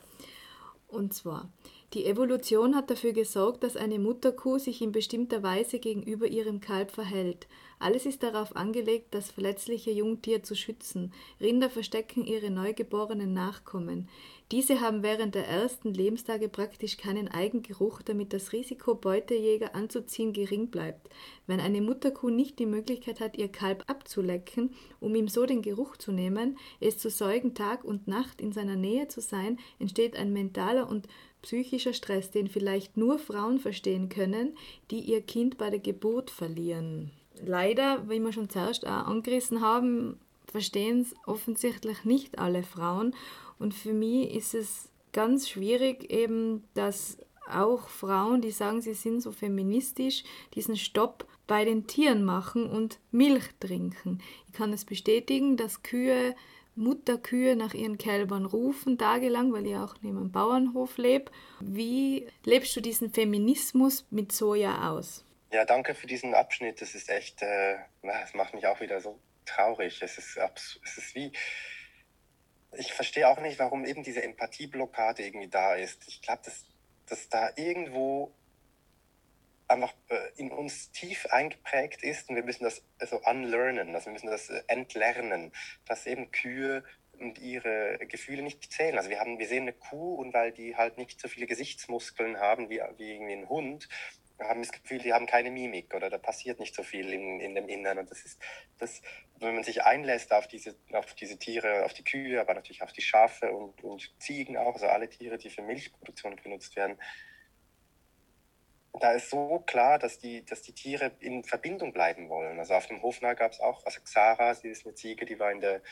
Und 0.88 1.14
zwar, 1.14 1.50
die 1.96 2.04
Evolution 2.04 2.76
hat 2.76 2.90
dafür 2.90 3.14
gesorgt, 3.14 3.62
dass 3.62 3.74
eine 3.74 3.98
Mutterkuh 3.98 4.58
sich 4.58 4.82
in 4.82 4.92
bestimmter 4.92 5.42
Weise 5.42 5.78
gegenüber 5.78 6.26
ihrem 6.26 6.60
Kalb 6.60 6.90
verhält. 6.90 7.46
Alles 7.78 8.04
ist 8.04 8.22
darauf 8.22 8.54
angelegt, 8.54 9.08
das 9.14 9.30
verletzliche 9.30 9.90
Jungtier 9.92 10.42
zu 10.42 10.54
schützen. 10.54 11.14
Rinder 11.40 11.70
verstecken 11.70 12.26
ihre 12.26 12.50
neugeborenen 12.50 13.32
Nachkommen. 13.32 14.10
Diese 14.52 14.80
haben 14.80 15.02
während 15.02 15.34
der 15.34 15.48
ersten 15.48 15.92
Lebenstage 15.92 16.48
praktisch 16.48 16.98
keinen 16.98 17.28
Eigengeruch, 17.28 18.00
damit 18.02 18.32
das 18.32 18.52
Risiko, 18.52 18.94
Beutejäger 18.94 19.74
anzuziehen, 19.74 20.32
gering 20.32 20.68
bleibt. 20.68 21.08
Wenn 21.46 21.60
eine 21.60 21.80
Mutterkuh 21.80 22.30
nicht 22.30 22.58
die 22.58 22.66
Möglichkeit 22.66 23.20
hat, 23.20 23.36
ihr 23.36 23.48
Kalb 23.48 23.84
abzulecken, 23.88 24.74
um 25.00 25.14
ihm 25.14 25.28
so 25.28 25.46
den 25.46 25.62
Geruch 25.62 25.96
zu 25.96 26.12
nehmen, 26.12 26.58
es 26.80 26.98
zu 26.98 27.10
säugen 27.10 27.54
Tag 27.54 27.84
und 27.84 28.06
Nacht 28.06 28.40
in 28.40 28.52
seiner 28.52 28.76
Nähe 28.76 29.08
zu 29.08 29.20
sein, 29.20 29.58
entsteht 29.78 30.14
ein 30.14 30.32
mentaler 30.32 30.88
und 30.88 31.08
psychischer 31.46 31.92
Stress, 31.92 32.32
den 32.32 32.48
vielleicht 32.48 32.96
nur 32.96 33.20
Frauen 33.20 33.60
verstehen 33.60 34.08
können, 34.08 34.56
die 34.90 34.98
ihr 34.98 35.22
Kind 35.22 35.58
bei 35.58 35.70
der 35.70 35.78
Geburt 35.78 36.28
verlieren. 36.28 37.12
Leider, 37.40 38.08
wie 38.08 38.18
wir 38.18 38.32
schon 38.32 38.50
zuerst 38.50 38.84
auch 38.84 39.06
angerissen 39.06 39.60
haben, 39.60 40.18
verstehen 40.50 41.02
es 41.02 41.14
offensichtlich 41.24 42.04
nicht 42.04 42.40
alle 42.40 42.64
Frauen. 42.64 43.14
Und 43.60 43.74
für 43.74 43.92
mich 43.92 44.34
ist 44.34 44.54
es 44.54 44.88
ganz 45.12 45.48
schwierig, 45.48 46.10
eben, 46.10 46.64
dass 46.74 47.18
auch 47.48 47.88
Frauen, 47.90 48.40
die 48.40 48.50
sagen, 48.50 48.80
sie 48.80 48.94
sind 48.94 49.20
so 49.20 49.30
feministisch, 49.30 50.24
diesen 50.54 50.76
Stopp 50.76 51.28
bei 51.46 51.64
den 51.64 51.86
Tieren 51.86 52.24
machen 52.24 52.68
und 52.68 52.98
Milch 53.12 53.50
trinken. 53.60 54.18
Ich 54.48 54.52
kann 54.52 54.72
es 54.72 54.84
bestätigen, 54.84 55.56
dass 55.56 55.84
Kühe, 55.84 56.34
Mutterkühe 56.76 57.56
nach 57.56 57.74
ihren 57.74 57.98
Kälbern 57.98 58.46
rufen, 58.46 58.98
tagelang, 58.98 59.52
weil 59.52 59.66
ich 59.66 59.76
auch 59.76 59.94
neben 60.02 60.18
einem 60.18 60.32
Bauernhof 60.32 60.98
lebe. 60.98 61.32
Wie 61.60 62.28
lebst 62.44 62.76
du 62.76 62.80
diesen 62.80 63.12
Feminismus 63.12 64.06
mit 64.10 64.32
Soja 64.32 64.90
aus? 64.90 65.24
Ja, 65.52 65.64
danke 65.64 65.94
für 65.94 66.06
diesen 66.06 66.34
Abschnitt. 66.34 66.80
Das 66.80 66.94
ist 66.94 67.08
echt, 67.08 67.42
äh, 67.42 67.76
das 68.02 68.34
macht 68.34 68.54
mich 68.54 68.66
auch 68.66 68.80
wieder 68.80 69.00
so 69.00 69.18
traurig. 69.46 70.02
Es 70.02 70.18
ist, 70.18 70.36
es 70.36 70.98
ist 70.98 71.14
wie, 71.14 71.32
ich 72.72 72.92
verstehe 72.92 73.28
auch 73.28 73.40
nicht, 73.40 73.58
warum 73.58 73.84
eben 73.84 74.02
diese 74.02 74.22
Empathieblockade 74.22 75.24
irgendwie 75.24 75.48
da 75.48 75.74
ist. 75.74 76.06
Ich 76.08 76.20
glaube, 76.20 76.42
dass, 76.44 76.64
dass 77.06 77.28
da 77.28 77.50
irgendwo 77.56 78.32
einfach 79.68 79.94
äh, 80.08 80.16
in 80.36 80.50
uns 80.50 80.90
tief 80.92 81.26
eingeprägt 81.26 82.02
ist 82.02 82.28
und 82.28 82.36
wir 82.36 82.44
müssen 82.44 82.64
das 82.64 82.82
also 82.98 83.20
unlearnen, 83.24 83.94
also 83.94 84.06
wir 84.06 84.12
müssen 84.12 84.30
das 84.30 84.48
äh, 84.48 84.62
entlernen, 84.68 85.52
dass 85.86 86.06
eben 86.06 86.30
Kühe 86.30 86.84
und 87.18 87.38
ihre 87.38 87.98
Gefühle 88.08 88.42
nicht 88.42 88.72
zählen. 88.72 88.98
Also 88.98 89.10
wir 89.10 89.20
haben, 89.20 89.38
wir 89.38 89.48
sehen 89.48 89.62
eine 89.62 89.72
Kuh 89.72 90.16
und 90.16 90.34
weil 90.34 90.52
die 90.52 90.76
halt 90.76 90.98
nicht 90.98 91.20
so 91.20 91.28
viele 91.28 91.46
Gesichtsmuskeln 91.46 92.38
haben 92.38 92.68
wie, 92.68 92.80
wie 92.98 93.12
irgendwie 93.12 93.32
ein 93.32 93.48
Hund, 93.48 93.88
haben 94.38 94.60
das 94.60 94.72
Gefühl, 94.72 94.98
die 94.98 95.12
haben 95.12 95.26
keine 95.26 95.50
Mimik 95.50 95.94
oder 95.94 96.10
da 96.10 96.18
passiert 96.18 96.60
nicht 96.60 96.74
so 96.74 96.82
viel 96.82 97.12
in, 97.12 97.40
in 97.40 97.54
dem 97.54 97.68
Innern. 97.68 97.98
Und 97.98 98.10
das 98.10 98.22
ist, 98.22 98.38
das, 98.78 99.00
wenn 99.38 99.54
man 99.54 99.64
sich 99.64 99.82
einlässt 99.82 100.32
auf 100.32 100.46
diese, 100.46 100.76
auf 100.92 101.14
diese 101.14 101.38
Tiere, 101.38 101.84
auf 101.84 101.94
die 101.94 102.04
Kühe, 102.04 102.40
aber 102.40 102.54
natürlich 102.54 102.82
auf 102.82 102.92
die 102.92 103.02
Schafe 103.02 103.50
und, 103.52 103.82
und 103.82 104.14
Ziegen 104.18 104.56
auch, 104.56 104.74
also 104.74 104.88
alle 104.88 105.08
Tiere, 105.08 105.38
die 105.38 105.50
für 105.50 105.62
Milchproduktion 105.62 106.36
genutzt 106.36 106.76
werden, 106.76 106.98
da 109.02 109.12
ist 109.12 109.30
so 109.30 109.62
klar, 109.66 109.98
dass 109.98 110.18
die, 110.18 110.44
dass 110.44 110.62
die 110.62 110.72
Tiere 110.72 111.12
in 111.20 111.44
Verbindung 111.44 111.92
bleiben 111.92 112.28
wollen. 112.28 112.58
Also 112.58 112.74
auf 112.74 112.86
dem 112.86 113.02
Hofner 113.02 113.34
gab 113.34 113.52
es 113.52 113.60
auch, 113.60 113.84
also 113.84 114.00
Xara, 114.00 114.54
sie 114.54 114.68
ist 114.68 114.86
eine 114.86 114.94
Ziege, 114.94 115.24
die 115.24 115.38
war 115.38 115.50
in 115.50 115.60
der, 115.60 115.82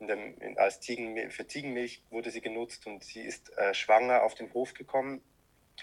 in 0.00 0.06
dem, 0.06 0.38
in, 0.40 0.58
als 0.58 0.80
Ziegen, 0.80 1.30
für 1.30 1.46
Ziegenmilch 1.46 2.02
wurde 2.10 2.30
sie 2.30 2.40
genutzt 2.40 2.86
und 2.86 3.04
sie 3.04 3.22
ist 3.22 3.56
äh, 3.56 3.74
schwanger 3.74 4.22
auf 4.22 4.34
den 4.34 4.52
Hof 4.52 4.74
gekommen 4.74 5.22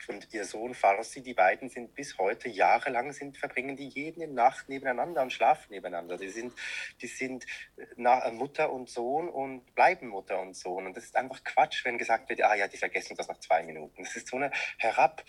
und 0.07 0.33
ihr 0.33 0.45
Sohn 0.45 0.73
Farsi, 0.73 1.21
die 1.21 1.33
beiden 1.33 1.69
sind 1.69 1.93
bis 1.93 2.17
heute 2.17 2.47
jahrelang 2.47 3.11
sind, 3.11 3.37
verbringen 3.37 3.75
die 3.75 3.87
jede 3.87 4.27
Nacht 4.27 4.69
nebeneinander 4.69 5.21
und 5.21 5.33
schlafen 5.33 5.71
nebeneinander. 5.71 6.17
Die 6.17 6.29
sind, 6.29 6.53
die 7.01 7.07
sind 7.07 7.45
äh, 7.77 8.31
Mutter 8.31 8.71
und 8.71 8.89
Sohn 8.89 9.29
und 9.29 9.73
bleiben 9.75 10.07
Mutter 10.07 10.39
und 10.41 10.55
Sohn. 10.55 10.85
Und 10.85 10.95
das 10.95 11.05
ist 11.05 11.15
einfach 11.15 11.43
Quatsch, 11.43 11.85
wenn 11.85 11.97
gesagt 11.97 12.29
wird, 12.29 12.43
ah 12.43 12.55
ja, 12.55 12.67
die 12.67 12.77
vergessen 12.77 13.15
das 13.17 13.27
nach 13.27 13.39
zwei 13.39 13.63
Minuten. 13.63 14.03
Das 14.03 14.15
ist 14.15 14.27
so 14.27 14.37
eine 14.37 14.51
Herab, 14.77 15.23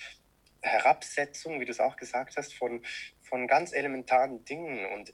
Herabsetzung, 0.63 1.61
wie 1.61 1.65
du 1.65 1.71
es 1.71 1.81
auch 1.81 1.97
gesagt 1.97 2.37
hast, 2.37 2.55
von, 2.55 2.85
von 3.23 3.47
ganz 3.47 3.73
elementaren 3.73 4.45
Dingen. 4.45 4.87
Und 4.93 5.13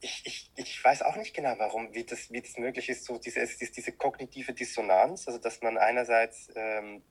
ich, 0.00 0.22
ich, 0.24 0.50
ich 0.56 0.84
weiß 0.84 1.02
auch 1.02 1.16
nicht 1.16 1.34
genau, 1.34 1.54
warum, 1.58 1.92
wie 1.94 2.04
das, 2.04 2.30
wie 2.30 2.40
das 2.40 2.56
möglich 2.56 2.88
ist, 2.88 3.04
so 3.04 3.18
diese, 3.18 3.46
diese 3.46 3.92
kognitive 3.92 4.52
Dissonanz, 4.52 5.26
also 5.26 5.38
dass 5.38 5.60
man 5.60 5.76
einerseits 5.76 6.48
ähm, 6.54 7.02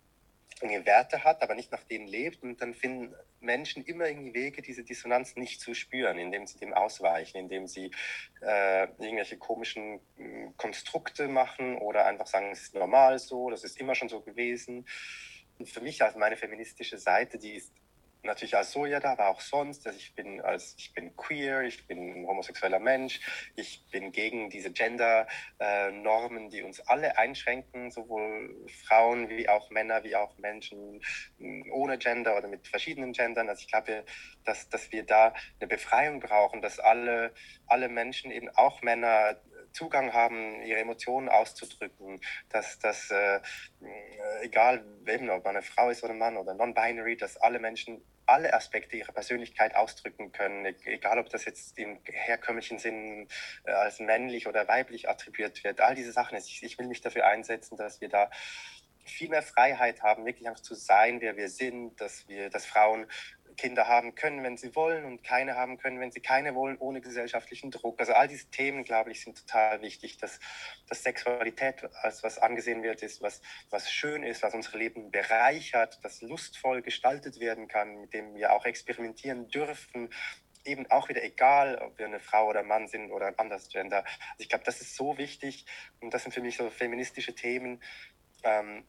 Werte 0.62 1.24
hat, 1.24 1.42
aber 1.44 1.56
nicht 1.56 1.72
nach 1.72 1.84
denen 1.84 2.08
lebt. 2.08 2.42
Und 2.44 2.62
dann 2.62 2.74
finden 2.74 3.14
Menschen 3.40 3.84
immer 3.86 4.08
irgendwie 4.08 4.34
Wege, 4.34 4.62
diese 4.62 4.84
Dissonanz 4.84 5.36
nicht 5.36 5.62
zu 5.62 5.74
spüren, 5.74 6.18
indem 6.18 6.48
sie 6.48 6.58
dem 6.58 6.74
ausweichen, 6.74 7.38
indem 7.38 7.68
sie 7.68 7.92
äh, 8.42 8.84
irgendwelche 8.98 9.38
komischen 9.38 10.00
äh, 10.18 10.48
Konstrukte 10.58 11.28
machen 11.28 11.78
oder 11.78 12.06
einfach 12.06 12.28
sagen, 12.28 12.50
es 12.52 12.64
ist 12.64 12.74
normal 12.74 13.20
so, 13.20 13.50
das 13.50 13.64
ist 13.64 13.80
immer 13.80 13.96
schon 13.96 14.10
so 14.10 14.22
gewesen. 14.22 14.86
Für 15.66 15.82
mich, 15.82 16.04
also 16.04 16.20
meine 16.20 16.38
feministische 16.38 16.98
Seite, 16.98 17.38
die 17.38 17.56
ist 17.56 17.74
natürlich 18.24 18.56
als 18.56 18.72
Soja 18.72 19.00
da, 19.00 19.14
aber 19.14 19.30
auch 19.30 19.42
sonst. 19.42 19.88
Also 19.88 19.98
ich 19.98 20.14
bin 20.14 20.42
als 20.42 20.76
ich 20.78 20.94
bin 20.94 21.16
queer, 21.16 21.62
ich 21.62 21.88
bin 21.88 22.22
ein 22.22 22.28
homosexueller 22.28 22.80
Mensch, 22.80 23.20
ich 23.56 23.84
bin 23.92 24.12
gegen 24.12 24.50
diese 24.50 24.72
Gender-Normen, 24.72 26.50
die 26.50 26.62
uns 26.62 26.80
alle 26.82 27.18
einschränken, 27.18 27.90
sowohl 27.90 28.68
Frauen 28.86 29.30
wie 29.30 29.50
auch 29.50 29.70
Männer, 29.72 30.04
wie 30.04 30.16
auch 30.16 30.38
Menschen 30.38 31.02
ohne 31.72 31.98
Gender 31.98 32.38
oder 32.38 32.48
mit 32.48 32.68
verschiedenen 32.68 33.14
Gendern. 33.14 33.50
Also 33.50 33.62
ich 33.62 33.68
glaube, 33.68 34.06
dass, 34.46 34.70
dass 34.70 34.92
wir 34.92 35.04
da 35.04 35.34
eine 35.60 35.68
Befreiung 35.68 36.20
brauchen, 36.20 36.62
dass 36.62 36.80
alle, 36.80 37.34
alle 37.66 37.90
Menschen, 37.90 38.32
eben 38.32 38.50
auch 38.50 38.82
Männer, 38.82 39.40
Zugang 39.72 40.14
haben, 40.14 40.62
ihre 40.64 40.80
Emotionen 40.80 41.30
auszudrücken, 41.30 42.20
dass, 42.50 42.80
dass 42.80 43.12
äh, 43.12 43.40
egal, 44.42 44.84
eben, 45.08 45.30
ob 45.30 45.44
man 45.44 45.56
eine 45.56 45.64
Frau 45.64 45.90
ist 45.90 46.04
oder 46.04 46.14
ein 46.14 46.20
Mann 46.20 46.38
oder 46.38 46.54
non-binary, 46.54 47.18
dass 47.18 47.38
alle 47.38 47.60
Menschen 47.60 48.02
alle 48.28 48.54
Aspekte 48.54 48.98
ihrer 48.98 49.14
Persönlichkeit 49.14 49.76
ausdrücken 49.76 50.32
können, 50.32 50.66
e-, 50.66 50.76
egal 50.86 51.18
ob 51.18 51.30
das 51.30 51.46
jetzt 51.46 51.78
im 51.78 52.00
herkömmlichen 52.06 52.78
Sinn 52.78 53.28
äh, 53.66 53.72
als 53.72 54.00
männlich 54.00 54.48
oder 54.48 54.68
weiblich 54.68 55.10
attribuiert 55.10 55.64
wird. 55.64 55.82
All 55.82 55.96
diese 55.96 56.12
Sachen, 56.12 56.38
ich, 56.38 56.62
ich 56.62 56.78
will 56.78 56.88
mich 56.88 57.02
dafür 57.02 57.26
einsetzen, 57.26 57.78
dass 57.78 58.02
wir 58.02 58.10
da 58.10 58.30
viel 59.06 59.30
mehr 59.30 59.42
Freiheit 59.42 60.04
haben, 60.04 60.26
wirklich 60.26 60.48
einfach 60.48 60.62
zu 60.62 60.76
sein, 60.76 61.22
wer 61.22 61.38
wir 61.38 61.50
sind, 61.50 62.00
dass 62.02 62.28
wir, 62.28 62.50
dass 62.50 62.66
Frauen 62.66 63.08
Kinder 63.58 63.88
haben 63.88 64.16
können, 64.16 64.44
wenn 64.44 64.56
sie 64.56 64.76
wollen 64.76 65.04
und 65.04 65.24
keine 65.24 65.56
haben 65.56 65.78
können, 65.78 66.00
wenn 66.00 66.12
sie 66.12 66.22
keine 66.22 66.56
wollen, 66.56 66.78
ohne 66.78 67.02
gesellschaftlichen 67.02 67.72
Druck. 67.72 68.00
Also 68.00 68.14
all 68.14 68.28
diese 68.28 68.50
Themen, 68.50 68.84
glaube 68.84 69.12
ich, 69.12 69.22
sind 69.22 69.38
total 69.38 69.82
wichtig, 69.82 70.18
dass, 70.18 70.40
dass 70.88 71.04
Sexualität 71.04 71.84
als 72.04 72.24
was 72.24 72.38
angesehen 72.38 72.84
wird, 72.84 73.02
ist, 73.02 73.22
was, 73.22 73.42
was 73.70 73.92
schön 73.92 74.24
ist, 74.24 74.44
was 74.44 74.54
unser 74.54 74.78
Leben 74.78 75.12
bereichert, 75.12 76.00
das 76.04 76.22
lustvoll 76.22 76.82
gestaltet 76.84 77.40
werden 77.40 77.68
kann, 77.68 78.00
mit 78.00 78.14
dem 78.14 78.36
wir 78.36 78.54
auch 78.54 78.66
experimentieren 78.66 79.50
dürfen, 79.50 80.10
eben 80.64 80.90
auch 80.92 81.10
wieder 81.10 81.24
egal, 81.24 81.78
ob 81.80 81.98
wir 81.98 82.06
eine 82.06 82.20
Frau 82.20 82.48
oder 82.48 82.62
Mann 82.62 82.88
sind 82.88 83.12
oder 83.12 83.28
ein 83.28 83.40
anderes 83.40 83.70
Gender. 83.70 84.04
Also 84.06 84.40
ich 84.40 84.50
glaube, 84.50 84.66
das 84.66 84.82
ist 84.82 84.96
so 84.96 85.18
wichtig 85.18 85.66
und 86.00 86.14
das 86.14 86.24
sind 86.24 86.32
für 86.32 86.42
mich 86.42 86.58
so 86.58 86.70
feministische 86.70 87.34
Themen, 87.34 87.82
ähm, 88.44 88.86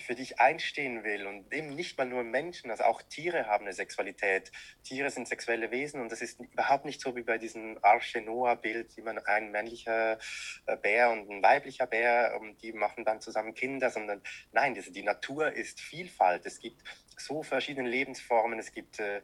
für 0.00 0.14
die 0.14 0.22
ich 0.22 0.40
einstehen 0.40 1.04
will 1.04 1.26
und 1.26 1.52
eben 1.52 1.74
nicht 1.74 1.98
mal 1.98 2.06
nur 2.06 2.22
Menschen, 2.22 2.70
also 2.70 2.84
auch 2.84 3.02
Tiere 3.02 3.46
haben 3.46 3.64
eine 3.64 3.74
Sexualität. 3.74 4.52
Tiere 4.84 5.10
sind 5.10 5.28
sexuelle 5.28 5.70
Wesen 5.70 6.00
und 6.00 6.10
das 6.10 6.22
ist 6.22 6.40
überhaupt 6.40 6.84
nicht 6.84 7.00
so 7.00 7.14
wie 7.16 7.22
bei 7.22 7.38
diesem 7.38 7.78
Arche 7.82 8.20
Noah-Bild, 8.20 8.96
man 9.04 9.18
ein 9.18 9.50
männlicher 9.50 10.18
äh, 10.66 10.76
Bär 10.76 11.10
und 11.10 11.30
ein 11.30 11.42
weiblicher 11.42 11.86
Bär 11.86 12.38
und 12.40 12.62
die 12.62 12.72
machen 12.72 13.04
dann 13.04 13.20
zusammen 13.20 13.54
Kinder, 13.54 13.90
sondern 13.90 14.22
nein, 14.52 14.74
die, 14.74 14.92
die 14.92 15.02
Natur 15.02 15.52
ist 15.52 15.80
Vielfalt. 15.80 16.46
Es 16.46 16.58
gibt 16.58 16.82
so 17.20 17.42
verschiedene 17.42 17.88
Lebensformen. 17.88 18.58
Es 18.58 18.72
gibt 18.72 19.00
äh, 19.00 19.22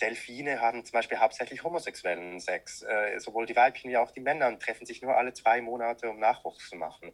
Delfine 0.00 0.60
haben 0.60 0.84
zum 0.84 0.92
Beispiel 0.92 1.18
hauptsächlich 1.18 1.62
homosexuellen 1.62 2.40
Sex, 2.40 2.82
äh, 2.82 3.18
sowohl 3.18 3.46
die 3.46 3.56
Weibchen 3.56 3.90
wie 3.90 3.96
auch 3.96 4.10
die 4.10 4.20
Männer 4.20 4.48
und 4.48 4.60
treffen 4.60 4.86
sich 4.86 5.02
nur 5.02 5.16
alle 5.16 5.32
zwei 5.34 5.60
Monate, 5.60 6.08
um 6.10 6.18
Nachwuchs 6.18 6.68
zu 6.68 6.76
machen. 6.76 7.12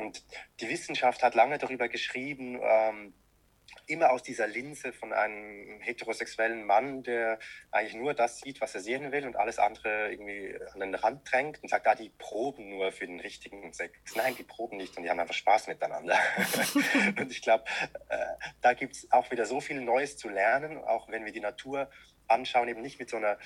Und 0.00 0.24
die 0.60 0.68
Wissenschaft 0.68 1.22
hat 1.22 1.34
lange 1.34 1.58
darüber 1.58 1.88
geschrieben, 1.88 2.58
ähm, 2.62 3.14
immer 3.86 4.10
aus 4.10 4.22
dieser 4.22 4.46
Linse 4.46 4.92
von 4.92 5.12
einem 5.12 5.80
heterosexuellen 5.80 6.64
Mann, 6.64 7.02
der 7.02 7.38
eigentlich 7.70 7.94
nur 7.94 8.14
das 8.14 8.40
sieht, 8.40 8.60
was 8.60 8.74
er 8.74 8.80
sehen 8.80 9.12
will 9.12 9.26
und 9.26 9.36
alles 9.36 9.58
andere 9.58 10.10
irgendwie 10.10 10.56
an 10.74 10.80
den 10.80 10.94
Rand 10.94 11.30
drängt 11.30 11.62
und 11.62 11.68
sagt, 11.68 11.86
ah, 11.86 11.94
die 11.94 12.10
proben 12.10 12.70
nur 12.70 12.92
für 12.92 13.06
den 13.06 13.20
richtigen 13.20 13.72
Sex. 13.72 13.98
Nein, 14.14 14.34
die 14.36 14.44
proben 14.44 14.76
nicht 14.76 14.96
und 14.96 15.02
die 15.02 15.10
haben 15.10 15.20
einfach 15.20 15.34
Spaß 15.34 15.66
miteinander. 15.66 16.18
und 17.18 17.30
ich 17.30 17.42
glaube, 17.42 17.64
äh, 18.08 18.26
da 18.60 18.74
gibt 18.74 18.94
es 18.94 19.12
auch 19.12 19.30
wieder 19.30 19.44
so 19.44 19.60
viel 19.60 19.80
Neues 19.80 20.16
zu 20.16 20.28
lernen, 20.28 20.78
auch 20.78 21.08
wenn 21.10 21.24
wir 21.24 21.32
die 21.32 21.40
Natur 21.40 21.90
anschauen, 22.28 22.68
eben 22.68 22.82
nicht 22.82 22.98
mit 22.98 23.10
so 23.10 23.16
einer 23.16 23.38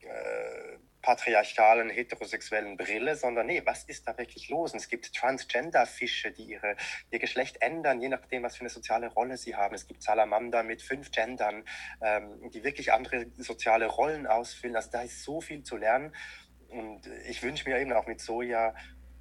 äh, 0.00 0.78
patriarchalen, 1.02 1.90
heterosexuellen 1.90 2.76
Brille, 2.76 3.16
sondern 3.16 3.46
nee, 3.46 3.62
was 3.64 3.84
ist 3.84 4.06
da 4.06 4.16
wirklich 4.16 4.48
los? 4.48 4.72
Und 4.72 4.78
es 4.78 4.88
gibt 4.88 5.12
Transgender-Fische, 5.14 6.30
die 6.30 6.44
ihre, 6.44 6.76
ihr 7.10 7.18
Geschlecht 7.18 7.60
ändern, 7.60 8.00
je 8.00 8.08
nachdem, 8.08 8.44
was 8.44 8.56
für 8.56 8.60
eine 8.60 8.70
soziale 8.70 9.08
Rolle 9.08 9.36
sie 9.36 9.56
haben. 9.56 9.74
Es 9.74 9.86
gibt 9.86 10.02
Salamander 10.02 10.62
mit 10.62 10.80
fünf 10.80 11.10
Gendern, 11.10 11.64
ähm, 12.00 12.50
die 12.50 12.64
wirklich 12.64 12.92
andere 12.92 13.26
soziale 13.36 13.86
Rollen 13.86 14.26
ausfüllen. 14.26 14.76
Also 14.76 14.90
da 14.90 15.02
ist 15.02 15.24
so 15.24 15.40
viel 15.40 15.64
zu 15.64 15.76
lernen. 15.76 16.14
Und 16.68 17.06
ich 17.28 17.42
wünsche 17.42 17.68
mir 17.68 17.78
eben 17.78 17.92
auch 17.92 18.06
mit 18.06 18.20
Soja 18.20 18.74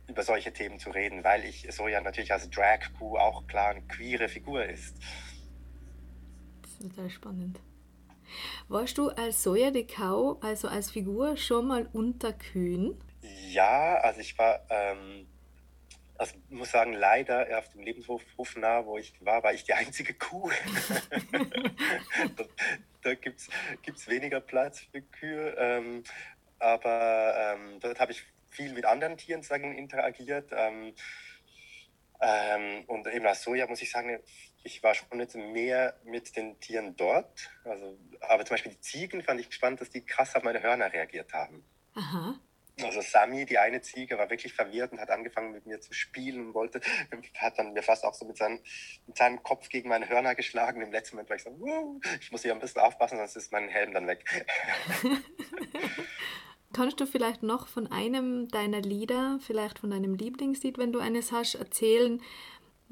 über 0.08 0.24
solche 0.24 0.54
Themen 0.54 0.80
zu 0.80 0.92
reden, 0.92 1.24
weil 1.24 1.46
ich 1.46 1.68
Soja 1.72 2.02
natürlich 2.02 2.32
als 2.32 2.50
Drag 2.50 2.80
Queen 2.98 3.18
auch 3.18 3.48
klar 3.48 3.70
eine 3.70 3.82
queere 3.84 4.30
Figur 4.30 4.66
ist. 4.66 4.96
Das 6.62 6.72
ist 6.72 6.82
total 6.82 7.10
spannend. 7.10 7.60
Warst 8.68 8.98
du 8.98 9.10
als 9.10 9.44
Soja 9.44 9.72
de 9.72 9.86
Kau, 9.86 10.40
also 10.42 10.68
als 10.68 10.92
Figur, 10.92 11.38
schon 11.38 11.68
mal 11.68 11.90
unter 11.94 12.34
Kühen? 12.34 13.02
Ja, 13.50 13.96
also 13.98 14.20
ich 14.20 14.38
war, 14.38 14.62
ähm, 14.70 15.28
also 16.18 16.36
ich 16.50 16.56
muss 16.56 16.72
sagen, 16.72 16.94
leider 16.94 17.48
auf 17.58 17.70
dem 17.70 17.82
Lebenshof 17.82 18.24
nah, 18.56 18.86
wo 18.86 18.98
ich 18.98 19.14
war, 19.22 19.44
war 19.44 19.54
ich 19.54 19.64
die 19.64 19.74
einzige 19.74 20.14
Kuh. 20.14 20.50
da 22.36 22.46
da 23.02 23.16
gibt 23.16 23.40
es 23.40 24.08
weniger 24.08 24.40
Platz 24.40 24.82
für 24.92 25.02
Kühe. 25.02 25.56
Ähm, 25.58 26.04
aber 26.60 27.56
ähm, 27.56 27.80
dort 27.80 28.00
habe 28.00 28.12
ich 28.12 28.24
viel 28.50 28.74
mit 28.74 28.86
anderen 28.86 29.18
Tieren 29.18 29.44
sagen, 29.44 29.78
interagiert. 29.78 30.52
Ähm, 30.52 30.94
ähm, 32.22 32.84
und 32.88 33.08
eben 33.08 33.26
als 33.26 33.44
Soja 33.44 33.68
muss 33.68 33.82
ich 33.82 33.90
sagen, 33.90 34.20
ich 34.64 34.84
war 34.84 34.94
schon 34.94 35.20
jetzt 35.20 35.36
mehr 35.36 35.96
mit 36.04 36.36
den 36.36 36.60
Tieren 36.60 36.96
dort. 36.96 37.50
Also, 37.64 37.98
aber 38.22 38.46
zum 38.46 38.56
Beispiel 38.56 38.74
die 38.74 38.82
Ziegen 38.82 39.24
fand 39.24 39.40
ich 39.40 39.48
gespannt, 39.48 39.82
dass 39.82 39.90
die 39.90 40.06
krass 40.06 40.36
auf 40.36 40.44
meine 40.44 40.62
Hörner 40.62 40.92
reagiert 40.92 41.34
haben. 41.34 41.64
Aha. 41.96 42.40
Also 42.82 43.02
Sami, 43.02 43.46
die 43.46 43.58
eine 43.58 43.82
Ziege, 43.82 44.18
war 44.18 44.30
wirklich 44.30 44.54
verwirrt 44.54 44.92
und 44.92 45.00
hat 45.00 45.12
angefangen 45.12 45.52
mit 45.52 45.66
mir 45.66 45.82
zu 45.82 45.94
spielen 45.94 46.48
und 46.48 46.54
wollte, 46.54 46.82
hat 47.38 47.60
dann 47.60 47.74
mir 47.74 47.84
fast 47.84 48.04
auch 48.06 48.14
so 48.14 48.26
mit, 48.26 48.38
seinem, 48.38 48.60
mit 49.08 49.18
seinem 49.18 49.44
Kopf 49.44 49.70
gegen 49.70 49.90
meine 49.90 50.10
Hörner 50.10 50.36
geschlagen. 50.36 50.82
Im 50.82 50.92
letzten 50.92 51.16
Moment 51.16 51.30
war 51.30 51.36
ich 51.36 51.44
so, 51.44 51.52
wow, 51.60 52.02
ich 52.20 52.32
muss 52.32 52.42
hier 52.44 52.54
ein 52.54 52.60
bisschen 52.60 52.82
aufpassen, 52.82 53.18
sonst 53.18 53.36
ist 53.36 53.52
mein 53.52 53.68
Helm 53.68 53.94
dann 53.94 54.08
weg. 54.08 54.24
Kannst 56.74 57.02
du 57.02 57.06
vielleicht 57.06 57.44
noch 57.44 57.68
von 57.68 57.92
einem 57.92 58.48
deiner 58.48 58.82
Lieder, 58.82 59.40
vielleicht 59.46 59.80
von 59.80 59.92
deinem 59.92 60.16
Lieblingslied, 60.16 60.78
wenn 60.78 60.94
du 60.94 61.00
eines 61.00 61.34
hast, 61.34 61.56
erzählen, 61.56 62.22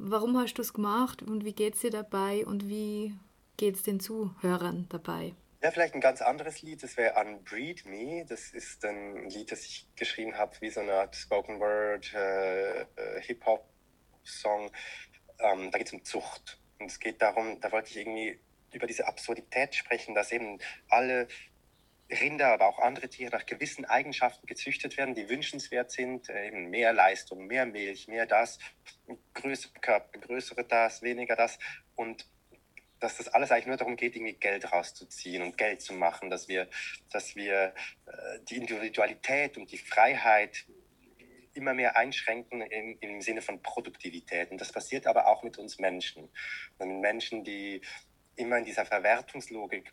Warum 0.01 0.37
hast 0.37 0.53
du 0.53 0.61
es 0.61 0.71
gemacht 0.71 1.21
und 1.21 1.43
wie 1.43 1.51
geht 1.51 1.75
es 1.75 1.81
dir 1.81 1.89
dabei 1.89 2.45
und 2.45 2.69
wie 2.69 3.13
geht 3.57 3.75
es 3.75 3.83
den 3.83 3.99
Zuhörern 3.99 4.87
dabei? 4.87 5.35
Ja, 5.61 5.71
vielleicht 5.71 5.93
ein 5.93 5.99
ganz 5.99 6.21
anderes 6.21 6.61
Lied, 6.61 6.81
das 6.81 6.95
wäre 6.95 7.19
Unbreed 7.19 7.85
Me. 7.85 8.25
Das 8.25 8.51
ist 8.51 8.85
ein 8.85 9.29
Lied, 9.29 9.51
das 9.51 9.65
ich 9.65 9.89
geschrieben 9.97 10.37
habe, 10.37 10.55
wie 10.61 10.69
so 10.69 10.79
eine 10.79 10.93
Art 10.93 11.17
Spoken 11.17 11.59
Word, 11.59 12.13
äh, 12.13 12.79
äh, 12.79 12.85
Hip-Hop-Song. 13.23 14.71
Ähm, 15.39 15.69
da 15.69 15.77
geht 15.77 15.87
es 15.87 15.93
um 15.93 16.05
Zucht. 16.05 16.61
Und 16.79 16.89
es 16.89 17.01
geht 17.01 17.21
darum, 17.21 17.59
da 17.59 17.69
wollte 17.73 17.89
ich 17.89 17.97
irgendwie 17.97 18.39
über 18.71 18.87
diese 18.87 19.05
Absurdität 19.05 19.75
sprechen, 19.75 20.15
dass 20.15 20.31
eben 20.31 20.59
alle 20.87 21.27
Rinder, 22.09 22.47
aber 22.47 22.67
auch 22.67 22.79
andere 22.79 23.09
Tiere 23.09 23.31
nach 23.31 23.45
gewissen 23.45 23.85
Eigenschaften 23.85 24.47
gezüchtet 24.47 24.97
werden, 24.97 25.13
die 25.13 25.29
wünschenswert 25.29 25.91
sind, 25.91 26.29
äh, 26.29 26.47
eben 26.47 26.69
mehr 26.69 26.93
Leistung, 26.93 27.45
mehr 27.47 27.65
Milch, 27.65 28.07
mehr 28.07 28.25
das, 28.25 28.59
größere 29.33 29.79
Körper, 29.79 30.19
größere 30.19 30.63
das, 30.63 31.01
weniger 31.01 31.35
das. 31.35 31.59
Und 31.95 32.25
dass 32.99 33.17
das 33.17 33.27
alles 33.29 33.51
eigentlich 33.51 33.67
nur 33.67 33.77
darum 33.77 33.95
geht, 33.95 34.15
irgendwie 34.15 34.33
Geld 34.33 34.71
rauszuziehen 34.71 35.41
und 35.41 35.57
Geld 35.57 35.81
zu 35.81 35.93
machen, 35.93 36.29
dass 36.29 36.47
wir, 36.47 36.67
dass 37.11 37.35
wir 37.35 37.73
äh, 38.05 38.39
die 38.49 38.57
Individualität 38.57 39.57
und 39.57 39.71
die 39.71 39.77
Freiheit 39.77 40.65
immer 41.53 41.73
mehr 41.73 41.97
einschränken 41.97 42.61
im, 42.61 42.97
im 42.99 43.21
Sinne 43.21 43.41
von 43.41 43.61
Produktivität. 43.61 44.51
Und 44.51 44.59
das 44.61 44.71
passiert 44.71 45.07
aber 45.07 45.27
auch 45.27 45.43
mit 45.43 45.57
uns 45.57 45.79
Menschen. 45.79 46.29
Und 46.77 47.01
Menschen, 47.01 47.43
die 47.43 47.81
immer 48.35 48.57
in 48.57 48.65
dieser 48.65 48.85
Verwertungslogik 48.85 49.91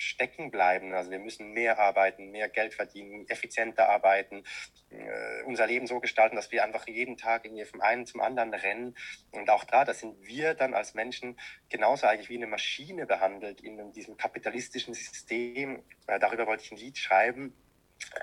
stecken 0.00 0.50
bleiben. 0.50 0.94
Also 0.94 1.10
wir 1.10 1.18
müssen 1.18 1.52
mehr 1.52 1.78
arbeiten, 1.78 2.30
mehr 2.30 2.48
Geld 2.48 2.74
verdienen, 2.74 3.28
effizienter 3.28 3.88
arbeiten, 3.88 4.44
äh, 4.90 5.42
unser 5.44 5.66
Leben 5.66 5.86
so 5.86 6.00
gestalten, 6.00 6.36
dass 6.36 6.50
wir 6.50 6.64
einfach 6.64 6.86
jeden 6.88 7.16
Tag 7.16 7.44
irgendwie 7.44 7.64
vom 7.66 7.80
einen 7.82 8.06
zum 8.06 8.20
anderen 8.20 8.54
rennen. 8.54 8.96
Und 9.30 9.50
auch 9.50 9.64
da, 9.64 9.84
da 9.84 9.92
sind 9.92 10.26
wir 10.26 10.54
dann 10.54 10.74
als 10.74 10.94
Menschen 10.94 11.38
genauso 11.68 12.06
eigentlich 12.06 12.30
wie 12.30 12.36
eine 12.36 12.46
Maschine 12.46 13.06
behandelt 13.06 13.60
in 13.60 13.92
diesem 13.92 14.16
kapitalistischen 14.16 14.94
System. 14.94 15.82
Äh, 16.06 16.18
darüber 16.18 16.46
wollte 16.46 16.64
ich 16.64 16.72
ein 16.72 16.78
Lied 16.78 16.96
schreiben. 16.96 17.54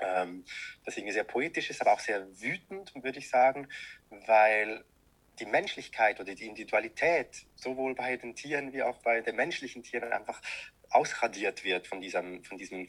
Ähm, 0.02 0.44
das 0.84 0.96
irgendwie 0.96 1.12
sehr 1.12 1.24
poetisch 1.24 1.70
ist, 1.70 1.80
aber 1.80 1.92
auch 1.92 2.00
sehr 2.00 2.26
wütend, 2.40 2.92
würde 2.96 3.20
ich 3.20 3.30
sagen, 3.30 3.68
weil 4.10 4.84
die 5.38 5.46
Menschlichkeit 5.46 6.18
oder 6.18 6.34
die 6.34 6.46
Individualität 6.46 7.46
sowohl 7.54 7.94
bei 7.94 8.16
den 8.16 8.34
Tieren 8.34 8.72
wie 8.72 8.82
auch 8.82 8.98
bei 8.98 9.20
den 9.20 9.36
menschlichen 9.36 9.84
Tieren 9.84 10.12
einfach 10.12 10.40
ausradiert 10.90 11.64
wird 11.64 11.86
von 11.86 12.00
diesem, 12.00 12.44
von 12.44 12.58
diesem 12.58 12.88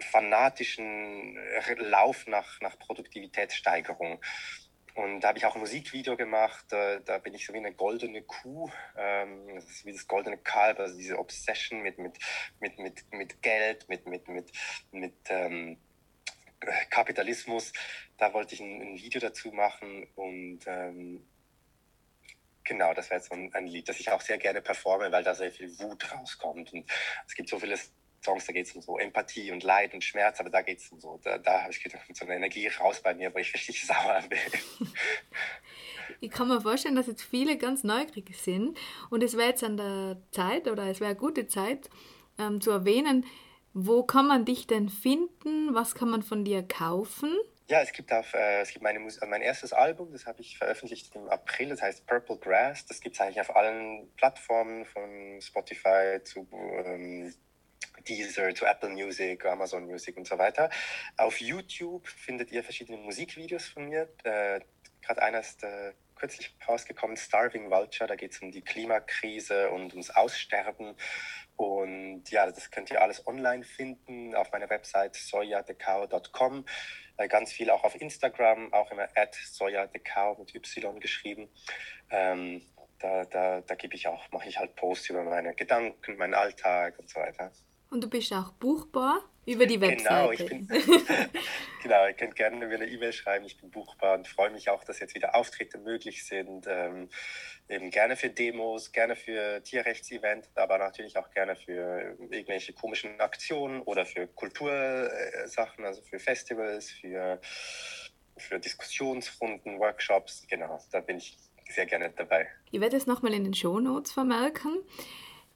fanatischen 0.00 1.38
Lauf 1.78 2.26
nach, 2.26 2.60
nach 2.60 2.78
Produktivitätssteigerung. 2.78 4.20
Und 4.94 5.20
da 5.20 5.28
habe 5.28 5.38
ich 5.38 5.46
auch 5.46 5.54
ein 5.54 5.60
Musikvideo 5.60 6.16
gemacht, 6.16 6.66
da 6.70 7.18
bin 7.18 7.34
ich 7.34 7.46
so 7.46 7.52
wie 7.52 7.58
eine 7.58 7.72
goldene 7.72 8.22
Kuh, 8.22 8.70
ähm, 8.96 9.54
das 9.54 9.64
ist 9.70 9.86
wie 9.86 9.92
das 9.92 10.06
goldene 10.06 10.36
Kalb, 10.38 10.80
also 10.80 10.96
diese 10.96 11.18
Obsession 11.18 11.80
mit, 11.80 11.98
mit, 11.98 12.18
mit, 12.58 12.78
mit, 12.78 13.12
mit 13.12 13.42
Geld, 13.42 13.88
mit, 13.88 14.06
mit, 14.06 14.28
mit, 14.28 14.50
mit 14.90 15.14
ähm, 15.28 15.78
Kapitalismus. 16.90 17.72
Da 18.18 18.32
wollte 18.34 18.54
ich 18.54 18.60
ein, 18.60 18.82
ein 18.82 18.96
Video 18.96 19.20
dazu 19.20 19.52
machen 19.52 20.06
und 20.16 20.60
ähm, 20.66 21.24
Genau, 22.64 22.92
das 22.94 23.10
wäre 23.10 23.20
jetzt 23.20 23.28
so 23.28 23.34
ein, 23.34 23.52
ein, 23.54 23.66
Lied, 23.66 23.88
das 23.88 24.00
ich 24.00 24.10
auch 24.10 24.20
sehr 24.20 24.38
gerne 24.38 24.60
performe, 24.60 25.10
weil 25.10 25.24
da 25.24 25.34
sehr 25.34 25.50
viel 25.50 25.76
Wut 25.78 26.12
rauskommt. 26.12 26.72
Und 26.72 26.84
es 27.26 27.34
gibt 27.34 27.48
so 27.48 27.58
viele 27.58 27.78
Songs, 28.22 28.46
da 28.46 28.52
geht 28.52 28.66
es 28.66 28.72
um 28.72 28.82
so 28.82 28.98
Empathie 28.98 29.50
und 29.50 29.62
Leid 29.62 29.94
und 29.94 30.04
Schmerz, 30.04 30.40
aber 30.40 30.50
da 30.50 30.62
geht 30.62 30.78
es 30.78 30.90
um 30.90 31.00
so, 31.00 31.18
da, 31.22 31.38
da 31.38 31.62
habe 31.62 31.72
ich 31.72 31.82
so 32.12 32.24
eine 32.26 32.36
Energie 32.36 32.68
raus 32.68 33.00
bei 33.02 33.14
mir, 33.14 33.34
wo 33.34 33.38
ich 33.38 33.52
richtig 33.54 33.86
sauer 33.86 34.22
bin. 34.28 34.38
Ich 36.22 36.30
kann 36.30 36.48
mir 36.48 36.60
vorstellen, 36.60 36.96
dass 36.96 37.06
jetzt 37.06 37.22
viele 37.22 37.56
ganz 37.56 37.82
neugierig 37.82 38.36
sind 38.36 38.76
und 39.08 39.22
es 39.22 39.38
wäre 39.38 39.48
jetzt 39.48 39.64
an 39.64 39.78
der 39.78 40.20
Zeit 40.32 40.68
oder 40.68 40.84
es 40.86 41.00
wäre 41.00 41.10
eine 41.10 41.18
gute 41.18 41.46
Zeit 41.46 41.88
ähm, 42.36 42.60
zu 42.60 42.70
erwähnen, 42.70 43.24
wo 43.72 44.02
kann 44.02 44.26
man 44.26 44.44
dich 44.44 44.66
denn 44.66 44.90
finden, 44.90 45.72
was 45.72 45.94
kann 45.94 46.10
man 46.10 46.22
von 46.22 46.44
dir 46.44 46.62
kaufen? 46.62 47.34
Ja, 47.70 47.82
es 47.82 47.92
gibt, 47.92 48.12
auf, 48.12 48.34
äh, 48.34 48.62
es 48.62 48.72
gibt 48.72 48.82
meine 48.82 48.98
Mus 48.98 49.20
mein 49.20 49.42
erstes 49.42 49.72
Album, 49.72 50.10
das 50.10 50.26
habe 50.26 50.40
ich 50.40 50.58
veröffentlicht 50.58 51.14
im 51.14 51.28
April, 51.28 51.68
das 51.68 51.80
heißt 51.80 52.04
Purple 52.04 52.36
Grass. 52.36 52.84
Das 52.84 53.00
gibt 53.00 53.14
es 53.14 53.20
eigentlich 53.20 53.40
auf 53.40 53.54
allen 53.54 54.12
Plattformen, 54.16 54.84
von 54.84 55.40
Spotify 55.40 56.20
zu 56.24 56.48
ähm, 56.84 57.32
Deezer, 58.08 58.52
zu 58.56 58.64
Apple 58.64 58.88
Music, 58.88 59.46
Amazon 59.46 59.86
Music 59.86 60.16
und 60.16 60.26
so 60.26 60.36
weiter. 60.36 60.68
Auf 61.16 61.40
YouTube 61.40 62.08
findet 62.08 62.50
ihr 62.50 62.64
verschiedene 62.64 62.98
Musikvideos 62.98 63.68
von 63.68 63.88
mir. 63.88 64.08
Äh, 64.24 64.62
Gerade 65.00 65.22
einer 65.22 65.38
ist 65.38 65.62
äh, 65.62 65.92
kürzlich 66.16 66.52
rausgekommen, 66.68 67.16
Starving 67.16 67.70
Vulture, 67.70 68.08
da 68.08 68.16
geht 68.16 68.32
es 68.32 68.42
um 68.42 68.50
die 68.50 68.62
Klimakrise 68.62 69.70
und 69.70 69.92
ums 69.92 70.10
Aussterben. 70.10 70.96
Und 71.56 72.30
ja, 72.30 72.50
das 72.50 72.70
könnt 72.70 72.90
ihr 72.90 73.00
alles 73.00 73.26
online 73.26 73.64
finden 73.64 74.34
auf 74.34 74.50
meiner 74.50 74.70
Website 74.70 75.14
soyadecao.com. 75.14 76.64
Äh, 77.20 77.28
ganz 77.28 77.52
viel 77.52 77.68
auch 77.70 77.84
auf 77.84 78.00
Instagram, 78.00 78.72
auch 78.72 78.90
immer 78.90 79.06
at 79.14 79.34
soyadecao 79.34 80.36
mit 80.38 80.54
Y 80.54 80.98
geschrieben. 81.00 81.48
Ähm, 82.10 82.62
da, 82.98 83.24
da, 83.26 83.60
da 83.60 83.74
gebe 83.74 83.94
ich 83.94 84.08
auch, 84.08 84.30
mache 84.32 84.48
ich 84.48 84.58
halt 84.58 84.74
Posts 84.76 85.10
über 85.10 85.22
meine 85.24 85.54
Gedanken, 85.54 86.16
meinen 86.16 86.32
Alltag 86.32 86.98
und 86.98 87.10
so 87.10 87.20
weiter. 87.20 87.52
Und 87.90 88.02
du 88.02 88.08
bist 88.08 88.32
auch 88.32 88.52
buchbar 88.52 89.20
über 89.50 89.66
die 89.66 89.80
Webseite. 89.80 90.04
Genau, 90.04 90.30
ich 90.32 90.46
bin, 90.46 90.68
genau, 91.82 92.06
ihr 92.06 92.14
könnt 92.14 92.36
gerne 92.36 92.66
mir 92.66 92.74
eine 92.74 92.86
E-Mail 92.86 93.12
schreiben. 93.12 93.44
Ich 93.44 93.58
bin 93.58 93.70
buchbar 93.70 94.16
und 94.16 94.28
freue 94.28 94.50
mich 94.50 94.70
auch, 94.70 94.84
dass 94.84 95.00
jetzt 95.00 95.14
wieder 95.14 95.34
Auftritte 95.34 95.78
möglich 95.78 96.24
sind. 96.24 96.66
Ähm, 96.68 97.08
eben 97.68 97.90
gerne 97.90 98.16
für 98.16 98.30
Demos, 98.30 98.92
gerne 98.92 99.16
für 99.16 99.62
Tierrechtsevents, 99.62 100.50
aber 100.54 100.78
natürlich 100.78 101.16
auch 101.16 101.30
gerne 101.30 101.56
für 101.56 102.16
irgendwelche 102.30 102.72
komischen 102.72 103.20
Aktionen 103.20 103.82
oder 103.82 104.06
für 104.06 104.26
Kultursachen, 104.26 105.84
also 105.84 106.02
für 106.02 106.18
Festivals, 106.18 106.90
für, 106.90 107.40
für 108.36 108.58
Diskussionsrunden, 108.58 109.78
Workshops. 109.78 110.46
Genau, 110.48 110.80
da 110.92 111.00
bin 111.00 111.18
ich 111.18 111.36
sehr 111.68 111.86
gerne 111.86 112.10
dabei. 112.16 112.48
Ich 112.70 112.80
werde 112.80 112.96
es 112.96 113.06
nochmal 113.06 113.32
in 113.34 113.44
den 113.44 113.54
Show 113.54 113.80
Notes 113.80 114.12
vermerken. 114.12 114.82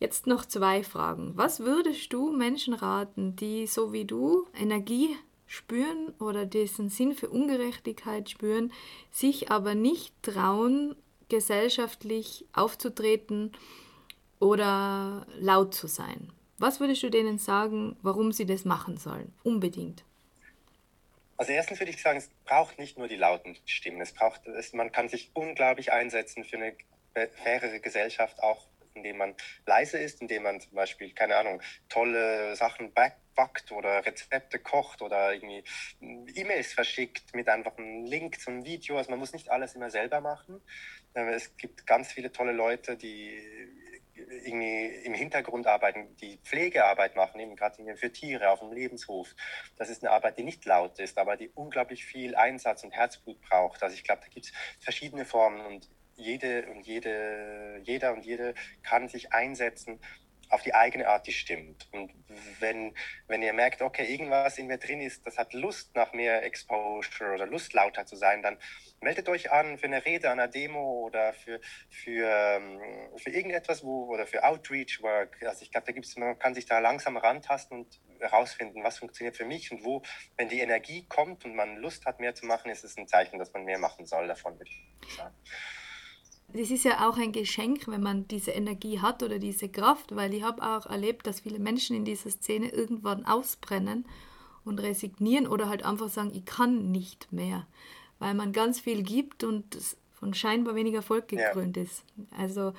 Jetzt 0.01 0.27
noch 0.27 0.45
zwei 0.45 0.83
Fragen. 0.83 1.33
Was 1.37 1.61
würdest 1.61 2.13
du 2.13 2.33
Menschen 2.33 2.75
raten, 2.75 3.37
die 3.37 3.67
so 3.67 3.93
wie 3.93 4.05
du 4.05 4.47
Energie 4.59 5.17
spüren 5.47 6.13
oder 6.19 6.47
diesen 6.47 6.89
Sinn 6.89 7.15
für 7.15 7.29
Ungerechtigkeit 7.29 8.29
spüren, 8.29 8.73
sich 9.11 9.51
aber 9.51 9.75
nicht 9.75 10.15
trauen, 10.23 10.97
gesellschaftlich 11.29 12.45
aufzutreten 12.53 13.53
oder 14.41 15.27
laut 15.39 15.75
zu 15.75 15.87
sein? 15.87 16.33
Was 16.59 16.81
würdest 16.81 17.03
du 17.03 17.11
denen 17.11 17.39
sagen, 17.39 17.97
warum 18.03 18.33
sie 18.33 18.47
das 18.47 18.65
machen 18.65 18.97
sollen? 18.97 19.33
Unbedingt. 19.43 20.05
Also 21.37 21.53
erstens 21.53 21.81
würde 21.81 21.91
ich 21.91 22.01
sagen, 22.01 22.19
es 22.19 22.31
braucht 22.45 22.79
nicht 22.79 22.97
nur 22.97 23.09
die 23.09 23.17
lauten 23.17 23.57
Stimmen. 23.65 24.01
Es 24.01 24.13
braucht, 24.13 24.47
es, 24.47 24.73
man 24.73 24.93
kann 24.93 25.09
sich 25.09 25.31
unglaublich 25.35 25.93
einsetzen 25.93 26.45
für 26.45 26.57
eine 26.57 26.75
fairere 27.43 27.81
Gesellschaft, 27.81 28.41
auch 28.43 28.67
indem 28.95 29.19
man 29.19 29.35
leise 29.67 29.99
ist, 29.99 30.21
indem 30.21 30.45
man 30.45 30.61
zum 30.61 30.73
Beispiel, 30.73 31.13
keine 31.13 31.37
Ahnung, 31.37 31.61
tolle 31.89 32.57
Sachen 32.57 32.93
backt 32.93 33.73
oder 33.73 34.05
Rezepte 34.07 34.59
kocht 34.59 35.03
oder 35.03 35.33
irgendwie 35.33 35.65
E-Mails 36.01 36.73
verschickt 36.73 37.35
mit 37.35 37.49
einfach 37.49 37.77
einem 37.77 38.05
Link 38.05 38.41
zum 38.41 38.65
Video. 38.65 38.97
Also 38.97 39.11
man 39.11 39.19
muss 39.19 39.33
nicht 39.33 39.51
alles 39.51 39.75
immer 39.75 39.91
selber 39.91 40.21
machen. 40.21 40.61
Ähm, 41.15 41.29
es 41.29 41.57
gibt 41.57 41.87
ganz 41.87 42.13
viele 42.13 42.33
tolle 42.33 42.53
Leute, 42.53 42.97
die 42.97 43.37
irgendwie 44.17 44.87
im 45.05 45.15
Hintergrund 45.15 45.67
arbeiten, 45.67 46.15
die 46.17 46.39
Pflegearbeit 46.45 47.17
machen, 47.17 47.41
eben 47.41 47.57
gerade 47.57 47.97
für 47.97 48.13
Tiere 48.13 48.51
auf 48.51 48.61
dem 48.61 48.73
Lebenshof. 48.73 49.35
Das 49.77 49.91
ist 49.91 50.05
eine 50.05 50.13
Arbeit, 50.13 50.39
die 50.39 50.45
nicht 50.45 50.65
laut 50.65 51.01
ist, 51.01 51.19
aber 51.19 51.37
die 51.37 51.49
unglaublich 51.49 52.05
viel 52.05 52.37
Einsatz 52.37 52.85
und 52.85 52.93
Herzblut 52.93 53.41
braucht. 53.41 53.83
Also 53.83 53.97
ich 53.97 54.05
glaube, 54.05 54.23
da 54.23 54.29
gibt 54.29 54.47
es 54.47 54.53
verschiedene 54.79 55.25
Formen 55.25 55.67
und 55.67 55.89
jede 56.17 56.67
und 56.67 56.87
jede, 56.87 57.81
jeder 57.85 58.13
und 58.13 58.25
jede 58.25 58.55
kann 58.83 59.09
sich 59.09 59.33
einsetzen 59.33 60.01
auf 60.51 60.63
die 60.63 60.75
eigene 60.75 61.09
Art, 61.09 61.27
die 61.27 61.33
stimmt. 61.33 61.89
Und 61.93 62.13
wenn, 62.61 62.95
wenn 63.27 63.43
ihr 63.43 63.53
merkt, 63.53 63.83
okay, 63.83 64.05
irgendwas 64.05 64.59
in 64.59 64.67
mir 64.67 64.79
drin 64.79 65.01
ist, 65.01 65.27
das 65.27 65.39
hat 65.39 65.53
Lust 65.53 65.95
nach 65.95 66.13
mehr 66.13 66.43
Exposure 66.45 67.35
oder 67.35 67.47
Lust 67.47 67.73
lauter 67.73 68.07
zu 68.07 68.17
sein, 68.17 68.43
dann 68.43 68.59
meldet 69.01 69.29
euch 69.29 69.51
an 69.51 69.79
für 69.79 69.87
eine 69.87 70.05
Rede, 70.05 70.31
an 70.31 70.39
einer 70.39 70.49
Demo 70.49 71.05
oder 71.07 71.33
für, 71.33 71.61
für, 71.89 72.31
ähm, 72.31 72.81
für 73.17 73.31
irgendetwas, 73.31 73.85
wo, 73.85 74.07
oder 74.07 74.27
für 74.27 74.45
Outreach 74.45 75.03
Work. 75.03 75.43
Also 75.43 75.63
ich 75.63 75.71
glaube, 75.71 75.87
da 75.87 75.93
gibt's, 75.93 76.17
man 76.17 76.39
kann 76.39 76.55
sich 76.55 76.67
da 76.67 76.79
langsam 76.79 77.17
rantasten 77.17 77.81
und 77.81 78.01
herausfinden, 78.21 78.85
was 78.85 78.99
funktioniert 78.99 79.37
für 79.37 79.45
mich 79.45 79.73
und 79.73 79.85
wo, 79.85 80.03
wenn 80.37 80.49
die 80.49 80.61
Energie 80.61 81.07
kommt 81.09 81.45
und 81.45 81.55
man 81.55 81.77
Lust 81.77 82.07
hat, 82.07 82.21
mehr 82.21 82.35
zu 82.35 82.47
machen, 82.47 82.71
ist 82.71 82.85
es 82.85 82.97
ein 82.97 83.09
Zeichen, 83.09 83.39
dass 83.39 83.53
man 83.53 83.65
mehr 83.65 83.79
machen 83.79 84.07
soll 84.07 84.29
davon, 84.29 84.59
würde 84.59 84.71
ich 84.71 85.15
sagen 85.17 85.35
das 86.57 86.71
ist 86.71 86.85
ja 86.85 87.09
auch 87.09 87.19
ein 87.19 87.33
Geschenk, 87.33 87.89
wenn 87.89 88.03
man 88.03 88.29
diese 88.29 88.53
Energie 88.53 89.01
hat 89.01 89.23
oder 89.23 89.41
diese 89.41 89.69
Kraft, 89.69 90.15
weil 90.15 90.33
ich 90.35 90.45
habe 90.45 90.63
auch 90.63 90.87
erlebt, 90.87 91.27
dass 91.27 91.41
viele 91.41 91.59
Menschen 91.59 91.97
in 91.97 92.05
dieser 92.05 92.31
Szene 92.31 92.69
irgendwann 92.69 93.27
ausbrennen 93.27 94.05
und 94.65 94.79
resignieren 94.81 95.49
oder 95.49 95.69
halt 95.69 95.85
einfach 95.85 96.09
sagen, 96.09 96.31
ich 96.33 96.45
kann 96.45 96.93
nicht 96.93 97.33
mehr, 97.33 97.67
weil 98.21 98.35
man 98.35 98.53
ganz 98.53 98.79
viel 98.79 99.03
gibt 99.03 99.43
und 99.43 99.77
von 100.13 100.33
scheinbar 100.33 100.77
weniger 100.77 100.99
Erfolg 100.99 101.27
gekrönt 101.27 101.77
ja. 101.77 101.83
ist. 101.83 102.05
Also 102.39 102.73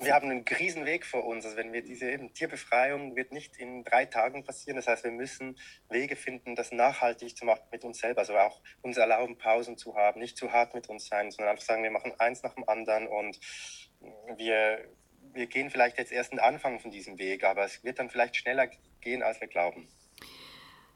wir 0.00 0.14
haben 0.14 0.30
einen 0.30 0.44
riesen 0.44 0.86
Weg 0.86 1.04
vor 1.04 1.24
uns. 1.24 1.44
Also 1.44 1.56
wenn 1.56 1.72
wir 1.72 1.82
diese 1.82 2.10
eben, 2.10 2.32
Tierbefreiung 2.32 3.16
wird 3.16 3.32
nicht 3.32 3.56
in 3.56 3.82
drei 3.84 4.04
Tagen 4.04 4.44
passieren. 4.44 4.76
Das 4.76 4.86
heißt, 4.86 5.04
wir 5.04 5.10
müssen 5.10 5.58
Wege 5.88 6.14
finden, 6.14 6.54
das 6.54 6.70
nachhaltig 6.70 7.36
zu 7.36 7.44
machen 7.44 7.64
mit 7.72 7.84
uns 7.84 7.98
selber. 7.98 8.20
Also 8.20 8.36
auch 8.36 8.60
uns 8.82 8.96
erlauben, 8.96 9.38
Pausen 9.38 9.76
zu 9.76 9.96
haben, 9.96 10.20
nicht 10.20 10.36
zu 10.36 10.52
hart 10.52 10.74
mit 10.74 10.88
uns 10.88 11.06
sein, 11.06 11.30
sondern 11.30 11.52
einfach 11.52 11.64
sagen, 11.64 11.82
wir 11.82 11.90
machen 11.90 12.12
eins 12.18 12.42
nach 12.42 12.54
dem 12.54 12.68
anderen 12.68 13.08
und 13.08 13.40
wir, 14.36 14.84
wir 15.32 15.46
gehen 15.46 15.70
vielleicht 15.70 15.98
jetzt 15.98 16.12
erst 16.12 16.32
den 16.32 16.38
Anfang 16.38 16.78
von 16.78 16.90
diesem 16.90 17.18
Weg, 17.18 17.44
aber 17.44 17.64
es 17.64 17.82
wird 17.82 17.98
dann 17.98 18.10
vielleicht 18.10 18.36
schneller 18.36 18.70
gehen, 19.00 19.22
als 19.22 19.40
wir 19.40 19.48
glauben. 19.48 19.88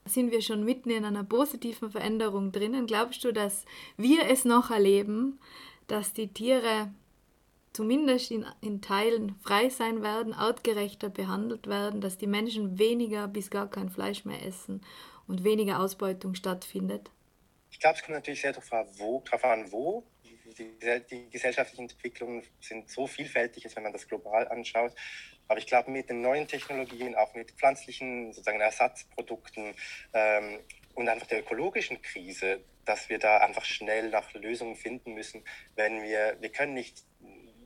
Sind 0.05 0.32
wir 0.32 0.42
schon 0.42 0.64
mitten 0.64 0.90
in 0.90 1.05
einer 1.05 1.24
positiven 1.24 1.90
Veränderung 1.90 2.50
drinnen? 2.50 2.86
Glaubst 2.86 3.24
du, 3.24 3.32
dass 3.32 3.64
wir 3.96 4.28
es 4.28 4.44
noch 4.44 4.70
erleben, 4.70 5.40
dass 5.86 6.12
die 6.12 6.32
Tiere 6.32 6.92
zumindest 7.72 8.30
in, 8.30 8.46
in 8.60 8.82
Teilen 8.82 9.36
frei 9.42 9.68
sein 9.68 10.02
werden, 10.02 10.32
artgerechter 10.32 11.08
behandelt 11.08 11.66
werden, 11.66 12.00
dass 12.00 12.18
die 12.18 12.26
Menschen 12.26 12.78
weniger 12.78 13.28
bis 13.28 13.50
gar 13.50 13.70
kein 13.70 13.88
Fleisch 13.88 14.24
mehr 14.24 14.44
essen 14.44 14.84
und 15.26 15.44
weniger 15.44 15.80
Ausbeutung 15.80 16.34
stattfindet? 16.34 17.10
Ich 17.70 17.80
glaube, 17.80 17.96
es 17.96 18.02
kommt 18.02 18.16
natürlich 18.16 18.42
sehr 18.42 18.52
darauf 18.52 19.44
an, 19.44 19.72
wo. 19.72 20.04
Die, 20.58 20.68
die, 21.10 21.30
gesellschaftlichen 21.30 21.88
Entwicklungen 21.88 22.42
sind 22.60 22.90
so 22.90 23.06
vielfältig, 23.06 23.66
wenn 23.74 23.82
man 23.82 23.92
das 23.92 24.06
global 24.06 24.46
anschaut. 24.48 24.94
Aber 25.48 25.58
ich 25.58 25.66
glaube, 25.66 25.90
mit 25.90 26.10
den 26.10 26.20
neuen 26.20 26.46
Technologien, 26.46 27.14
auch 27.14 27.34
mit 27.34 27.52
pflanzlichen 27.52 28.32
sozusagen 28.32 28.60
Ersatzprodukten 28.60 29.74
ähm, 30.12 30.60
und 30.94 31.08
einfach 31.08 31.26
der 31.26 31.40
ökologischen 31.40 32.02
Krise, 32.02 32.60
dass 32.84 33.08
wir 33.08 33.18
da 33.18 33.38
einfach 33.38 33.64
schnell 33.64 34.10
nach 34.10 34.32
Lösungen 34.34 34.76
finden 34.76 35.14
müssen, 35.14 35.42
wenn 35.74 36.02
wir, 36.02 36.36
wir 36.40 36.50
können 36.50 36.74
nicht 36.74 37.04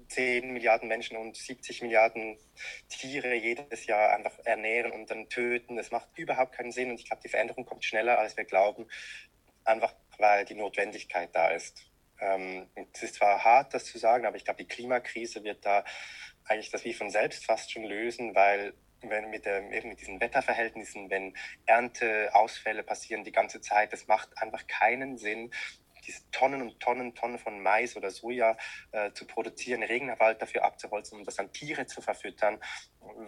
10 0.09 0.53
Milliarden 0.53 0.89
Menschen 0.89 1.17
und 1.17 1.37
70 1.37 1.83
Milliarden 1.83 2.39
Tiere 2.89 3.35
jedes 3.35 3.87
Jahr 3.87 4.15
einfach 4.15 4.39
ernähren 4.45 4.93
und 4.93 5.11
dann 5.11 5.29
töten. 5.29 5.77
Das 5.77 5.91
macht 5.91 6.09
überhaupt 6.17 6.53
keinen 6.53 6.73
Sinn 6.73 6.91
und 6.91 7.01
ich 7.01 7.07
glaube, 7.07 7.23
die 7.23 7.29
Veränderung 7.29 7.65
kommt 7.67 7.85
schneller, 7.85 8.19
als 8.19 8.37
wir 8.37 8.45
glauben, 8.45 8.89
einfach 9.65 9.95
weil 10.19 10.45
die 10.45 10.55
Notwendigkeit 10.55 11.31
da 11.35 11.49
ist. 11.49 11.91
Ähm, 12.21 12.69
es 12.93 13.03
ist 13.03 13.15
zwar 13.17 13.45
hart, 13.45 13.75
das 13.75 13.85
zu 13.85 13.99
sagen, 13.99 14.27
aber 14.27 14.37
ich 14.37 14.45
glaube, 14.45 14.63
die 14.63 14.69
Klimakrise 14.69 15.45
wird 15.45 15.65
da 15.65 15.85
eigentlich 16.45 16.71
das 16.71 16.85
wie 16.85 16.95
von 16.95 17.11
selbst 17.11 17.45
fast 17.45 17.73
schon 17.73 17.85
lösen, 17.85 18.35
weil 18.35 18.75
wenn 19.03 19.31
mit, 19.31 19.45
der, 19.45 19.71
eben 19.73 19.91
mit 19.91 20.01
diesen 20.01 20.21
Wetterverhältnissen, 20.21 21.11
wenn 21.11 21.35
Ernteausfälle 21.67 22.83
passieren 22.83 23.25
die 23.25 23.33
ganze 23.33 23.61
Zeit, 23.61 23.93
das 23.93 24.07
macht 24.07 24.31
einfach 24.39 24.67
keinen 24.67 25.19
Sinn, 25.19 25.53
diese 26.07 26.31
Tonnen 26.31 26.63
und 26.63 26.81
Tonnen, 26.81 27.15
Tonnen 27.15 27.39
von 27.39 27.63
Mais 27.63 27.97
oder 27.97 28.11
Soja 28.11 28.57
äh, 28.93 29.13
zu 29.13 29.27
produzieren, 29.27 29.83
Regenwald 29.83 30.41
dafür 30.41 30.65
abzuholzen, 30.65 31.19
um 31.19 31.25
das 31.25 31.39
an 31.39 31.53
Tiere 31.53 31.87
zu 31.87 32.01
verfüttern, 32.01 32.59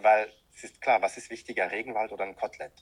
weil 0.01 0.31
es 0.53 0.63
ist 0.63 0.81
klar, 0.81 1.01
was 1.01 1.17
ist 1.17 1.29
wichtiger, 1.29 1.71
Regenwald 1.71 2.11
oder 2.11 2.25
ein 2.25 2.35
Kotelett? 2.35 2.73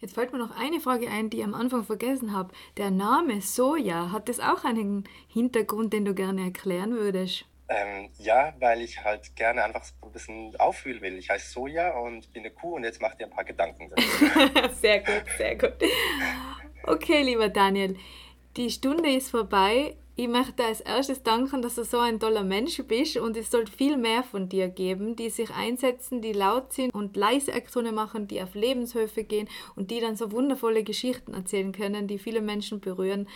Jetzt 0.00 0.14
fällt 0.14 0.32
mir 0.32 0.38
noch 0.38 0.56
eine 0.56 0.80
Frage 0.80 1.10
ein, 1.10 1.28
die 1.28 1.38
ich 1.38 1.44
am 1.44 1.54
Anfang 1.54 1.84
vergessen 1.84 2.32
habe. 2.32 2.54
Der 2.76 2.90
Name 2.90 3.40
Soja, 3.40 4.12
hat 4.12 4.28
das 4.28 4.38
auch 4.38 4.64
einen 4.64 5.08
Hintergrund, 5.26 5.92
den 5.92 6.04
du 6.04 6.14
gerne 6.14 6.44
erklären 6.44 6.92
würdest? 6.92 7.46
Ähm, 7.70 8.08
ja, 8.16 8.54
weil 8.60 8.80
ich 8.80 9.04
halt 9.04 9.36
gerne 9.36 9.62
einfach 9.64 9.82
ein 10.02 10.12
bisschen 10.12 10.56
auffühlen 10.58 11.02
will. 11.02 11.18
Ich 11.18 11.28
heiße 11.28 11.50
Soja 11.50 11.98
und 11.98 12.32
bin 12.32 12.44
eine 12.44 12.52
Kuh 12.52 12.76
und 12.76 12.84
jetzt 12.84 13.02
macht 13.02 13.20
ihr 13.20 13.26
ein 13.26 13.32
paar 13.32 13.44
Gedanken. 13.44 13.90
sehr 14.80 15.00
gut, 15.00 15.24
sehr 15.36 15.56
gut. 15.56 15.74
Okay, 16.84 17.22
lieber 17.22 17.50
Daniel, 17.50 17.98
die 18.58 18.70
Stunde 18.70 19.08
ist 19.10 19.30
vorbei. 19.30 19.96
Ich 20.16 20.26
möchte 20.26 20.64
als 20.64 20.80
erstes 20.80 21.22
danken, 21.22 21.62
dass 21.62 21.76
du 21.76 21.84
so 21.84 22.00
ein 22.00 22.18
toller 22.18 22.42
Mensch 22.42 22.82
bist 22.88 23.16
und 23.18 23.36
es 23.36 23.52
soll 23.52 23.68
viel 23.68 23.96
mehr 23.96 24.24
von 24.24 24.48
dir 24.48 24.66
geben, 24.66 25.14
die 25.14 25.30
sich 25.30 25.54
einsetzen, 25.54 26.20
die 26.22 26.32
laut 26.32 26.72
sind 26.72 26.92
und 26.92 27.16
leise 27.16 27.54
Aktionen 27.54 27.94
machen, 27.94 28.26
die 28.26 28.42
auf 28.42 28.56
Lebenshöfe 28.56 29.22
gehen 29.22 29.48
und 29.76 29.92
die 29.92 30.00
dann 30.00 30.16
so 30.16 30.32
wundervolle 30.32 30.82
Geschichten 30.82 31.34
erzählen 31.34 31.70
können, 31.70 32.08
die 32.08 32.18
viele 32.18 32.40
Menschen 32.40 32.80
berühren. 32.80 33.28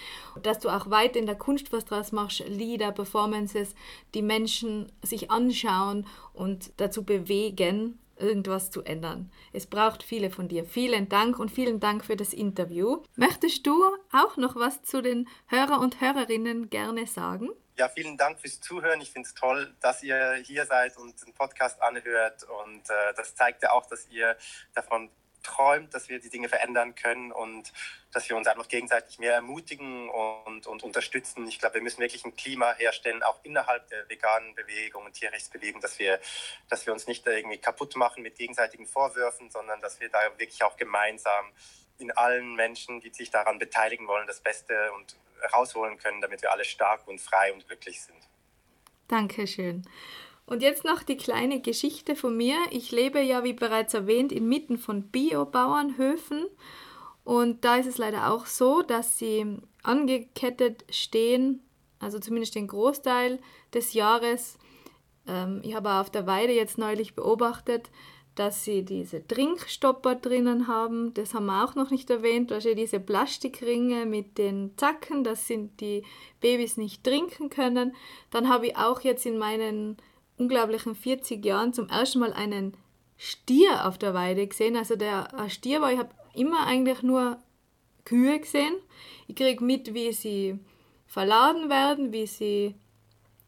Dass 0.43 0.59
du 0.59 0.71
auch 0.71 0.91
weit 0.91 1.15
in 1.15 1.27
der 1.27 1.37
Kunst 1.37 1.73
was 1.73 1.85
draus 1.85 2.11
machst, 2.11 2.43
Lieder, 2.49 2.91
Performances, 2.91 3.77
die 4.15 4.23
Menschen 4.23 4.91
sich 5.03 5.31
anschauen 5.31 6.05
und 6.35 6.73
dazu 6.79 7.05
bewegen, 7.05 8.01
irgendwas 8.23 8.71
zu 8.71 8.83
ändern. 8.83 9.31
Es 9.53 9.67
braucht 9.67 10.03
viele 10.03 10.31
von 10.31 10.49
dir. 10.49 10.65
Vielen 10.65 11.09
Dank 11.09 11.39
und 11.39 11.51
vielen 11.51 11.81
Dank 11.81 12.05
für 12.05 12.17
das 12.17 12.33
Interview. 12.33 13.03
Möchtest 13.17 13.67
du 13.67 13.85
auch 14.13 14.37
noch 14.37 14.57
was 14.57 14.83
zu 14.83 15.03
den 15.03 15.29
Hörer 15.49 15.81
und 15.81 16.01
Hörerinnen 16.01 16.71
gerne 16.71 17.07
sagen? 17.07 17.51
Ja, 17.77 17.89
vielen 17.89 18.17
Dank 18.17 18.39
fürs 18.39 18.61
Zuhören. 18.61 19.01
Ich 19.01 19.11
finde 19.11 19.27
es 19.29 19.35
toll, 19.35 19.75
dass 19.81 20.03
ihr 20.03 20.35
hier 20.45 20.67
seid 20.67 20.97
und 20.99 21.27
den 21.27 21.33
Podcast 21.35 21.81
anhört. 21.83 22.45
Und 22.45 22.89
äh, 22.91 23.15
das 23.17 23.35
zeigt 23.35 23.63
ja 23.63 23.73
auch, 23.73 23.87
dass 23.87 24.09
ihr 24.09 24.37
davon 24.75 25.11
träumt, 25.43 25.93
dass 25.95 26.09
wir 26.09 26.21
die 26.21 26.31
Dinge 26.31 26.49
verändern 26.49 26.95
können 26.95 27.33
und 27.33 27.73
dass 28.13 28.29
wir 28.29 28.37
uns 28.37 28.47
einfach 28.47 28.69
gegenseitig 28.69 29.19
mehr 29.19 29.35
ermutigen 29.35 30.09
und, 30.11 30.67
und 30.67 30.83
unterstützen. 30.83 31.47
Ich 31.47 31.59
glaube, 31.59 31.77
wir 31.77 31.83
müssen 31.83 32.01
wirklich 32.01 32.25
ein 32.25 32.37
Klima 32.37 32.75
herstellen, 32.75 33.23
auch 33.23 33.41
innerhalb 33.43 33.89
der 33.89 34.09
veganen 34.09 34.55
Bewegung 34.55 35.05
und 35.07 35.15
Tierrechtsbewegung, 35.15 35.81
dass 35.81 35.99
wir, 35.99 36.21
dass 36.69 36.87
wir 36.87 36.93
uns 36.93 37.07
nicht 37.07 37.27
irgendwie 37.27 37.59
kaputt 37.59 37.97
machen 37.97 38.23
mit 38.23 38.37
gegenseitigen 38.37 38.87
Vorwürfen, 38.87 39.51
sondern 39.51 39.81
dass 39.81 39.99
wir 40.01 40.11
da 40.11 40.21
wirklich 40.37 40.63
auch 40.63 40.77
gemeinsam 40.77 41.47
in 41.99 42.11
allen 42.13 42.55
Menschen, 42.55 43.01
die 43.01 43.11
sich 43.11 43.31
daran 43.31 43.59
beteiligen 43.59 44.07
wollen, 44.07 44.27
das 44.27 44.41
Beste 44.41 44.93
und 44.93 45.17
rausholen 45.55 45.99
können, 45.99 46.21
damit 46.21 46.43
wir 46.43 46.53
alle 46.53 46.65
stark 46.65 47.09
und 47.09 47.21
frei 47.21 47.53
und 47.53 47.67
glücklich 47.67 48.03
sind. 48.03 48.19
Dankeschön. 49.09 49.83
Und 50.47 50.63
jetzt 50.63 50.85
noch 50.85 51.03
die 51.03 51.17
kleine 51.17 51.61
Geschichte 51.61 52.17
von 52.17 52.37
mir. 52.37 52.57
Ich 52.71 52.91
lebe 52.91 53.21
ja, 53.21 53.45
wie 53.45 53.53
bereits 53.53 53.95
erwähnt, 53.95 54.33
inmitten 54.33 54.77
von 54.77 55.11
Biobauernhöfen. 55.11 56.47
Und 57.25 57.65
da 57.65 57.77
ist 57.77 57.87
es 57.87 57.99
leider 57.99 58.33
auch 58.33 58.47
so, 58.47 58.83
dass 58.83 59.19
sie 59.19 59.59
angekettet 59.83 60.85
stehen, 60.91 61.61
also 61.99 62.19
zumindest 62.19 62.55
den 62.55 62.67
Großteil 62.67 63.39
des 63.73 63.93
Jahres. 63.93 64.59
Ähm, 65.27 65.61
ich 65.63 65.75
habe 65.75 65.93
auf 65.93 66.11
der 66.11 66.27
Weide 66.27 66.53
jetzt 66.53 66.79
neulich 66.79 67.15
beobachtet, 67.15 67.91
dass 68.35 68.65
sie 68.65 68.83
diese 68.85 69.27
Trinkstopper 69.27 70.15
drinnen 70.15 70.67
haben. 70.67 71.13
Das 71.15 71.35
haben 71.35 71.47
wir 71.47 71.65
auch 71.65 71.75
noch 71.75 71.91
nicht 71.91 72.09
erwähnt. 72.11 72.51
Also 72.51 72.75
diese 72.75 72.99
Plastikringe 72.99 74.07
mit 74.07 74.39
den 74.39 74.77
Zacken, 74.77 75.23
dass 75.23 75.47
die 75.47 76.03
Babys 76.41 76.77
nicht 76.77 77.05
trinken 77.05 77.51
können. 77.51 77.95
Dann 78.31 78.49
habe 78.49 78.69
ich 78.69 78.77
auch 78.77 79.03
jetzt 79.03 79.27
in 79.27 79.39
meinen 79.39 79.99
unglaublichen 80.39 80.95
40 80.95 81.45
Jahren 81.45 81.73
zum 81.75 81.89
ersten 81.89 82.21
Mal 82.21 82.33
einen 82.33 82.77
Stier 83.19 83.87
auf 83.87 83.99
der 83.99 84.15
Weide 84.15 84.47
gesehen. 84.47 84.77
Also 84.77 84.97
der 84.97 85.29
Stier 85.49 85.83
war, 85.83 85.93
ich 85.93 85.99
habe 85.99 86.11
immer 86.35 86.67
eigentlich 86.67 87.03
nur 87.03 87.39
Kühe 88.05 88.39
gesehen. 88.41 88.75
Ich 89.29 89.37
kriege 89.37 89.65
mit, 89.65 89.95
wie 89.95 90.13
sie 90.13 90.59
verladen 91.07 91.69
werden, 91.69 92.13
wie 92.13 92.27
sie 92.27 92.75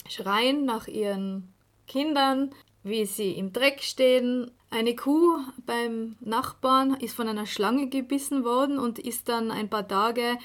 schreien 0.09 0.65
nach 0.65 0.87
ihren 0.87 1.53
Kindern, 1.87 2.55
wie 2.83 3.07
sie 3.07 3.33
im 3.33 3.53
Dreck 3.53 3.83
stehen. 3.83 4.51
Eine 4.71 4.95
Kuh 4.97 5.39
beim 5.67 6.17
Nachbarn 6.21 6.95
ist 6.95 7.15
von 7.15 7.29
einer 7.29 7.47
Schlange 7.47 7.89
gebissen 7.89 8.45
worden 8.45 8.79
und 8.79 8.99
ist 8.99 9.29
dann 9.29 9.51
ein 9.51 9.71
paar 9.71 9.89
Tage 9.89 10.37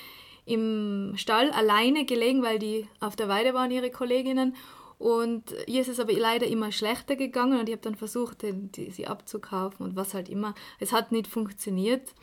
im 0.46 1.14
Stall 1.16 1.52
alleine 1.52 2.06
gelegen, 2.06 2.42
weil 2.42 2.60
die 2.60 2.88
auf 3.00 3.16
der 3.16 3.28
Weide 3.28 3.54
waren, 3.54 3.72
ihre 3.72 3.92
Kolleginnen. 3.92 4.56
Und 5.00 5.56
ihr 5.66 5.80
ist 5.80 5.88
es 5.88 6.00
aber 6.00 6.12
leider 6.12 6.46
immer 6.46 6.74
schlechter 6.74 7.16
gegangen 7.16 7.58
und 7.58 7.70
ich 7.70 7.74
habe 7.74 7.82
dann 7.82 7.96
versucht, 7.96 8.44
die, 8.44 8.92
sie 8.92 9.08
abzukaufen 9.08 9.86
und 9.86 9.96
was 9.96 10.14
halt 10.14 10.28
immer. 10.28 10.54
Es 10.78 10.92
hat 10.92 11.14
nicht 11.14 11.28
funktioniert. 11.28 12.14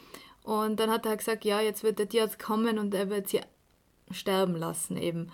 Und 0.43 0.79
dann 0.79 0.91
hat 0.91 1.07
er 1.07 1.17
gesagt, 1.17 1.47
ja, 1.47 1.61
jetzt 1.61 1.83
wird 1.83 1.99
der 1.99 2.09
Tierarzt 2.09 2.39
kommen 2.39 2.79
und 2.79 2.95
er 2.95 3.09
wird 3.09 3.29
sie 3.29 3.41
sterben 4.11 4.57
lassen 4.57 4.99
eben. 4.99 5.33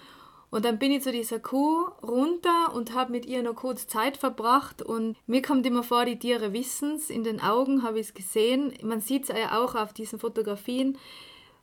Und 0.50 0.64
dann 0.64 0.78
bin 0.78 0.92
ich 0.92 1.02
zu 1.02 1.10
dieser 1.10 1.40
Kuh 1.40 1.86
runter 2.02 2.72
und 2.74 2.94
habe 2.94 3.10
mit 3.10 3.26
ihr 3.26 3.42
noch 3.42 3.56
kurz 3.56 3.88
Zeit 3.88 4.18
verbracht. 4.18 4.80
Und 4.80 5.16
mir 5.26 5.42
kommt 5.42 5.66
immer 5.66 5.82
vor, 5.82 6.04
die 6.04 6.18
Tiere 6.18 6.52
wissen 6.52 6.96
es. 6.96 7.10
In 7.10 7.24
den 7.24 7.40
Augen 7.40 7.82
habe 7.82 7.98
ich 7.98 8.08
es 8.08 8.14
gesehen. 8.14 8.72
Man 8.82 9.00
sieht 9.00 9.24
es 9.24 9.28
ja 9.30 9.58
auch 9.60 9.74
auf 9.74 9.92
diesen 9.92 10.18
Fotografien 10.18 10.96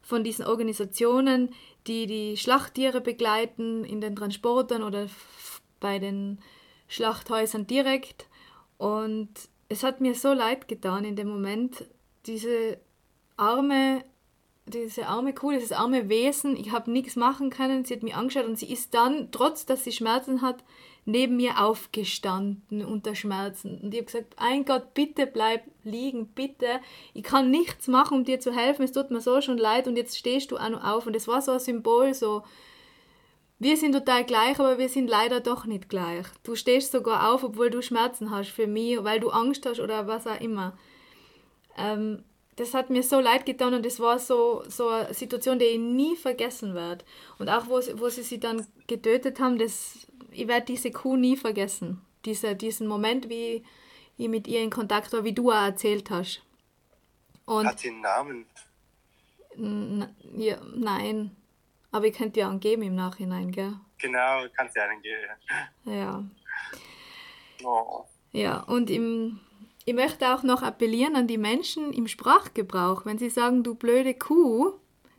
von 0.01 0.23
diesen 0.23 0.45
Organisationen, 0.45 1.53
die 1.87 2.07
die 2.07 2.35
Schlachttiere 2.35 2.99
begleiten 2.99 3.85
in 3.85 4.01
den 4.01 4.15
Transportern 4.15 4.83
oder 4.83 5.07
bei 5.79 5.99
den 5.99 6.39
Schlachthäusern 6.87 7.67
direkt. 7.67 8.27
Und 8.77 9.29
es 9.69 9.83
hat 9.83 10.01
mir 10.01 10.15
so 10.15 10.33
leid 10.33 10.67
getan 10.67 11.05
in 11.05 11.15
dem 11.15 11.29
Moment, 11.29 11.85
diese 12.25 12.79
arme, 13.37 14.03
diese 14.65 15.07
arme 15.07 15.33
Kuh, 15.33 15.51
dieses 15.51 15.71
arme 15.71 16.09
Wesen, 16.09 16.57
ich 16.57 16.71
habe 16.71 16.91
nichts 16.91 17.15
machen 17.15 17.49
können, 17.49 17.85
sie 17.85 17.95
hat 17.95 18.03
mich 18.03 18.15
angeschaut 18.15 18.45
und 18.45 18.57
sie 18.57 18.71
ist 18.71 18.93
dann, 18.93 19.31
trotz 19.31 19.65
dass 19.65 19.83
sie 19.83 19.91
Schmerzen 19.91 20.41
hat, 20.41 20.63
neben 21.05 21.37
mir 21.37 21.59
aufgestanden 21.59 22.85
unter 22.85 23.15
Schmerzen. 23.15 23.79
Und 23.81 23.93
ich 23.93 23.99
habe 23.99 24.05
gesagt, 24.05 24.35
ein 24.37 24.65
Gott, 24.65 24.93
bitte 24.93 25.25
bleib 25.25 25.63
liegen, 25.83 26.27
bitte. 26.27 26.81
Ich 27.13 27.23
kann 27.23 27.49
nichts 27.49 27.87
machen, 27.87 28.19
um 28.19 28.23
dir 28.25 28.39
zu 28.39 28.53
helfen, 28.53 28.83
es 28.83 28.91
tut 28.91 29.09
mir 29.09 29.21
so 29.21 29.41
schon 29.41 29.57
leid 29.57 29.87
und 29.87 29.95
jetzt 29.95 30.17
stehst 30.17 30.51
du 30.51 30.57
auch 30.57 30.69
noch 30.69 30.83
auf. 30.83 31.07
Und 31.07 31.15
es 31.15 31.27
war 31.27 31.41
so 31.41 31.53
ein 31.53 31.59
Symbol, 31.59 32.13
so, 32.13 32.43
wir 33.59 33.75
sind 33.75 33.91
total 33.91 34.23
gleich, 34.23 34.57
aber 34.59 34.77
wir 34.77 34.87
sind 34.87 35.09
leider 35.09 35.41
doch 35.41 35.65
nicht 35.65 35.89
gleich. 35.89 36.25
Du 36.43 36.55
stehst 36.55 36.93
sogar 36.93 37.31
auf, 37.31 37.43
obwohl 37.43 37.69
du 37.69 37.81
Schmerzen 37.81 38.31
hast 38.31 38.49
für 38.49 38.67
mich, 38.67 39.03
weil 39.03 39.19
du 39.19 39.29
Angst 39.29 39.65
hast 39.65 39.81
oder 39.81 40.07
was 40.07 40.25
auch 40.27 40.39
immer. 40.39 40.77
Ähm, 41.77 42.23
das 42.55 42.73
hat 42.73 42.89
mir 42.89 43.03
so 43.03 43.19
leid 43.19 43.45
getan 43.45 43.73
und 43.73 43.85
das 43.85 43.99
war 43.99 44.17
so, 44.17 44.63
so 44.67 44.87
eine 44.89 45.13
Situation, 45.13 45.59
die 45.59 45.65
ich 45.65 45.79
nie 45.79 46.15
vergessen 46.15 46.73
werde. 46.73 47.03
Und 47.37 47.49
auch 47.49 47.67
wo, 47.67 47.81
wo 47.99 48.09
sie 48.09 48.23
sie 48.23 48.39
dann 48.39 48.65
getötet 48.87 49.39
haben, 49.39 49.57
das, 49.57 50.07
ich 50.31 50.47
werde 50.47 50.65
diese 50.65 50.91
Kuh 50.91 51.17
nie 51.17 51.37
vergessen. 51.37 52.01
Diese, 52.25 52.55
diesen 52.55 52.87
Moment, 52.87 53.29
wie 53.29 53.63
ich 54.17 54.27
mit 54.29 54.47
ihr 54.47 54.61
in 54.61 54.69
Kontakt 54.69 55.11
war, 55.13 55.23
wie 55.23 55.33
du 55.33 55.51
auch 55.51 55.63
erzählt 55.63 56.09
hast. 56.09 56.41
Und 57.45 57.67
hat 57.67 57.79
sie 57.79 57.89
einen 57.89 58.01
Namen? 58.01 58.45
Ja, 60.37 60.57
nein. 60.75 61.35
Aber 61.91 62.05
ihr 62.05 62.11
könnt 62.11 62.37
ja 62.37 62.49
angeben 62.49 62.83
im 62.83 62.95
Nachhinein, 62.95 63.51
gell? 63.51 63.73
Genau, 63.97 64.43
kannst 64.55 64.75
ja 64.75 64.85
angeben. 64.85 65.27
Ja. 65.85 66.23
Oh. 67.63 68.05
Ja, 68.31 68.61
und 68.61 68.89
im, 68.89 69.39
ich 69.85 69.93
möchte 69.93 70.33
auch 70.33 70.43
noch 70.43 70.61
appellieren 70.61 71.15
an 71.15 71.27
die 71.27 71.37
Menschen 71.37 71.91
im 71.93 72.07
Sprachgebrauch, 72.07 73.05
wenn 73.05 73.17
sie 73.17 73.29
sagen, 73.29 73.63
du 73.63 73.75
blöde 73.75 74.13
Kuh, 74.13 74.73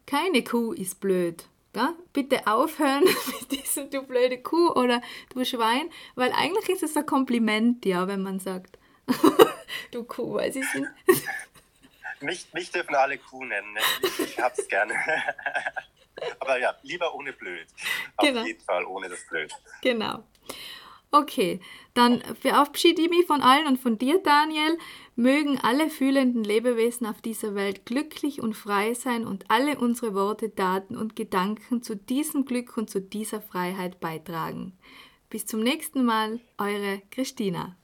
keine 0.07 0.45
Kuh 0.45 0.73
ist 0.73 1.01
blöd. 1.01 1.45
Ja? 1.75 1.95
Bitte 2.13 2.47
aufhören 2.47 3.05
mit 3.41 3.53
diesem 3.53 3.91
du 3.91 4.03
blöde 4.03 4.41
Kuh 4.41 4.71
oder 4.71 5.03
du 5.35 5.45
Schwein, 5.45 5.91
weil 6.15 6.33
eigentlich 6.33 6.69
ist 6.69 6.83
es 6.83 6.97
ein 6.97 7.07
Kompliment, 7.07 7.85
ja, 7.85 8.07
wenn 8.07 8.23
man 8.23 8.39
sagt, 8.39 8.79
du 9.91 10.05
Kuh, 10.05 10.35
weil 10.35 10.53
sie 10.53 10.63
sind. 10.63 10.87
mich, 12.21 12.47
mich 12.53 12.71
dürfen 12.71 12.95
alle 12.95 13.19
Kuh 13.19 13.45
nennen, 13.45 13.73
ne? 13.73 13.81
ich, 14.03 14.21
ich 14.21 14.39
hab's 14.39 14.67
gerne. 14.69 14.95
Aber 16.39 16.59
ja, 16.59 16.75
lieber 16.83 17.15
ohne 17.15 17.33
blöd. 17.33 17.67
Auf 18.17 18.27
genau. 18.27 18.45
jeden 18.45 18.61
Fall 18.61 18.85
ohne 18.85 19.09
das 19.09 19.27
Blöd. 19.27 19.53
Genau. 19.83 20.25
Okay, 21.13 21.61
dann 21.93 22.23
verabschiede 22.41 23.03
ich 23.03 23.11
mich 23.11 23.27
von 23.27 23.43
allen 23.43 23.67
und 23.67 23.81
von 23.81 23.99
dir, 23.99 24.23
Daniel. 24.23 24.79
Mögen 25.17 25.59
alle 25.59 25.91
fühlenden 25.91 26.45
Lebewesen 26.45 27.05
auf 27.07 27.21
dieser 27.21 27.55
Welt 27.57 27.85
glücklich 27.85 28.41
und 28.41 28.55
frei 28.55 28.95
sein 28.95 29.27
und 29.27 29.51
alle 29.51 29.79
unsere 29.79 30.15
Worte, 30.15 30.55
Taten 30.55 30.97
und 30.97 31.17
Gedanken 31.17 31.83
zu 31.83 31.97
diesem 31.97 32.45
Glück 32.45 32.77
und 32.77 32.91
zu 32.91 33.01
dieser 33.01 33.41
Freiheit 33.41 33.99
beitragen. 33.99 34.79
Bis 35.31 35.47
zum 35.47 35.61
nächsten 35.61 36.05
Mal, 36.05 36.41
eure 36.59 37.03
Christina. 37.11 37.77